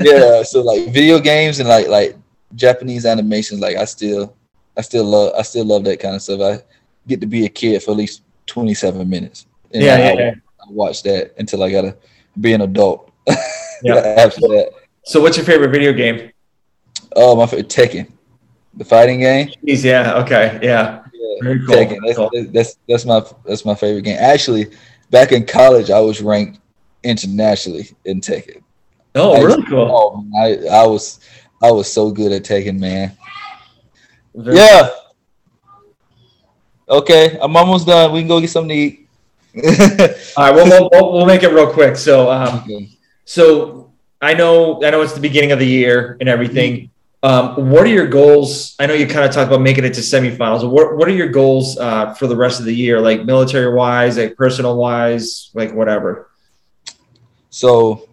yeah, 0.01 0.43
so 0.43 0.61
like 0.61 0.91
video 0.93 1.19
games 1.19 1.59
and 1.59 1.69
like 1.69 1.87
like 1.87 2.15
Japanese 2.55 3.05
animations, 3.05 3.59
like 3.59 3.77
I 3.77 3.85
still 3.85 4.35
I 4.77 4.81
still 4.81 5.05
love 5.05 5.33
I 5.37 5.43
still 5.43 5.65
love 5.65 5.83
that 5.85 5.99
kind 5.99 6.15
of 6.15 6.21
stuff. 6.21 6.41
I 6.41 6.63
get 7.07 7.21
to 7.21 7.27
be 7.27 7.45
a 7.45 7.49
kid 7.49 7.83
for 7.83 7.91
at 7.91 7.97
least 7.97 8.23
twenty 8.45 8.73
seven 8.73 9.07
minutes. 9.09 9.45
And 9.71 9.83
yeah, 9.83 9.93
I, 9.93 9.97
yeah, 9.97 10.13
yeah. 10.13 10.33
I 10.61 10.71
watch 10.71 11.03
that 11.03 11.33
until 11.37 11.63
I 11.63 11.71
gotta 11.71 11.95
be 12.39 12.53
an 12.53 12.61
adult. 12.61 13.11
Yeah. 13.81 13.95
After 13.95 14.41
that. 14.41 14.71
So, 15.03 15.21
what's 15.21 15.37
your 15.37 15.45
favorite 15.45 15.71
video 15.71 15.93
game? 15.93 16.31
Oh, 17.15 17.35
my 17.35 17.45
favorite 17.45 17.69
Tekken, 17.69 18.11
the 18.75 18.85
fighting 18.85 19.19
game. 19.19 19.51
Jeez, 19.65 19.83
yeah. 19.83 20.15
Okay. 20.15 20.59
Yeah. 20.61 21.03
Very 21.41 21.59
cool. 21.59 21.75
Tekken. 21.75 21.97
That's, 22.05 22.17
cool. 22.17 22.29
that's 22.51 22.77
that's 22.87 23.05
my 23.05 23.23
that's 23.45 23.65
my 23.65 23.75
favorite 23.75 24.03
game. 24.03 24.17
Actually, 24.19 24.67
back 25.09 25.31
in 25.31 25.45
college, 25.45 25.89
I 25.89 25.99
was 25.99 26.21
ranked 26.21 26.59
internationally 27.03 27.89
in 28.05 28.21
Tekken. 28.21 28.61
Oh, 29.15 29.33
I, 29.33 29.41
really 29.41 29.65
cool. 29.65 29.89
Oh, 29.91 30.25
I 30.41 30.67
I 30.67 30.85
was 30.85 31.19
I 31.61 31.71
was 31.71 31.91
so 31.91 32.11
good 32.11 32.31
at 32.31 32.43
Tekken, 32.43 32.79
man. 32.79 33.17
Very 34.35 34.57
yeah. 34.57 34.89
Cool. 34.89 34.99
Okay, 36.99 37.37
I'm 37.39 37.55
almost 37.55 37.85
done. 37.85 38.11
We 38.11 38.21
can 38.21 38.27
go 38.27 38.41
get 38.41 38.49
something 38.49 38.69
to 38.69 38.75
eat. 38.75 39.07
All 40.37 40.45
right, 40.45 40.55
we'll, 40.55 40.89
we'll, 40.91 41.13
we'll 41.13 41.25
make 41.25 41.43
it 41.43 41.49
real 41.49 41.71
quick. 41.71 41.95
So, 41.95 42.31
um, 42.31 42.59
okay. 42.59 42.89
so 43.25 43.91
I 44.21 44.33
know 44.33 44.83
I 44.83 44.89
know 44.89 45.01
it's 45.01 45.13
the 45.13 45.19
beginning 45.19 45.51
of 45.51 45.59
the 45.59 45.67
year 45.67 46.17
and 46.19 46.29
everything. 46.29 46.89
Um, 47.21 47.69
what 47.69 47.83
are 47.83 47.89
your 47.89 48.07
goals? 48.07 48.75
I 48.79 48.85
know 48.85 48.93
you 48.93 49.05
kind 49.05 49.25
of 49.25 49.31
talked 49.31 49.47
about 49.47 49.61
making 49.61 49.83
it 49.83 49.93
to 49.95 50.01
semifinals. 50.01 50.69
What 50.69 50.95
What 50.95 51.07
are 51.07 51.13
your 51.13 51.27
goals 51.27 51.77
uh, 51.77 52.13
for 52.13 52.27
the 52.27 52.35
rest 52.35 52.59
of 52.59 52.65
the 52.65 52.73
year, 52.73 53.01
like 53.01 53.25
military 53.25 53.73
wise, 53.73 54.17
like 54.17 54.37
personal 54.37 54.77
wise, 54.77 55.51
like 55.53 55.73
whatever? 55.73 56.29
So, 57.49 58.07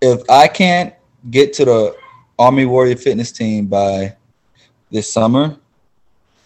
if 0.00 0.28
I 0.28 0.48
can't 0.48 0.94
get 1.30 1.52
to 1.54 1.64
the 1.64 1.96
Army 2.38 2.64
Warrior 2.64 2.96
Fitness 2.96 3.30
team 3.30 3.66
by 3.66 4.16
this 4.90 5.12
summer, 5.12 5.56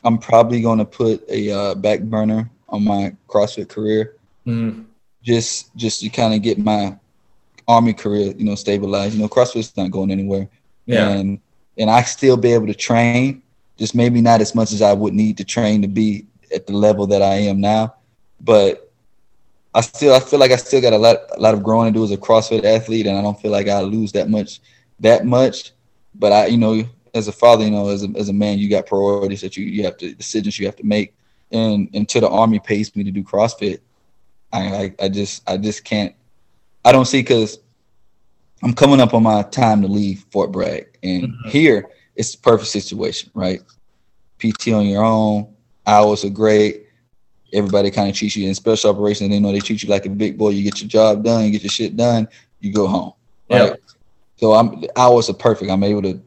I'm 0.04 0.18
probably 0.18 0.60
going 0.60 0.78
to 0.78 0.84
put 0.84 1.24
a 1.30 1.50
uh, 1.50 1.74
back 1.74 2.00
burner 2.00 2.50
on 2.68 2.84
my 2.84 3.16
CrossFit 3.28 3.68
career. 3.68 4.16
Mm. 4.46 4.86
Just 5.22 5.74
just 5.76 6.00
to 6.00 6.10
kind 6.10 6.34
of 6.34 6.42
get 6.42 6.58
my 6.58 6.98
Army 7.66 7.94
career, 7.94 8.34
you 8.36 8.44
know, 8.44 8.54
stabilized. 8.54 9.14
You 9.14 9.22
know, 9.22 9.28
CrossFit's 9.28 9.74
not 9.76 9.90
going 9.90 10.10
anywhere. 10.10 10.48
Yeah. 10.86 11.08
And 11.10 11.40
and 11.78 11.90
I 11.90 12.02
still 12.02 12.36
be 12.36 12.52
able 12.52 12.66
to 12.66 12.74
train 12.74 13.42
just 13.78 13.94
maybe 13.94 14.20
not 14.20 14.40
as 14.40 14.54
much 14.54 14.72
as 14.72 14.82
I 14.82 14.92
would 14.92 15.14
need 15.14 15.36
to 15.38 15.44
train 15.44 15.82
to 15.82 15.88
be 15.88 16.26
at 16.54 16.66
the 16.66 16.72
level 16.72 17.06
that 17.08 17.22
I 17.22 17.34
am 17.34 17.60
now. 17.60 17.94
But 18.40 18.92
I 19.74 19.80
still 19.80 20.14
I 20.14 20.20
feel 20.20 20.38
like 20.38 20.50
I 20.50 20.56
still 20.56 20.80
got 20.80 20.92
a 20.92 20.98
lot 20.98 21.16
a 21.34 21.40
lot 21.40 21.54
of 21.54 21.62
growing 21.62 21.92
to 21.92 21.98
do 21.98 22.04
as 22.04 22.10
a 22.10 22.16
CrossFit 22.16 22.64
athlete, 22.64 23.06
and 23.06 23.16
I 23.16 23.22
don't 23.22 23.40
feel 23.40 23.50
like 23.50 23.68
I 23.68 23.80
lose 23.80 24.12
that 24.12 24.28
much 24.28 24.60
that 25.00 25.24
much. 25.24 25.72
But 26.14 26.32
I, 26.32 26.46
you 26.46 26.58
know, 26.58 26.84
as 27.14 27.28
a 27.28 27.32
father, 27.32 27.64
you 27.64 27.70
know, 27.70 27.88
as 27.88 28.04
a, 28.04 28.08
as 28.16 28.28
a 28.28 28.32
man, 28.32 28.58
you 28.58 28.68
got 28.68 28.86
priorities 28.86 29.40
that 29.40 29.56
you 29.56 29.64
you 29.64 29.84
have 29.84 29.96
to 29.98 30.14
decisions 30.14 30.58
you 30.58 30.66
have 30.66 30.76
to 30.76 30.86
make. 30.86 31.14
And 31.50 31.88
until 31.94 32.22
the 32.22 32.28
army 32.28 32.58
pays 32.58 32.94
me 32.94 33.04
to 33.04 33.10
do 33.10 33.22
CrossFit, 33.22 33.80
I 34.52 34.60
I, 34.60 34.94
I 35.04 35.08
just 35.08 35.48
I 35.48 35.56
just 35.56 35.84
can't. 35.84 36.14
I 36.84 36.92
don't 36.92 37.06
see 37.06 37.20
because 37.20 37.58
I'm 38.62 38.74
coming 38.74 39.00
up 39.00 39.14
on 39.14 39.22
my 39.22 39.42
time 39.42 39.82
to 39.82 39.88
leave 39.88 40.24
Fort 40.30 40.52
Bragg, 40.52 40.98
and 41.02 41.24
mm-hmm. 41.24 41.48
here 41.48 41.90
it's 42.16 42.34
the 42.34 42.42
perfect 42.42 42.70
situation, 42.70 43.30
right? 43.34 43.60
PT 44.38 44.68
on 44.68 44.86
your 44.86 45.04
own, 45.04 45.52
hours 45.86 46.24
are 46.24 46.30
great. 46.30 46.86
Everybody 47.52 47.90
kind 47.90 48.08
of 48.08 48.16
treats 48.16 48.36
you 48.36 48.48
in 48.48 48.54
special 48.54 48.90
operations. 48.90 49.30
They 49.30 49.38
know 49.38 49.52
they 49.52 49.60
treat 49.60 49.82
you 49.82 49.88
like 49.88 50.06
a 50.06 50.10
big 50.10 50.38
boy. 50.38 50.50
You 50.50 50.62
get 50.62 50.80
your 50.80 50.88
job 50.88 51.22
done, 51.22 51.44
you 51.44 51.50
get 51.50 51.62
your 51.62 51.70
shit 51.70 51.96
done, 51.96 52.28
you 52.60 52.72
go 52.72 52.86
home. 52.86 53.12
Right. 53.50 53.66
Yep. 53.66 53.80
So 54.36 54.52
I'm 54.52 54.80
the 54.80 54.90
hours 54.98 55.28
are 55.28 55.34
perfect. 55.34 55.70
I'm 55.70 55.84
able 55.84 56.02
to 56.02 56.20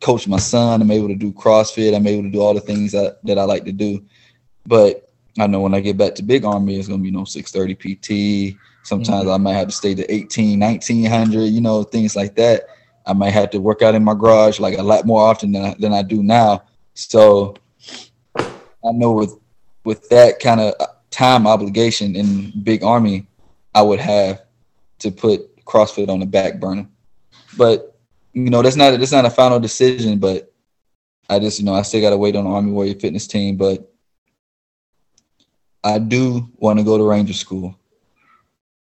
coach 0.00 0.26
my 0.26 0.38
son. 0.38 0.80
I'm 0.80 0.90
able 0.90 1.08
to 1.08 1.14
do 1.14 1.32
CrossFit. 1.32 1.94
I'm 1.94 2.06
able 2.06 2.22
to 2.22 2.30
do 2.30 2.40
all 2.40 2.54
the 2.54 2.60
things 2.60 2.92
that, 2.92 3.18
that 3.24 3.38
I 3.38 3.44
like 3.44 3.64
to 3.64 3.72
do. 3.72 4.04
But 4.66 5.10
I 5.38 5.46
know 5.46 5.60
when 5.60 5.74
I 5.74 5.80
get 5.80 5.96
back 5.96 6.14
to 6.16 6.22
Big 6.22 6.44
Army, 6.44 6.78
it's 6.78 6.88
gonna 6.88 7.02
be 7.02 7.08
you 7.08 7.12
know 7.12 7.24
630 7.24 8.54
PT. 8.54 8.58
Sometimes 8.88 9.24
mm-hmm. 9.24 9.30
I 9.30 9.36
might 9.36 9.52
have 9.52 9.68
to 9.68 9.74
stay 9.74 9.94
to 9.94 10.12
18, 10.12 10.58
1900, 10.58 11.42
you 11.42 11.60
know, 11.60 11.82
things 11.82 12.16
like 12.16 12.34
that. 12.36 12.64
I 13.06 13.12
might 13.12 13.30
have 13.30 13.50
to 13.50 13.60
work 13.60 13.82
out 13.82 13.94
in 13.94 14.02
my 14.02 14.14
garage 14.14 14.58
like 14.58 14.78
a 14.78 14.82
lot 14.82 15.04
more 15.04 15.20
often 15.20 15.52
than 15.52 15.64
I, 15.64 15.74
than 15.78 15.92
I 15.92 16.02
do 16.02 16.22
now. 16.22 16.62
So 16.94 17.54
I 18.36 18.92
know 18.92 19.12
with 19.12 19.38
with 19.84 20.08
that 20.08 20.40
kind 20.40 20.60
of 20.60 20.74
time 21.10 21.46
obligation 21.46 22.16
in 22.16 22.52
Big 22.62 22.82
Army, 22.82 23.26
I 23.74 23.82
would 23.82 24.00
have 24.00 24.42
to 25.00 25.10
put 25.10 25.64
CrossFit 25.64 26.08
on 26.08 26.20
the 26.20 26.26
back 26.26 26.58
burner. 26.58 26.88
But 27.56 27.94
you 28.32 28.50
know, 28.50 28.62
that's 28.62 28.76
not 28.76 28.98
that's 28.98 29.12
not 29.12 29.26
a 29.26 29.30
final 29.30 29.60
decision. 29.60 30.18
But 30.18 30.52
I 31.28 31.38
just 31.38 31.58
you 31.58 31.64
know 31.66 31.74
I 31.74 31.82
still 31.82 32.00
got 32.00 32.10
to 32.10 32.18
wait 32.18 32.36
on 32.36 32.44
the 32.44 32.50
Army 32.50 32.72
Warrior 32.72 32.94
Fitness 32.94 33.26
team. 33.26 33.56
But 33.56 33.90
I 35.84 35.98
do 35.98 36.48
want 36.56 36.78
to 36.78 36.84
go 36.84 36.96
to 36.96 37.04
Ranger 37.04 37.34
School, 37.34 37.78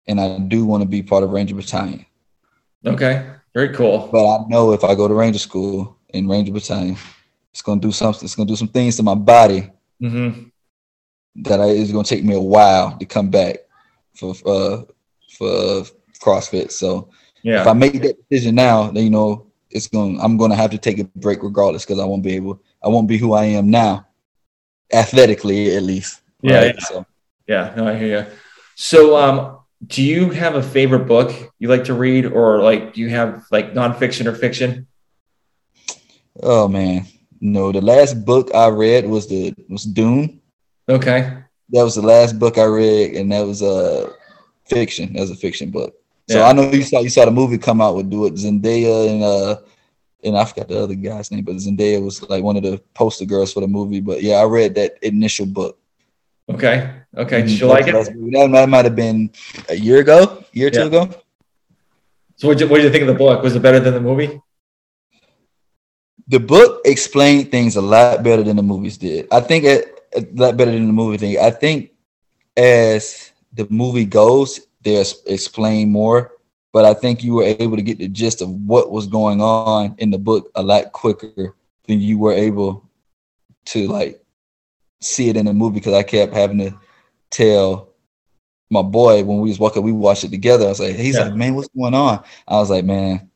and 0.08 0.20
I 0.20 0.38
do 0.38 0.64
want 0.64 0.82
to 0.82 0.88
be 0.88 1.02
part 1.02 1.22
of 1.22 1.30
Ranger 1.30 1.54
Battalion. 1.54 2.04
Okay, 2.84 3.30
very 3.54 3.74
cool. 3.74 4.08
But 4.10 4.26
I 4.26 4.44
know 4.48 4.72
if 4.72 4.82
I 4.82 4.94
go 4.94 5.06
to 5.06 5.14
Ranger 5.14 5.38
School 5.38 5.96
in 6.10 6.26
Ranger 6.26 6.52
Battalion, 6.52 6.96
it's 7.52 7.62
gonna 7.62 7.80
do 7.80 7.92
something. 7.92 8.24
It's 8.24 8.34
gonna 8.34 8.48
do 8.48 8.56
some 8.56 8.68
things 8.68 8.96
to 8.96 9.02
my 9.02 9.14
body 9.14 9.70
mm-hmm. 10.02 10.48
that 11.42 11.60
I, 11.60 11.66
it's 11.66 11.92
gonna 11.92 12.04
take 12.04 12.24
me 12.24 12.34
a 12.34 12.40
while 12.40 12.96
to 12.96 13.04
come 13.04 13.30
back 13.30 13.58
for 14.14 14.34
uh, 14.46 14.82
for 15.36 15.84
CrossFit. 16.20 16.72
So 16.72 17.10
yeah. 17.42 17.60
if 17.60 17.66
I 17.66 17.72
make 17.74 18.00
that 18.02 18.16
decision 18.28 18.54
now, 18.54 18.90
then 18.90 19.04
you 19.04 19.10
know 19.10 19.46
it's 19.70 19.86
going. 19.86 20.20
I'm 20.20 20.36
gonna 20.36 20.56
have 20.56 20.70
to 20.70 20.78
take 20.78 20.98
a 20.98 21.04
break 21.04 21.42
regardless 21.42 21.84
because 21.84 22.00
I 22.00 22.04
won't 22.04 22.22
be 22.22 22.34
able. 22.36 22.62
I 22.82 22.88
won't 22.88 23.08
be 23.08 23.18
who 23.18 23.32
I 23.34 23.44
am 23.44 23.70
now, 23.70 24.06
athletically 24.92 25.76
at 25.76 25.82
least. 25.82 26.22
Yeah. 26.40 26.58
Right? 26.58 26.74
Yeah. 26.74 26.84
So. 26.84 27.06
yeah. 27.46 27.74
No, 27.76 27.88
I 27.88 27.98
hear 27.98 28.20
you. 28.20 28.26
So, 28.76 29.16
um, 29.16 29.57
do 29.86 30.02
you 30.02 30.30
have 30.30 30.54
a 30.54 30.62
favorite 30.62 31.06
book 31.06 31.32
you 31.58 31.68
like 31.68 31.84
to 31.84 31.94
read, 31.94 32.26
or 32.26 32.62
like 32.62 32.94
do 32.94 33.00
you 33.00 33.08
have 33.10 33.44
like 33.50 33.74
nonfiction 33.74 34.26
or 34.26 34.34
fiction? 34.34 34.86
Oh 36.42 36.68
man, 36.68 37.06
no, 37.40 37.72
the 37.72 37.80
last 37.80 38.24
book 38.24 38.54
I 38.54 38.68
read 38.68 39.06
was 39.06 39.28
the 39.28 39.54
was 39.68 39.84
Dune. 39.84 40.40
Okay. 40.88 41.42
That 41.70 41.84
was 41.84 41.94
the 41.94 42.02
last 42.02 42.38
book 42.38 42.58
I 42.58 42.64
read, 42.64 43.14
and 43.14 43.30
that 43.32 43.46
was 43.46 43.62
a 43.62 44.10
fiction. 44.66 45.12
That 45.12 45.20
was 45.20 45.30
a 45.30 45.36
fiction 45.36 45.70
book. 45.70 45.94
So 46.28 46.38
yeah. 46.38 46.46
I 46.46 46.52
know 46.52 46.70
you 46.70 46.82
saw 46.82 47.00
you 47.00 47.08
saw 47.08 47.24
the 47.24 47.30
movie 47.30 47.58
come 47.58 47.80
out 47.80 47.96
with 47.96 48.10
do 48.10 48.26
it 48.26 48.34
Zendaya 48.34 49.10
and 49.10 49.22
uh 49.22 49.56
and 50.24 50.36
I 50.36 50.44
forgot 50.44 50.68
the 50.68 50.82
other 50.82 50.94
guy's 50.94 51.30
name, 51.30 51.44
but 51.44 51.56
Zendaya 51.56 52.02
was 52.02 52.22
like 52.28 52.42
one 52.42 52.56
of 52.56 52.62
the 52.64 52.82
poster 52.94 53.24
girls 53.24 53.52
for 53.52 53.60
the 53.60 53.68
movie. 53.68 54.00
But 54.00 54.22
yeah, 54.22 54.36
I 54.36 54.44
read 54.44 54.74
that 54.74 54.98
initial 55.02 55.46
book. 55.46 55.78
Okay. 56.48 56.94
Okay. 57.16 57.42
Did 57.42 57.60
you 57.60 57.66
like 57.66 57.86
it? 57.86 57.92
That 57.92 58.66
might 58.68 58.84
have 58.84 58.96
been 58.96 59.30
a 59.68 59.74
year 59.74 60.00
ago, 60.00 60.44
year 60.52 60.68
or 60.68 60.70
yeah. 60.72 60.80
two 60.80 60.86
ago. 60.86 61.10
So 62.36 62.48
what 62.48 62.58
did 62.58 62.70
you, 62.70 62.76
you 62.76 62.90
think 62.90 63.02
of 63.02 63.08
the 63.08 63.14
book? 63.14 63.42
Was 63.42 63.56
it 63.56 63.62
better 63.62 63.80
than 63.80 63.94
the 63.94 64.00
movie? 64.00 64.40
the 66.28 66.38
book 66.38 66.82
explained 66.84 67.50
things 67.50 67.76
a 67.76 67.80
lot 67.80 68.22
better 68.22 68.42
than 68.42 68.56
the 68.56 68.62
movies 68.62 68.98
did. 68.98 69.26
I 69.32 69.40
think 69.40 69.64
it, 69.64 69.98
a 70.14 70.26
lot 70.34 70.56
better 70.56 70.70
than 70.70 70.86
the 70.86 70.92
movie 70.92 71.16
thing. 71.16 71.38
I 71.38 71.50
think 71.50 71.92
as 72.56 73.32
the 73.54 73.66
movie 73.70 74.04
goes, 74.04 74.60
they 74.82 75.00
explain 75.26 75.90
more, 75.90 76.32
but 76.72 76.84
I 76.84 76.92
think 76.92 77.24
you 77.24 77.34
were 77.34 77.44
able 77.44 77.76
to 77.76 77.82
get 77.82 77.98
the 77.98 78.08
gist 78.08 78.42
of 78.42 78.50
what 78.50 78.90
was 78.90 79.06
going 79.06 79.40
on 79.40 79.94
in 79.98 80.10
the 80.10 80.18
book 80.18 80.50
a 80.54 80.62
lot 80.62 80.92
quicker 80.92 81.54
than 81.86 82.00
you 82.00 82.18
were 82.18 82.34
able 82.34 82.88
to 83.66 83.88
like 83.88 84.22
see 85.00 85.28
it 85.28 85.36
in 85.36 85.46
the 85.46 85.52
movie 85.52 85.80
because 85.80 85.94
I 85.94 86.02
kept 86.02 86.34
having 86.34 86.58
to 86.58 86.74
tell 87.30 87.88
my 88.70 88.82
boy 88.82 89.24
when 89.24 89.40
we 89.40 89.48
was 89.48 89.58
walking, 89.58 89.82
we 89.82 89.92
watched 89.92 90.24
it 90.24 90.30
together. 90.30 90.66
I 90.66 90.68
was 90.68 90.80
like, 90.80 90.96
he's 90.96 91.16
yeah. 91.16 91.24
like, 91.24 91.34
man, 91.34 91.54
what's 91.54 91.68
going 91.68 91.94
on? 91.94 92.22
I 92.46 92.56
was 92.56 92.70
like, 92.70 92.84
man, 92.84 93.30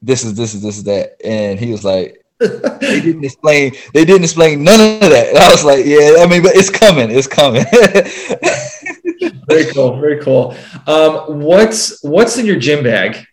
this 0.00 0.24
is 0.24 0.34
this 0.34 0.54
is 0.54 0.62
this 0.62 0.78
is 0.78 0.84
that, 0.84 1.16
and 1.24 1.58
he 1.58 1.70
was 1.70 1.84
like, 1.84 2.24
they 2.38 2.48
didn't 3.00 3.24
explain. 3.24 3.72
They 3.94 4.04
didn't 4.04 4.24
explain 4.24 4.64
none 4.64 4.80
of 4.80 5.00
that. 5.00 5.28
And 5.28 5.38
I 5.38 5.50
was 5.50 5.64
like, 5.64 5.84
yeah, 5.84 6.16
I 6.18 6.26
mean, 6.26 6.42
but 6.42 6.56
it's 6.56 6.70
coming. 6.70 7.10
It's 7.10 7.26
coming. 7.26 7.64
very 9.48 9.72
cool. 9.72 10.00
Very 10.00 10.20
cool. 10.20 10.56
Um, 10.86 11.40
what's 11.40 12.02
what's 12.02 12.38
in 12.38 12.46
your 12.46 12.58
gym 12.58 12.82
bag? 12.82 13.24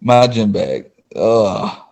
My 0.00 0.26
gym 0.26 0.52
bag. 0.52 0.90
Oh, 1.14 1.87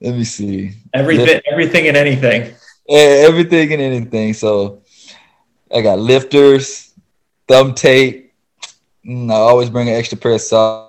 let 0.00 0.14
me 0.14 0.24
see. 0.24 0.72
Everything, 0.94 1.26
Lift- 1.26 1.46
everything 1.50 1.88
and 1.88 1.96
anything. 1.96 2.54
Everything 2.88 3.72
and 3.72 3.82
anything. 3.82 4.34
So 4.34 4.82
I 5.74 5.80
got 5.80 5.98
lifters, 5.98 6.94
thumb 7.46 7.74
tape. 7.74 8.32
Mm, 9.06 9.30
I 9.30 9.36
always 9.36 9.70
bring 9.70 9.88
an 9.88 9.94
extra 9.94 10.18
pair 10.18 10.32
of 10.32 10.40
socks 10.40 10.88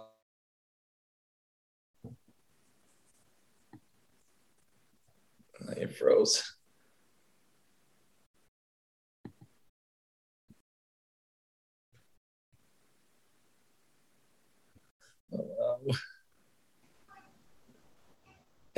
it 5.79 5.95
froze. 5.95 6.55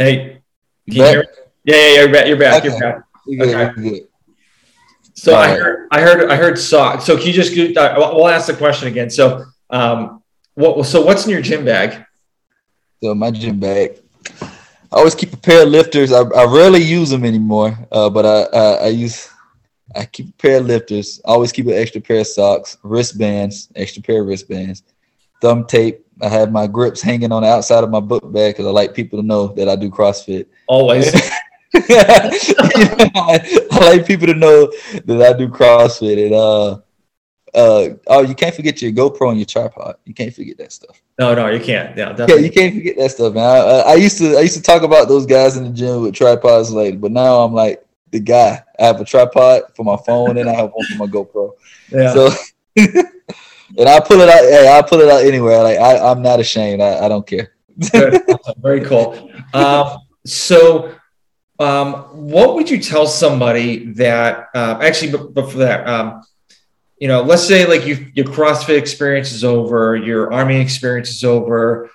Hey, 0.04 0.41
can 0.89 0.95
you 0.95 1.04
hear 1.04 1.20
me? 1.20 1.26
Yeah, 1.64 1.76
yeah, 1.76 1.99
you're 1.99 2.12
back. 2.12 2.28
You're 2.28 2.38
back. 2.38 2.66
Okay. 2.66 2.93
You're 3.28 3.45
back. 3.47 3.78
Okay. 3.78 4.02
So 5.14 5.36
I 5.36 5.49
heard, 5.49 5.88
I 5.91 6.02
heard, 6.02 6.32
I 6.32 6.36
heard 6.36 6.58
sock. 6.58 7.02
So 7.02 7.18
can 7.18 7.28
you 7.28 7.34
just? 7.34 7.78
Uh, 7.78 7.93
we'll 7.97 8.28
ask 8.28 8.47
the 8.47 8.56
question 8.56 8.88
again. 8.88 9.10
So, 9.10 9.45
um, 9.70 10.24
what? 10.56 10.86
So 10.86 11.02
what's 11.02 11.26
in 11.26 11.32
your 11.32 11.41
gym 11.41 11.64
bag? 11.64 12.04
So 13.04 13.14
my 13.14 13.30
gym 13.32 13.60
bag, 13.60 13.99
I 14.41 14.49
always 14.91 15.16
keep 15.16 15.34
a 15.34 15.38
pair 15.38 15.64
of 15.64 15.70
lifters. 15.70 16.12
I, 16.12 16.22
I 16.22 16.45
rarely 16.45 16.82
use 16.82 17.10
them 17.10 17.26
anymore, 17.26 17.78
uh, 17.91 18.10
but 18.10 18.26
I, 18.26 18.58
I, 18.58 18.74
I 18.74 18.88
use 18.88 19.30
I 19.95 20.06
keep 20.06 20.30
a 20.30 20.34
pair 20.34 20.60
of 20.60 20.66
lifters. 20.66 21.22
I 21.26 21.32
always 21.32 21.52
keep 21.52 21.68
an 21.68 21.74
extra 21.74 22.02
pair 22.02 22.22
of 22.22 22.28
socks, 22.28 22.78
wristbands, 22.84 23.70
extra 23.76 24.02
pair 24.02 24.22
of 24.22 24.28
wristbands, 24.28 24.84
thumb 25.41 25.66
tape. 25.66 26.06
I 26.22 26.30
have 26.30 26.51
my 26.51 26.67
grips 26.67 27.01
hanging 27.01 27.32
on 27.32 27.43
the 27.43 27.49
outside 27.49 27.84
of 27.84 27.89
my 27.89 27.99
book 27.99 28.32
bag 28.32 28.53
because 28.53 28.67
I 28.67 28.72
like 28.72 28.93
people 28.93 29.19
to 29.19 29.26
know 29.26 29.47
that 29.47 29.67
I 29.67 29.76
do 29.76 29.89
CrossFit. 29.89 30.47
Always. 30.67 31.13
you 31.74 31.82
know, 31.82 33.11
I, 33.15 33.67
I, 33.72 33.78
like 33.80 34.05
people 34.05 34.28
to 34.28 34.34
know 34.34 34.72
that 35.05 35.22
I 35.22 35.38
do 35.38 35.47
CrossFit 35.47 36.26
and 36.26 36.36
uh 36.36 36.80
uh 37.53 37.95
oh 38.07 38.22
you 38.22 38.36
can't 38.36 38.53
forget 38.53 38.82
your 38.82 38.91
GoPro 38.91 39.30
and 39.30 39.39
your 39.39 39.45
tripod. 39.45 39.95
You 40.05 40.13
can't 40.13 40.34
forget 40.34 40.57
that 40.57 40.72
stuff. 40.72 41.01
No, 41.17 41.34
no, 41.34 41.47
you 41.47 41.59
can't. 41.59 41.95
Yeah, 41.97 42.09
definitely. 42.09 42.36
Yeah, 42.36 42.41
you 42.41 42.51
can't 42.51 42.76
forget 42.76 42.97
that 42.97 43.11
stuff, 43.11 43.34
man. 43.34 43.43
I, 43.45 43.91
I, 43.91 43.93
used 43.95 44.17
to 44.17 44.38
I 44.38 44.41
used 44.41 44.57
to 44.57 44.61
talk 44.61 44.84
about 44.84 45.07
those 45.07 45.26
guys 45.26 45.57
in 45.57 45.63
the 45.63 45.69
gym 45.69 46.01
with 46.01 46.15
tripods 46.15 46.72
later, 46.72 46.97
but 46.97 47.11
now 47.11 47.41
I'm 47.41 47.53
like 47.53 47.86
the 48.11 48.19
guy. 48.19 48.63
I 48.80 48.86
have 48.86 48.99
a 48.99 49.05
tripod 49.05 49.63
for 49.76 49.84
my 49.84 49.97
phone 50.05 50.38
and 50.38 50.49
I 50.49 50.53
have 50.53 50.72
one 50.72 50.86
for 50.88 50.97
my 50.97 51.07
GoPro. 51.07 51.53
Yeah. 51.89 52.13
So 52.13 52.30
and 53.78 53.89
I 53.89 53.99
pull 53.99 54.22
it 54.22 54.30
out. 54.30 54.41
Hey, 54.41 54.67
I 54.67 54.82
pull 54.82 54.99
it 54.99 55.09
out 55.09 55.24
anywhere. 55.24 55.63
Like 55.63 55.80
I, 55.80 55.97
I'm 55.97 56.22
not 56.22 56.39
ashamed. 56.39 56.82
I, 56.82 57.05
I 57.05 57.09
don't 57.09 57.26
care. 57.26 57.53
Very 58.57 58.82
cool. 58.82 59.32
Um, 59.53 59.99
so, 60.26 60.93
um, 61.59 61.93
what 62.28 62.55
would 62.55 62.69
you 62.69 62.82
tell 62.82 63.07
somebody 63.07 63.91
that 63.93 64.49
uh, 64.53 64.80
actually, 64.82 65.11
before 65.11 65.59
that, 65.59 65.88
um, 65.88 66.24
you 66.97 67.07
know, 67.07 67.22
let's 67.22 67.47
say 67.47 67.65
like 67.65 67.86
you, 67.86 68.11
your 68.13 68.26
CrossFit 68.26 68.78
experience 68.78 69.32
is 69.32 69.43
over, 69.43 69.95
your 69.95 70.32
Army 70.32 70.59
experience 70.59 71.09
is 71.09 71.24
over, 71.24 71.89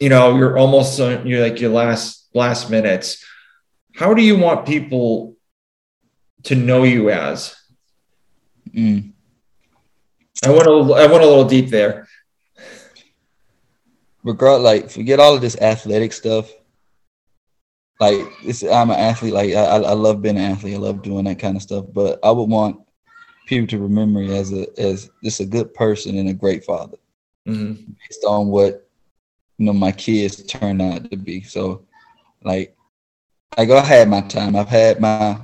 you 0.00 0.08
know, 0.08 0.36
you're 0.36 0.56
almost 0.56 0.98
on, 1.00 1.26
you're 1.26 1.42
like 1.42 1.60
your 1.60 1.70
last 1.70 2.28
last 2.34 2.70
minutes. 2.70 3.24
How 3.94 4.14
do 4.14 4.22
you 4.22 4.36
want 4.36 4.66
people 4.66 5.36
to 6.44 6.54
know 6.54 6.84
you 6.84 7.10
as? 7.10 7.56
Mm. 8.70 9.12
I 10.44 10.50
went 10.50 10.66
a 10.66 10.72
little, 10.72 10.94
I 10.94 11.06
went 11.06 11.24
a 11.24 11.26
little 11.26 11.44
deep 11.44 11.68
there. 11.68 12.06
Regard 14.24 14.62
like 14.62 14.90
forget 14.90 15.20
all 15.20 15.34
of 15.34 15.40
this 15.40 15.56
athletic 15.60 16.12
stuff. 16.12 16.50
Like 18.00 18.18
it's, 18.42 18.62
I'm 18.62 18.90
an 18.90 18.98
athlete. 18.98 19.32
Like 19.32 19.50
I, 19.54 19.64
I 19.64 19.92
love 19.94 20.22
being 20.22 20.36
an 20.36 20.52
athlete. 20.52 20.74
I 20.74 20.78
love 20.78 21.02
doing 21.02 21.24
that 21.24 21.38
kind 21.38 21.56
of 21.56 21.62
stuff. 21.62 21.86
But 21.92 22.18
I 22.22 22.30
would 22.30 22.48
want 22.48 22.80
people 23.46 23.66
to 23.68 23.78
remember 23.78 24.20
me 24.20 24.36
as 24.36 24.52
a 24.52 24.66
as 24.78 25.10
just 25.24 25.40
a 25.40 25.46
good 25.46 25.72
person 25.74 26.18
and 26.18 26.28
a 26.28 26.34
great 26.34 26.64
father, 26.64 26.98
Mhm. 27.46 27.94
based 28.08 28.24
on 28.24 28.48
what 28.48 28.88
you 29.56 29.66
know 29.66 29.72
my 29.72 29.92
kids 29.92 30.42
turned 30.44 30.82
out 30.82 31.10
to 31.10 31.16
be. 31.16 31.42
So, 31.42 31.84
like, 32.44 32.76
like 33.56 33.70
I 33.70 33.80
had 33.80 34.08
my 34.08 34.20
time. 34.20 34.54
I've 34.54 34.68
had 34.68 35.00
my 35.00 35.40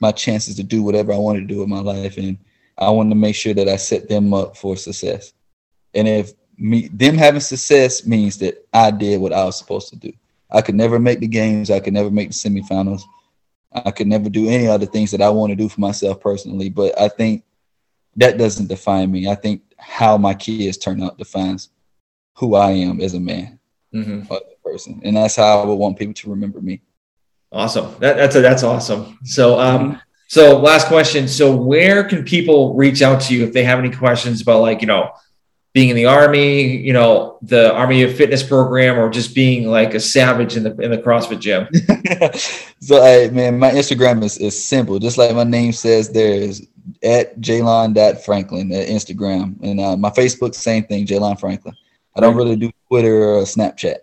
my 0.00 0.12
chances 0.12 0.56
to 0.56 0.62
do 0.62 0.82
whatever 0.82 1.12
I 1.12 1.18
wanted 1.18 1.40
to 1.40 1.46
do 1.54 1.60
with 1.60 1.68
my 1.68 1.80
life, 1.80 2.16
and 2.16 2.38
I 2.82 2.90
wanted 2.90 3.10
to 3.10 3.16
make 3.16 3.34
sure 3.34 3.54
that 3.54 3.68
I 3.68 3.76
set 3.76 4.08
them 4.08 4.32
up 4.34 4.56
for 4.56 4.76
success. 4.76 5.32
And 5.94 6.08
if 6.08 6.32
me 6.56 6.88
them 6.88 7.16
having 7.16 7.40
success 7.40 8.06
means 8.06 8.38
that 8.38 8.66
I 8.72 8.90
did 8.90 9.20
what 9.20 9.32
I 9.32 9.44
was 9.44 9.58
supposed 9.58 9.88
to 9.88 9.96
do. 9.96 10.12
I 10.50 10.60
could 10.60 10.74
never 10.74 10.98
make 10.98 11.20
the 11.20 11.26
games. 11.26 11.70
I 11.70 11.80
could 11.80 11.94
never 11.94 12.10
make 12.10 12.28
the 12.28 12.34
semifinals. 12.34 13.02
I 13.72 13.90
could 13.90 14.06
never 14.06 14.28
do 14.28 14.48
any 14.48 14.66
other 14.68 14.84
things 14.86 15.10
that 15.12 15.22
I 15.22 15.30
want 15.30 15.50
to 15.50 15.56
do 15.56 15.68
for 15.68 15.80
myself 15.80 16.20
personally. 16.20 16.68
But 16.68 16.98
I 17.00 17.08
think 17.08 17.44
that 18.16 18.36
doesn't 18.36 18.68
define 18.68 19.10
me. 19.10 19.28
I 19.28 19.34
think 19.34 19.62
how 19.78 20.18
my 20.18 20.34
kids 20.34 20.76
turn 20.76 21.02
out 21.02 21.16
defines 21.16 21.70
who 22.36 22.54
I 22.54 22.72
am 22.72 23.00
as 23.00 23.14
a 23.14 23.20
man 23.20 23.58
Mhm. 23.94 24.30
as 24.30 24.30
a 24.30 24.68
person. 24.68 25.00
And 25.04 25.16
that's 25.16 25.36
how 25.36 25.62
I 25.62 25.64
would 25.64 25.74
want 25.74 25.98
people 25.98 26.14
to 26.14 26.30
remember 26.30 26.60
me. 26.60 26.82
Awesome. 27.50 27.94
That, 28.00 28.16
that's 28.16 28.36
a, 28.36 28.40
that's 28.40 28.62
awesome. 28.62 29.18
So, 29.24 29.58
um, 29.58 30.00
so 30.32 30.58
last 30.58 30.86
question. 30.86 31.28
So, 31.28 31.54
where 31.54 32.04
can 32.04 32.24
people 32.24 32.72
reach 32.72 33.02
out 33.02 33.20
to 33.24 33.34
you 33.34 33.44
if 33.44 33.52
they 33.52 33.64
have 33.64 33.78
any 33.78 33.90
questions 33.90 34.40
about, 34.40 34.62
like, 34.62 34.80
you 34.80 34.86
know, 34.86 35.12
being 35.74 35.90
in 35.90 35.94
the 35.94 36.06
army, 36.06 36.74
you 36.74 36.94
know, 36.94 37.36
the 37.42 37.70
Army 37.74 38.02
of 38.02 38.16
Fitness 38.16 38.42
program, 38.42 38.98
or 38.98 39.10
just 39.10 39.34
being 39.34 39.68
like 39.68 39.92
a 39.92 40.00
savage 40.00 40.56
in 40.56 40.62
the 40.62 40.74
in 40.76 40.90
the 40.90 40.96
CrossFit 40.96 41.38
gym? 41.38 41.68
so 42.80 43.02
hey 43.02 43.28
man, 43.30 43.58
my 43.58 43.72
Instagram 43.72 44.24
is, 44.24 44.38
is 44.38 44.64
simple, 44.64 44.98
just 44.98 45.18
like 45.18 45.34
my 45.34 45.44
name 45.44 45.70
says 45.70 46.08
there 46.08 46.32
is 46.32 46.66
at 47.02 47.34
Franklin 48.24 48.72
at 48.72 48.88
Instagram. 48.88 49.62
And 49.62 49.80
uh, 49.80 49.98
my 49.98 50.08
Facebook, 50.08 50.54
same 50.54 50.84
thing, 50.84 51.06
Jalon 51.06 51.38
Franklin. 51.38 51.74
I 52.16 52.20
don't 52.20 52.36
really 52.36 52.56
do 52.56 52.72
Twitter 52.88 53.34
or 53.34 53.42
Snapchat. 53.42 53.96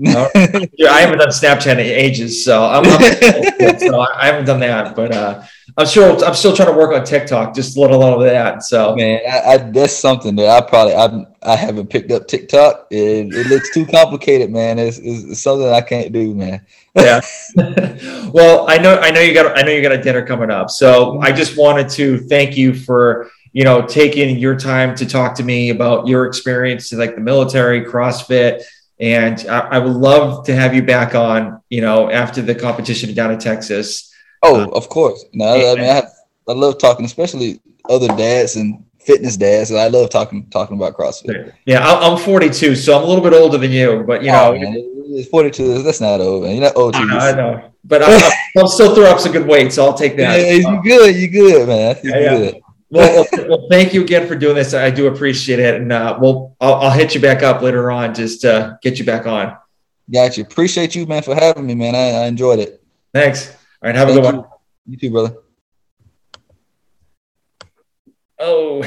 Yeah, 0.78 0.92
I 0.92 1.00
haven't 1.00 1.18
done 1.18 1.28
Snapchat 1.28 1.72
in 1.72 1.80
ages, 1.80 2.42
so 2.42 2.64
I'm, 2.64 2.84
I'm 2.86 3.78
so 3.78 4.00
I 4.00 4.26
haven't 4.26 4.46
done 4.46 4.60
that. 4.60 4.96
But 4.96 5.12
uh, 5.12 5.42
I'm 5.76 5.86
sure 5.86 6.24
I'm 6.24 6.34
still 6.34 6.56
trying 6.56 6.72
to 6.72 6.78
work 6.78 6.94
on 6.94 7.04
TikTok, 7.04 7.54
just 7.54 7.76
a 7.76 7.80
little, 7.80 7.98
little 7.98 8.22
of 8.22 8.30
that. 8.30 8.62
So 8.62 8.96
Man, 8.96 9.20
I, 9.28 9.40
I, 9.40 9.56
that's 9.58 9.94
something 9.94 10.34
that 10.36 10.48
I 10.48 10.66
probably 10.66 10.94
I, 10.94 11.26
I 11.42 11.54
haven't 11.54 11.88
picked 11.88 12.10
up 12.12 12.28
TikTok. 12.28 12.86
It, 12.90 13.34
it 13.34 13.46
looks 13.48 13.74
too 13.74 13.84
complicated, 13.84 14.50
man. 14.50 14.78
It's, 14.78 14.98
it's, 14.98 15.24
it's 15.24 15.42
something 15.42 15.68
I 15.68 15.82
can't 15.82 16.12
do, 16.12 16.34
man. 16.34 16.64
yeah. 16.96 17.20
well, 18.32 18.68
I 18.70 18.78
know 18.78 18.98
I 18.98 19.10
know 19.10 19.20
you 19.20 19.34
got 19.34 19.58
I 19.58 19.62
know 19.62 19.70
you 19.70 19.82
got 19.82 19.92
a 19.92 20.02
dinner 20.02 20.24
coming 20.24 20.50
up. 20.50 20.70
So 20.70 21.20
I 21.20 21.30
just 21.30 21.58
wanted 21.58 21.90
to 21.90 22.18
thank 22.20 22.56
you 22.56 22.72
for 22.72 23.30
you 23.52 23.64
know 23.64 23.82
taking 23.82 24.38
your 24.38 24.56
time 24.56 24.94
to 24.96 25.06
talk 25.06 25.34
to 25.34 25.42
me 25.42 25.70
about 25.70 26.06
your 26.06 26.24
experience 26.24 26.90
like 26.92 27.16
the 27.16 27.20
military, 27.20 27.84
CrossFit, 27.84 28.62
and 29.00 29.44
I, 29.48 29.60
I 29.60 29.78
would 29.78 29.96
love 29.96 30.44
to 30.46 30.54
have 30.54 30.74
you 30.74 30.82
back 30.82 31.14
on. 31.14 31.60
You 31.70 31.80
know, 31.80 32.10
after 32.10 32.42
the 32.42 32.54
competition 32.54 33.14
down 33.14 33.32
in 33.32 33.38
Texas. 33.38 34.12
Oh, 34.42 34.68
of 34.70 34.88
course. 34.88 35.24
No, 35.32 35.46
I, 35.46 35.72
I 35.72 35.74
mean, 35.74 35.90
I, 35.90 36.02
I 36.48 36.52
love 36.52 36.78
talking, 36.78 37.04
especially 37.04 37.60
other 37.88 38.08
dads 38.08 38.56
and 38.56 38.84
fitness 39.00 39.36
dads. 39.36 39.70
And 39.70 39.78
I 39.78 39.88
love 39.88 40.10
talking 40.10 40.48
talking 40.50 40.76
about 40.76 40.96
CrossFit. 40.96 41.52
Yeah, 41.66 41.86
I'm 41.86 42.18
42, 42.18 42.76
so 42.76 42.96
I'm 42.96 43.04
a 43.04 43.06
little 43.06 43.22
bit 43.22 43.32
older 43.32 43.58
than 43.58 43.70
you, 43.70 44.04
but 44.06 44.22
you 44.22 44.30
know, 44.30 44.54
Oh, 44.54 44.58
man, 44.58 44.74
it's 44.76 45.28
42. 45.28 45.82
That's 45.82 46.00
not 46.00 46.20
old, 46.20 46.44
man. 46.44 46.56
You're 46.56 46.64
not 46.64 46.76
old. 46.76 46.94
I 46.94 47.04
know, 47.04 47.18
I 47.18 47.32
know. 47.32 47.72
But 47.84 48.02
I, 48.02 48.30
I'll 48.56 48.68
still 48.68 48.94
throw 48.94 49.04
up 49.04 49.18
some 49.20 49.32
good 49.32 49.46
weight, 49.46 49.72
so 49.72 49.86
I'll 49.86 49.94
take 49.94 50.16
that. 50.16 50.38
Yeah, 50.38 50.52
you 50.52 50.82
good. 50.82 51.16
You 51.16 51.28
good, 51.28 51.68
man. 51.68 51.96
You're 52.02 52.20
yeah. 52.20 52.38
good. 52.38 52.54
well, 52.54 52.69
well, 52.90 53.26
well, 53.48 53.66
thank 53.70 53.94
you 53.94 54.02
again 54.02 54.26
for 54.26 54.34
doing 54.34 54.56
this. 54.56 54.74
I 54.74 54.90
do 54.90 55.06
appreciate 55.06 55.58
it, 55.58 55.80
and 55.80 55.92
uh, 55.92 56.18
we'll 56.20 56.56
I'll, 56.60 56.74
I'll 56.74 56.90
hit 56.90 57.14
you 57.14 57.20
back 57.20 57.42
up 57.42 57.62
later 57.62 57.90
on 57.90 58.14
just 58.14 58.40
to 58.42 58.78
get 58.82 58.98
you 58.98 59.04
back 59.04 59.26
on. 59.26 59.56
Got 60.12 60.36
you. 60.36 60.42
Appreciate 60.42 60.94
you, 60.94 61.06
man, 61.06 61.22
for 61.22 61.34
having 61.34 61.66
me, 61.66 61.74
man. 61.74 61.94
I, 61.94 62.24
I 62.24 62.26
enjoyed 62.26 62.58
it. 62.58 62.82
Thanks. 63.14 63.48
All 63.50 63.56
right, 63.88 63.94
have 63.94 64.08
a 64.08 64.12
Thank 64.12 64.24
good 64.24 64.34
one. 64.34 64.44
you. 64.44 64.92
You 64.92 64.96
too, 64.96 65.10
brother. 65.10 65.36
Oh. 68.38 68.82